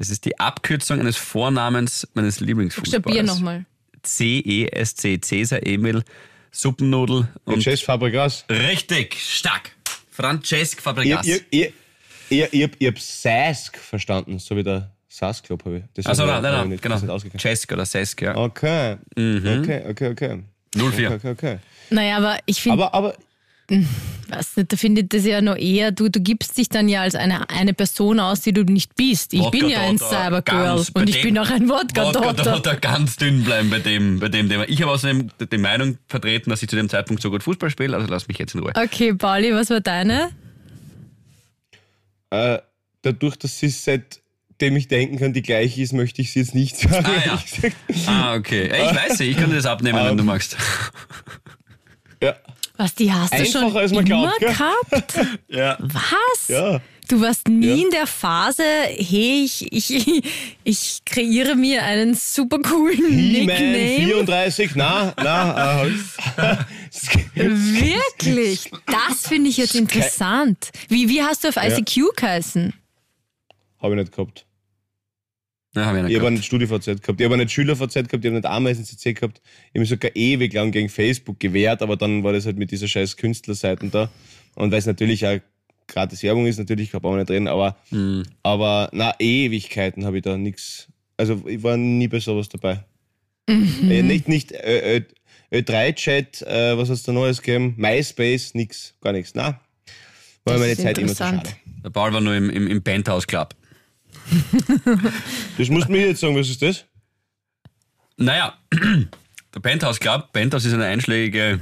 Das 0.00 0.08
ist 0.08 0.24
die 0.24 0.40
Abkürzung 0.40 0.98
eines 0.98 1.18
Vornamens 1.18 2.08
meines 2.14 2.40
Lieblingsfußballers. 2.40 3.02
Stabier 3.02 3.22
nochmal. 3.22 3.66
C-E-S-C, 4.02 5.20
Cäsar 5.20 5.66
Emil, 5.66 6.02
Suppennudel 6.50 7.28
Und. 7.44 7.60
Chess 7.62 7.82
Fabregas. 7.82 8.46
Richtig, 8.48 9.18
stark. 9.20 9.72
Francesc 10.10 10.80
Fabregas. 10.80 11.26
ich, 11.26 11.44
ich, 11.50 11.74
ich, 12.30 12.52
ich, 12.54 12.70
ich 12.78 12.86
hab 12.86 12.98
Sask 12.98 13.76
verstanden, 13.76 14.38
so 14.38 14.56
wie 14.56 14.62
der 14.62 14.90
Sask 15.06 15.44
Club 15.44 15.66
habe 15.66 15.76
ich. 15.76 15.84
Das 15.92 16.06
Also 16.06 16.24
nein, 16.24 16.40
nein, 16.44 16.52
nein, 16.52 16.68
nicht, 16.70 16.82
genau. 16.82 17.18
Cesk 17.38 17.70
oder 17.70 17.84
Sesk, 17.84 18.22
ja. 18.22 18.34
Okay. 18.34 18.96
Mhm. 19.16 19.60
Okay, 19.60 19.84
okay, 19.86 20.08
okay. 20.08 20.42
04. 20.76 20.88
Okay, 20.88 21.14
okay, 21.14 21.30
okay. 21.30 21.58
Naja, 21.90 22.16
aber 22.16 22.38
ich 22.46 22.62
finde, 22.62 22.84
Aber, 22.84 22.94
aber 22.94 23.16
weiß 23.70 24.56
nicht, 24.56 24.72
da 24.72 24.76
finde 24.76 25.02
ich 25.02 25.08
das 25.08 25.24
ja 25.24 25.40
noch 25.40 25.56
eher, 25.56 25.92
du, 25.92 26.08
du 26.08 26.20
gibst 26.20 26.56
dich 26.58 26.68
dann 26.68 26.88
ja 26.88 27.02
als 27.02 27.14
eine, 27.14 27.48
eine 27.50 27.74
Person 27.74 28.20
aus, 28.20 28.40
die 28.40 28.52
du 28.52 28.64
nicht 28.64 28.94
bist. 28.96 29.32
Ich 29.32 29.48
bin 29.50 29.68
ja 29.68 29.80
ein 29.80 29.98
Cybergirl 29.98 30.84
und 30.94 31.08
ich 31.08 31.22
bin 31.22 31.38
auch 31.38 31.50
ein 31.50 31.68
Wodka-Dotter. 31.68 32.54
Wodka 32.54 32.74
ganz 32.74 33.16
dünn 33.16 33.44
bleiben 33.44 33.70
bei 33.70 33.78
dem, 33.78 34.20
bei 34.20 34.28
dem 34.28 34.48
Thema. 34.48 34.68
Ich 34.68 34.82
habe 34.82 34.92
außerdem 34.92 35.30
die 35.52 35.58
Meinung 35.58 35.98
vertreten, 36.06 36.50
dass 36.50 36.62
ich 36.62 36.68
zu 36.68 36.76
dem 36.76 36.88
Zeitpunkt 36.88 37.22
so 37.22 37.30
gut 37.30 37.42
Fußball 37.42 37.70
spiele, 37.70 37.96
also 37.96 38.08
lass 38.08 38.28
mich 38.28 38.38
jetzt 38.38 38.54
in 38.54 38.60
Ruhe. 38.60 38.72
Okay, 38.74 39.14
Pauli, 39.14 39.54
was 39.54 39.70
war 39.70 39.80
deine? 39.80 40.30
Äh, 42.30 42.58
dadurch, 43.02 43.36
dass 43.36 43.58
sie 43.58 43.68
seitdem 43.68 44.76
ich 44.76 44.88
denken 44.88 45.18
kann, 45.18 45.32
die 45.32 45.42
gleiche 45.42 45.82
ist, 45.82 45.92
möchte 45.92 46.22
ich 46.22 46.32
sie 46.32 46.40
jetzt 46.40 46.54
nicht 46.54 46.76
sagen. 46.76 47.06
Ah, 47.06 47.26
ja. 47.26 47.70
ah 48.06 48.34
okay. 48.34 48.66
Ich 48.66 48.96
weiß, 48.96 49.20
ich 49.20 49.36
kann 49.36 49.50
dir 49.50 49.56
das 49.56 49.66
abnehmen, 49.66 50.04
wenn 50.04 50.16
du 50.16 50.24
magst. 50.24 50.56
Ja. 52.22 52.36
Was, 52.80 52.94
die 52.94 53.12
hast 53.12 53.34
du 53.34 53.36
Einfacher, 53.36 53.68
schon 53.68 53.76
als 53.76 53.92
man 53.92 54.06
immer 54.06 54.32
glaubt, 54.38 54.40
gehabt? 54.40 55.14
Ja. 55.48 55.76
Was? 55.80 56.48
Ja. 56.48 56.80
Du 57.08 57.20
warst 57.20 57.46
nie 57.46 57.66
Ja. 57.66 57.74
in 57.84 57.90
der 57.90 58.06
Phase, 58.06 58.62
hey, 58.62 59.42
ich, 59.44 59.70
ich, 59.70 60.22
ich 60.64 61.00
kreiere 61.04 61.56
mir 61.56 61.82
einen 61.82 62.14
super 62.14 62.58
coolen 62.60 63.14
Nickname. 63.32 63.96
34, 63.98 64.76
na, 64.76 65.12
na, 65.18 65.84
äh, 65.84 65.90
Wirklich? 67.34 68.70
Das 68.86 69.28
finde 69.28 69.50
ich 69.50 69.58
jetzt 69.58 69.74
interessant. 69.74 70.70
Wie, 70.88 71.10
wie 71.10 71.22
hast 71.22 71.44
du 71.44 71.48
auf 71.48 71.56
ICQ 71.56 72.16
geheißen? 72.16 72.72
habe 73.82 73.94
ich 73.94 74.00
nicht 74.00 74.12
gehabt. 74.12 74.46
Ja, 75.74 75.86
hab 75.86 75.96
ich 75.96 76.02
nicht 76.02 76.12
Ich 76.12 76.18
habe 76.20 76.30
nicht 76.32 76.44
StudiVZ 76.44 77.00
gehabt, 77.02 77.20
ich 77.20 77.24
habe 77.24 77.36
nicht 77.36 77.50
SchülerVZ 77.52 77.94
gehabt, 77.94 78.12
ich 78.24 78.24
habe 78.24 78.30
nicht 78.36 78.46
Ameisen-CC 78.46 79.12
gehabt. 79.14 79.40
Ich 79.44 79.68
habe 79.70 79.80
mich 79.80 79.88
sogar 79.88 80.10
ewig 80.16 80.52
lang 80.52 80.72
gegen 80.72 80.88
Facebook 80.88 81.38
gewehrt, 81.38 81.80
aber 81.82 81.96
dann 81.96 82.24
war 82.24 82.32
das 82.32 82.46
halt 82.46 82.58
mit 82.58 82.70
dieser 82.72 82.88
scheiß 82.88 83.16
Künstlerseiten 83.16 83.90
da. 83.90 84.10
Und 84.56 84.72
weil 84.72 84.78
es 84.80 84.86
natürlich 84.86 85.24
auch 85.26 85.38
gratis 85.86 86.22
Werbung 86.22 86.46
ist, 86.46 86.58
natürlich, 86.58 86.90
kann 86.90 87.02
man 87.02 87.16
nicht 87.18 87.30
drin, 87.30 87.46
aber, 87.48 87.76
Hm. 87.90 88.24
aber 88.42 88.88
na, 88.92 89.14
Ewigkeiten 89.18 90.04
habe 90.04 90.16
ich 90.18 90.22
da 90.24 90.36
nichts. 90.36 90.88
Also 91.16 91.42
ich 91.46 91.62
war 91.62 91.76
nie 91.76 92.08
bei 92.08 92.18
sowas 92.20 92.48
dabei. 92.48 92.84
Äh, 93.48 94.02
nicht, 94.02 94.28
nicht 94.28 94.52
äh, 94.52 94.96
äh, 94.96 95.02
Ö3-Chat, 95.52 96.42
äh, 96.42 96.78
was 96.78 96.88
hast 96.90 97.06
du 97.08 97.12
Neues 97.12 97.42
gegeben? 97.42 97.74
MySpace, 97.76 98.54
nix, 98.54 98.94
gar 99.00 99.12
nichts. 99.12 99.34
Na, 99.34 99.60
war 100.44 100.54
Das 100.54 100.60
meine 100.60 100.72
ist 100.72 100.80
Zeit 100.82 100.98
immer 100.98 101.08
so 101.08 101.12
interessant. 101.24 101.46
schade. 101.48 101.56
Der 101.84 101.90
Paul 101.90 102.12
war 102.12 102.20
nur 102.20 102.34
im, 102.34 102.48
im, 102.50 102.66
im 102.68 102.82
Penthouse 102.82 103.26
Club. 103.26 103.54
Das 105.58 105.68
musst 105.68 105.88
du 105.88 105.92
mir 105.92 106.08
jetzt 106.08 106.20
sagen, 106.20 106.36
was 106.36 106.48
ist 106.48 106.62
das? 106.62 106.84
Naja, 108.16 108.58
der 109.54 109.60
Penthouse 109.60 109.98
Club, 109.98 110.32
Penthouse 110.32 110.64
ist 110.64 110.74
eine 110.74 110.86
einschlägige, 110.86 111.60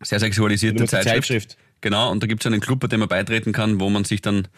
sehr 0.00 0.20
sexualisierte 0.20 0.84
Zeitschrift. 0.86 1.28
Zeitschrift. 1.28 1.56
Genau, 1.80 2.10
und 2.10 2.22
da 2.22 2.26
gibt 2.26 2.42
es 2.42 2.46
einen 2.46 2.60
Club, 2.60 2.80
bei 2.80 2.86
dem 2.86 3.00
man 3.00 3.08
beitreten 3.08 3.52
kann, 3.52 3.80
wo 3.80 3.90
man 3.90 4.04
sich 4.04 4.22
dann, 4.22 4.48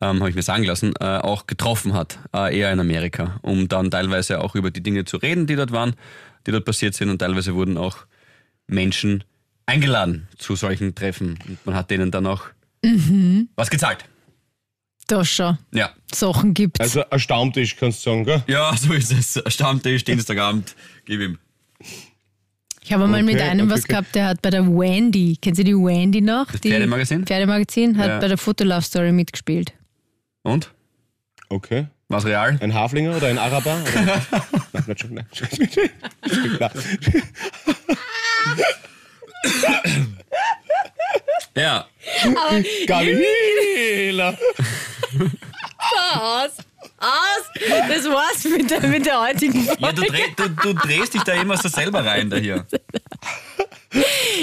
ähm, 0.00 0.20
habe 0.20 0.28
ich 0.28 0.36
mir 0.36 0.42
sagen 0.42 0.64
lassen, 0.64 0.92
äh, 1.00 1.04
auch 1.04 1.46
getroffen 1.46 1.94
hat, 1.94 2.18
äh, 2.34 2.56
eher 2.56 2.72
in 2.72 2.80
Amerika, 2.80 3.38
um 3.42 3.68
dann 3.68 3.90
teilweise 3.90 4.40
auch 4.40 4.54
über 4.54 4.70
die 4.70 4.82
Dinge 4.82 5.04
zu 5.04 5.16
reden, 5.16 5.46
die 5.46 5.56
dort 5.56 5.72
waren, 5.72 5.94
die 6.46 6.52
dort 6.52 6.64
passiert 6.64 6.94
sind 6.94 7.10
und 7.10 7.18
teilweise 7.18 7.54
wurden 7.54 7.78
auch 7.78 7.98
Menschen 8.66 9.24
eingeladen 9.66 10.28
zu 10.36 10.56
solchen 10.56 10.94
Treffen 10.94 11.38
und 11.48 11.66
man 11.66 11.74
hat 11.74 11.90
denen 11.90 12.10
dann 12.10 12.26
auch 12.26 12.44
was 13.54 13.70
gezahlt. 13.70 14.04
Da 15.12 15.22
schon. 15.26 15.58
Ja. 15.74 15.90
Sachen 16.14 16.54
gibt's. 16.54 16.80
Also 16.80 17.04
ein 17.10 17.18
Stammtisch, 17.18 17.76
kannst 17.76 18.06
du 18.06 18.10
sagen, 18.10 18.24
gell? 18.24 18.42
Ja, 18.46 18.74
so 18.74 18.94
ist 18.94 19.12
es. 19.12 19.42
Stammtisch, 19.52 20.04
Dienstagabend, 20.04 20.74
gib 21.04 21.20
ihm. 21.20 21.38
Ich 22.80 22.94
habe 22.94 23.06
mal 23.06 23.22
mit 23.22 23.34
Okay, 23.34 23.44
einem 23.44 23.66
okay, 23.66 23.74
was 23.74 23.80
okay. 23.80 23.88
gehabt, 23.92 24.14
der 24.14 24.26
hat 24.28 24.40
bei 24.40 24.48
der 24.48 24.66
Wendy, 24.66 25.36
kennen 25.36 25.54
Sie 25.54 25.64
die 25.64 25.74
Wendy 25.74 26.22
noch? 26.22 26.50
Das 26.50 26.62
die 26.62 26.70
Pferdemagazin? 26.70 27.26
Pferdemagazin, 27.26 27.98
hat 27.98 28.08
Ja. 28.08 28.18
bei 28.20 28.28
der 28.28 28.38
Fotolove 28.38 28.80
Story 28.80 29.12
mitgespielt. 29.12 29.74
Und? 30.44 30.72
Okay. 31.50 31.88
Was 32.08 32.24
real? 32.24 32.56
Ein 32.62 32.72
Haflinger 32.72 33.14
oder 33.14 33.26
ein 33.28 33.36
Araber? 33.36 33.82
Oder? 33.82 34.22
nein, 34.72 34.84
nicht 34.86 35.00
schon, 35.00 35.12
nein. 35.12 35.26
Ja. 41.54 41.86
Gabi 42.86 43.24
Hila. 43.96 44.36
Aus! 46.14 46.50
Aus! 46.98 47.44
Das 47.88 48.04
war's 48.06 48.44
mit 48.44 48.70
der, 48.70 48.80
mit 48.86 49.04
der 49.06 49.20
heutigen 49.20 49.64
Folge. 49.64 49.82
ja 49.82 49.92
du, 49.92 50.02
dreh, 50.02 50.22
du, 50.36 50.48
du 50.48 50.72
drehst 50.74 51.14
dich 51.14 51.22
da 51.22 51.32
immer 51.34 51.56
so 51.56 51.68
selber 51.68 52.04
rein, 52.04 52.30
da 52.30 52.36
hier. 52.36 52.64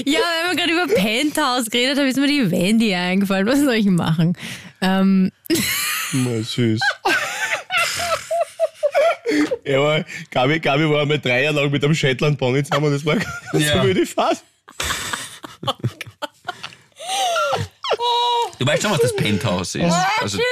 Ja, 0.05 0.19
wenn 0.19 0.49
wir 0.51 0.55
gerade 0.55 0.71
über 0.73 0.87
Penthouse 0.93 1.69
geredet 1.71 1.97
haben, 1.97 2.07
ist 2.07 2.17
mir 2.17 2.27
die 2.27 2.51
Wendy 2.51 2.93
eingefallen. 2.93 3.47
Was 3.47 3.59
soll 3.59 3.73
ich 3.75 3.85
machen? 3.87 4.37
Ähm, 4.81 5.31
Na, 6.11 6.41
süß. 6.43 6.79
Ja, 9.65 9.79
aber 9.79 10.05
Gabi, 10.31 10.59
Gabi 10.59 10.89
war 10.89 11.01
einmal 11.01 11.19
drei 11.19 11.43
Jahre 11.43 11.61
lang 11.61 11.71
mit 11.71 11.83
einem 11.83 11.95
Shetland 11.95 12.37
Pony 12.37 12.63
zusammen, 12.63 12.91
das 12.91 13.05
war 13.05 13.15
ganz 13.15 13.65
Ja. 13.65 13.81
so 13.81 13.87
wie 13.87 13.93
die 13.93 14.05
Phase. 14.05 14.41
Du 18.57 18.65
weißt 18.65 18.83
schon, 18.83 18.91
was 18.91 19.01
das 19.01 19.15
Penthouse 19.15 19.75
ist. 19.75 19.93
Also, 20.19 20.37
die 20.37 20.43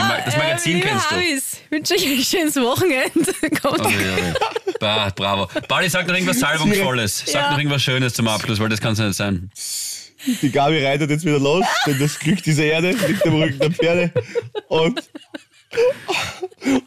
Ma- 0.00 0.20
das 0.24 0.36
Magazin 0.36 0.80
kennst 0.80 1.10
du. 1.10 1.16
Ich 1.20 1.70
wünsche 1.70 1.94
euch 1.94 2.06
ein 2.06 2.22
schönes 2.24 2.56
Wochenende. 2.56 3.32
Kommt. 3.62 3.80
Also, 3.80 3.90
ja, 3.90 4.18
ja. 4.18 4.34
Bah, 4.80 5.10
bravo. 5.14 5.46
Pauli, 5.68 5.88
sag 5.88 6.06
noch 6.06 6.14
irgendwas 6.14 6.40
Salbungsvolles. 6.40 7.22
Sag 7.26 7.34
Ja. 7.34 7.50
noch 7.52 7.58
irgendwas 7.58 7.82
Schönes 7.82 8.12
zum 8.14 8.28
Abschluss, 8.28 8.58
weil 8.60 8.68
das 8.68 8.80
kann 8.80 8.92
es 8.92 8.98
nicht 8.98 9.14
sein. 9.14 9.50
Die 10.42 10.50
Gabi 10.50 10.84
reitet 10.84 11.10
jetzt 11.10 11.24
wieder 11.24 11.38
los, 11.38 11.64
denn 11.86 11.98
das 11.98 12.18
Glück 12.18 12.42
dieser 12.42 12.64
Erde 12.64 12.92
liegt 12.92 13.26
am 13.26 13.40
Rücken 13.42 13.58
der 13.58 13.70
Pferde. 13.70 14.10
Und, 14.68 15.02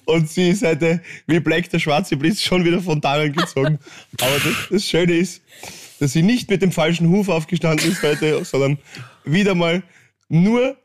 und 0.05 0.29
sie 0.29 0.49
ist 0.49 0.63
heute 0.65 1.01
wie 1.27 1.39
Black 1.39 1.69
der 1.69 1.79
schwarze 1.79 2.15
Blitz 2.17 2.41
schon 2.41 2.65
wieder 2.65 2.81
von 2.81 2.99
Damen 2.99 3.31
gezogen. 3.33 3.79
Aber 4.21 4.39
das, 4.39 4.53
das 4.71 4.85
Schöne 4.85 5.13
ist, 5.17 5.41
dass 5.99 6.13
sie 6.13 6.23
nicht 6.23 6.49
mit 6.49 6.61
dem 6.61 6.71
falschen 6.71 7.09
Huf 7.09 7.29
aufgestanden 7.29 7.91
ist 7.91 8.01
heute, 8.03 8.43
sondern 8.45 8.77
wieder 9.25 9.55
mal 9.55 9.83
nur 10.29 10.77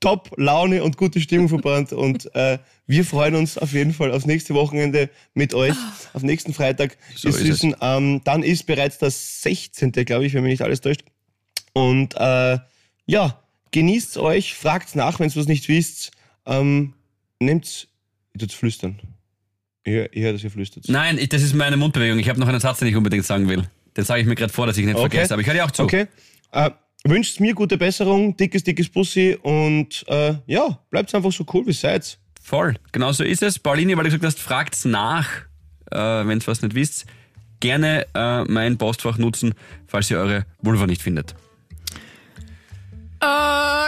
Top-Laune 0.00 0.82
und 0.84 0.96
gute 0.96 1.20
Stimmung 1.20 1.48
verbrannt. 1.48 1.92
Und 1.92 2.34
äh, 2.34 2.58
wir 2.86 3.04
freuen 3.04 3.34
uns 3.36 3.56
auf 3.56 3.72
jeden 3.72 3.94
Fall 3.94 4.12
aufs 4.12 4.26
nächste 4.26 4.54
Wochenende 4.54 5.08
mit 5.32 5.54
euch. 5.54 5.74
Auf 6.12 6.22
nächsten 6.22 6.52
Freitag. 6.52 6.96
So 7.14 7.28
ist 7.28 7.36
es. 7.40 7.46
Süßen. 7.46 7.76
Ähm, 7.80 8.20
dann 8.24 8.42
ist 8.42 8.66
bereits 8.66 8.98
das 8.98 9.42
16., 9.42 9.92
glaube 9.92 10.26
ich, 10.26 10.34
wenn 10.34 10.42
mich 10.42 10.50
nicht 10.52 10.62
alles 10.62 10.80
täuscht. 10.82 11.02
Und 11.72 12.14
äh, 12.16 12.58
ja, 13.06 13.42
genießt 13.70 14.18
euch, 14.18 14.54
fragt 14.54 14.94
nach, 14.94 15.20
wenn 15.20 15.30
ihr 15.30 15.36
was 15.36 15.46
nicht 15.48 15.68
wisst. 15.68 16.10
Ähm, 16.46 16.92
nehmt's, 17.40 17.86
ihr 18.34 18.40
tut's 18.40 18.54
flüstern. 18.54 19.00
Ich, 19.84 19.92
hör- 19.94 20.08
ich 20.12 20.22
höre, 20.22 20.32
dass 20.34 20.44
ihr 20.44 20.50
flüstert. 20.50 20.88
Nein, 20.88 21.18
ich, 21.18 21.30
das 21.30 21.42
ist 21.42 21.54
meine 21.54 21.76
Mundbewegung. 21.78 22.18
Ich 22.18 22.28
habe 22.28 22.38
noch 22.38 22.48
einen 22.48 22.60
Satz, 22.60 22.78
den 22.80 22.88
ich 22.88 22.96
unbedingt 22.96 23.24
sagen 23.24 23.48
will. 23.48 23.68
Den 23.96 24.04
sage 24.04 24.20
ich 24.20 24.26
mir 24.26 24.34
gerade 24.34 24.52
vor, 24.52 24.66
dass 24.66 24.76
ich 24.76 24.82
ihn 24.82 24.88
nicht 24.88 24.96
Okay. 24.98 25.10
vergesse. 25.10 25.34
Aber 25.34 25.40
ich 25.42 25.46
höre 25.46 25.54
dir 25.54 25.64
auch 25.64 25.70
zu. 25.70 25.82
Okay. 25.84 26.06
Äh, 26.52 26.70
wünscht 27.04 27.40
mir 27.40 27.54
gute 27.54 27.76
Besserung, 27.78 28.36
dickes, 28.36 28.64
dickes 28.64 28.88
Bussi 28.88 29.38
und 29.42 30.04
äh, 30.08 30.34
ja, 30.46 30.78
bleibt 30.90 31.14
einfach 31.14 31.32
so 31.32 31.44
cool, 31.52 31.66
wie 31.66 31.72
seid. 31.72 32.18
Voll, 32.42 32.74
genau 32.92 33.12
so 33.12 33.24
ist 33.24 33.42
es. 33.42 33.58
Pauline, 33.58 33.96
weil 33.96 34.04
du 34.04 34.10
gesagt 34.10 34.24
hast, 34.24 34.40
fragt's 34.40 34.84
nach, 34.84 35.28
äh, 35.90 35.96
wenn 35.98 36.38
ihr 36.40 36.46
was 36.46 36.62
nicht 36.62 36.74
wisst. 36.74 37.06
Gerne 37.60 38.06
äh, 38.14 38.44
mein 38.44 38.76
Postfach 38.76 39.16
nutzen, 39.16 39.54
falls 39.86 40.10
ihr 40.10 40.18
eure 40.18 40.44
Vulva 40.60 40.86
nicht 40.86 41.00
findet. 41.02 41.34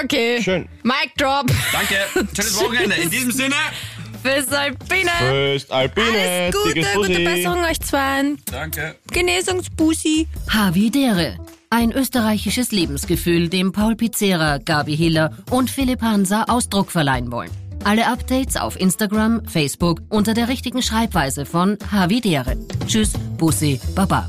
Okay. 0.02 0.40
Schön. 0.42 0.66
Mic 0.82 1.12
drop. 1.18 1.46
Danke, 1.72 1.96
schönes 2.34 2.58
Wochenende. 2.60 2.96
In 2.96 3.10
diesem 3.10 3.32
Sinne, 3.32 3.54
Bis 4.26 4.52
Alpine. 4.52 5.10
Tschüss, 5.18 5.70
Alpine, 5.70 6.06
Alles 6.06 6.54
Gute, 6.56 6.86
gute. 6.94 7.20
Besserung 7.24 7.64
euch 7.64 7.80
zweien. 7.80 8.38
danke. 8.50 8.96
Genesungsbusi. 9.12 10.26
Havidere. 10.48 11.36
Ein 11.70 11.92
österreichisches 11.92 12.72
Lebensgefühl, 12.72 13.48
dem 13.48 13.72
Paul 13.72 13.96
Pizzera, 13.96 14.58
Gabi 14.58 14.96
Hiller 14.96 15.30
und 15.50 15.70
Philipp 15.70 16.02
Hansa 16.02 16.44
Ausdruck 16.48 16.90
verleihen 16.90 17.30
wollen. 17.30 17.50
Alle 17.84 18.06
Updates 18.08 18.56
auf 18.56 18.78
Instagram, 18.80 19.44
Facebook 19.46 20.00
unter 20.08 20.34
der 20.34 20.48
richtigen 20.48 20.82
Schreibweise 20.82 21.46
von 21.46 21.78
Havidere. 21.92 22.56
Tschüss, 22.86 23.12
Bussi, 23.36 23.80
Baba. 23.94 24.28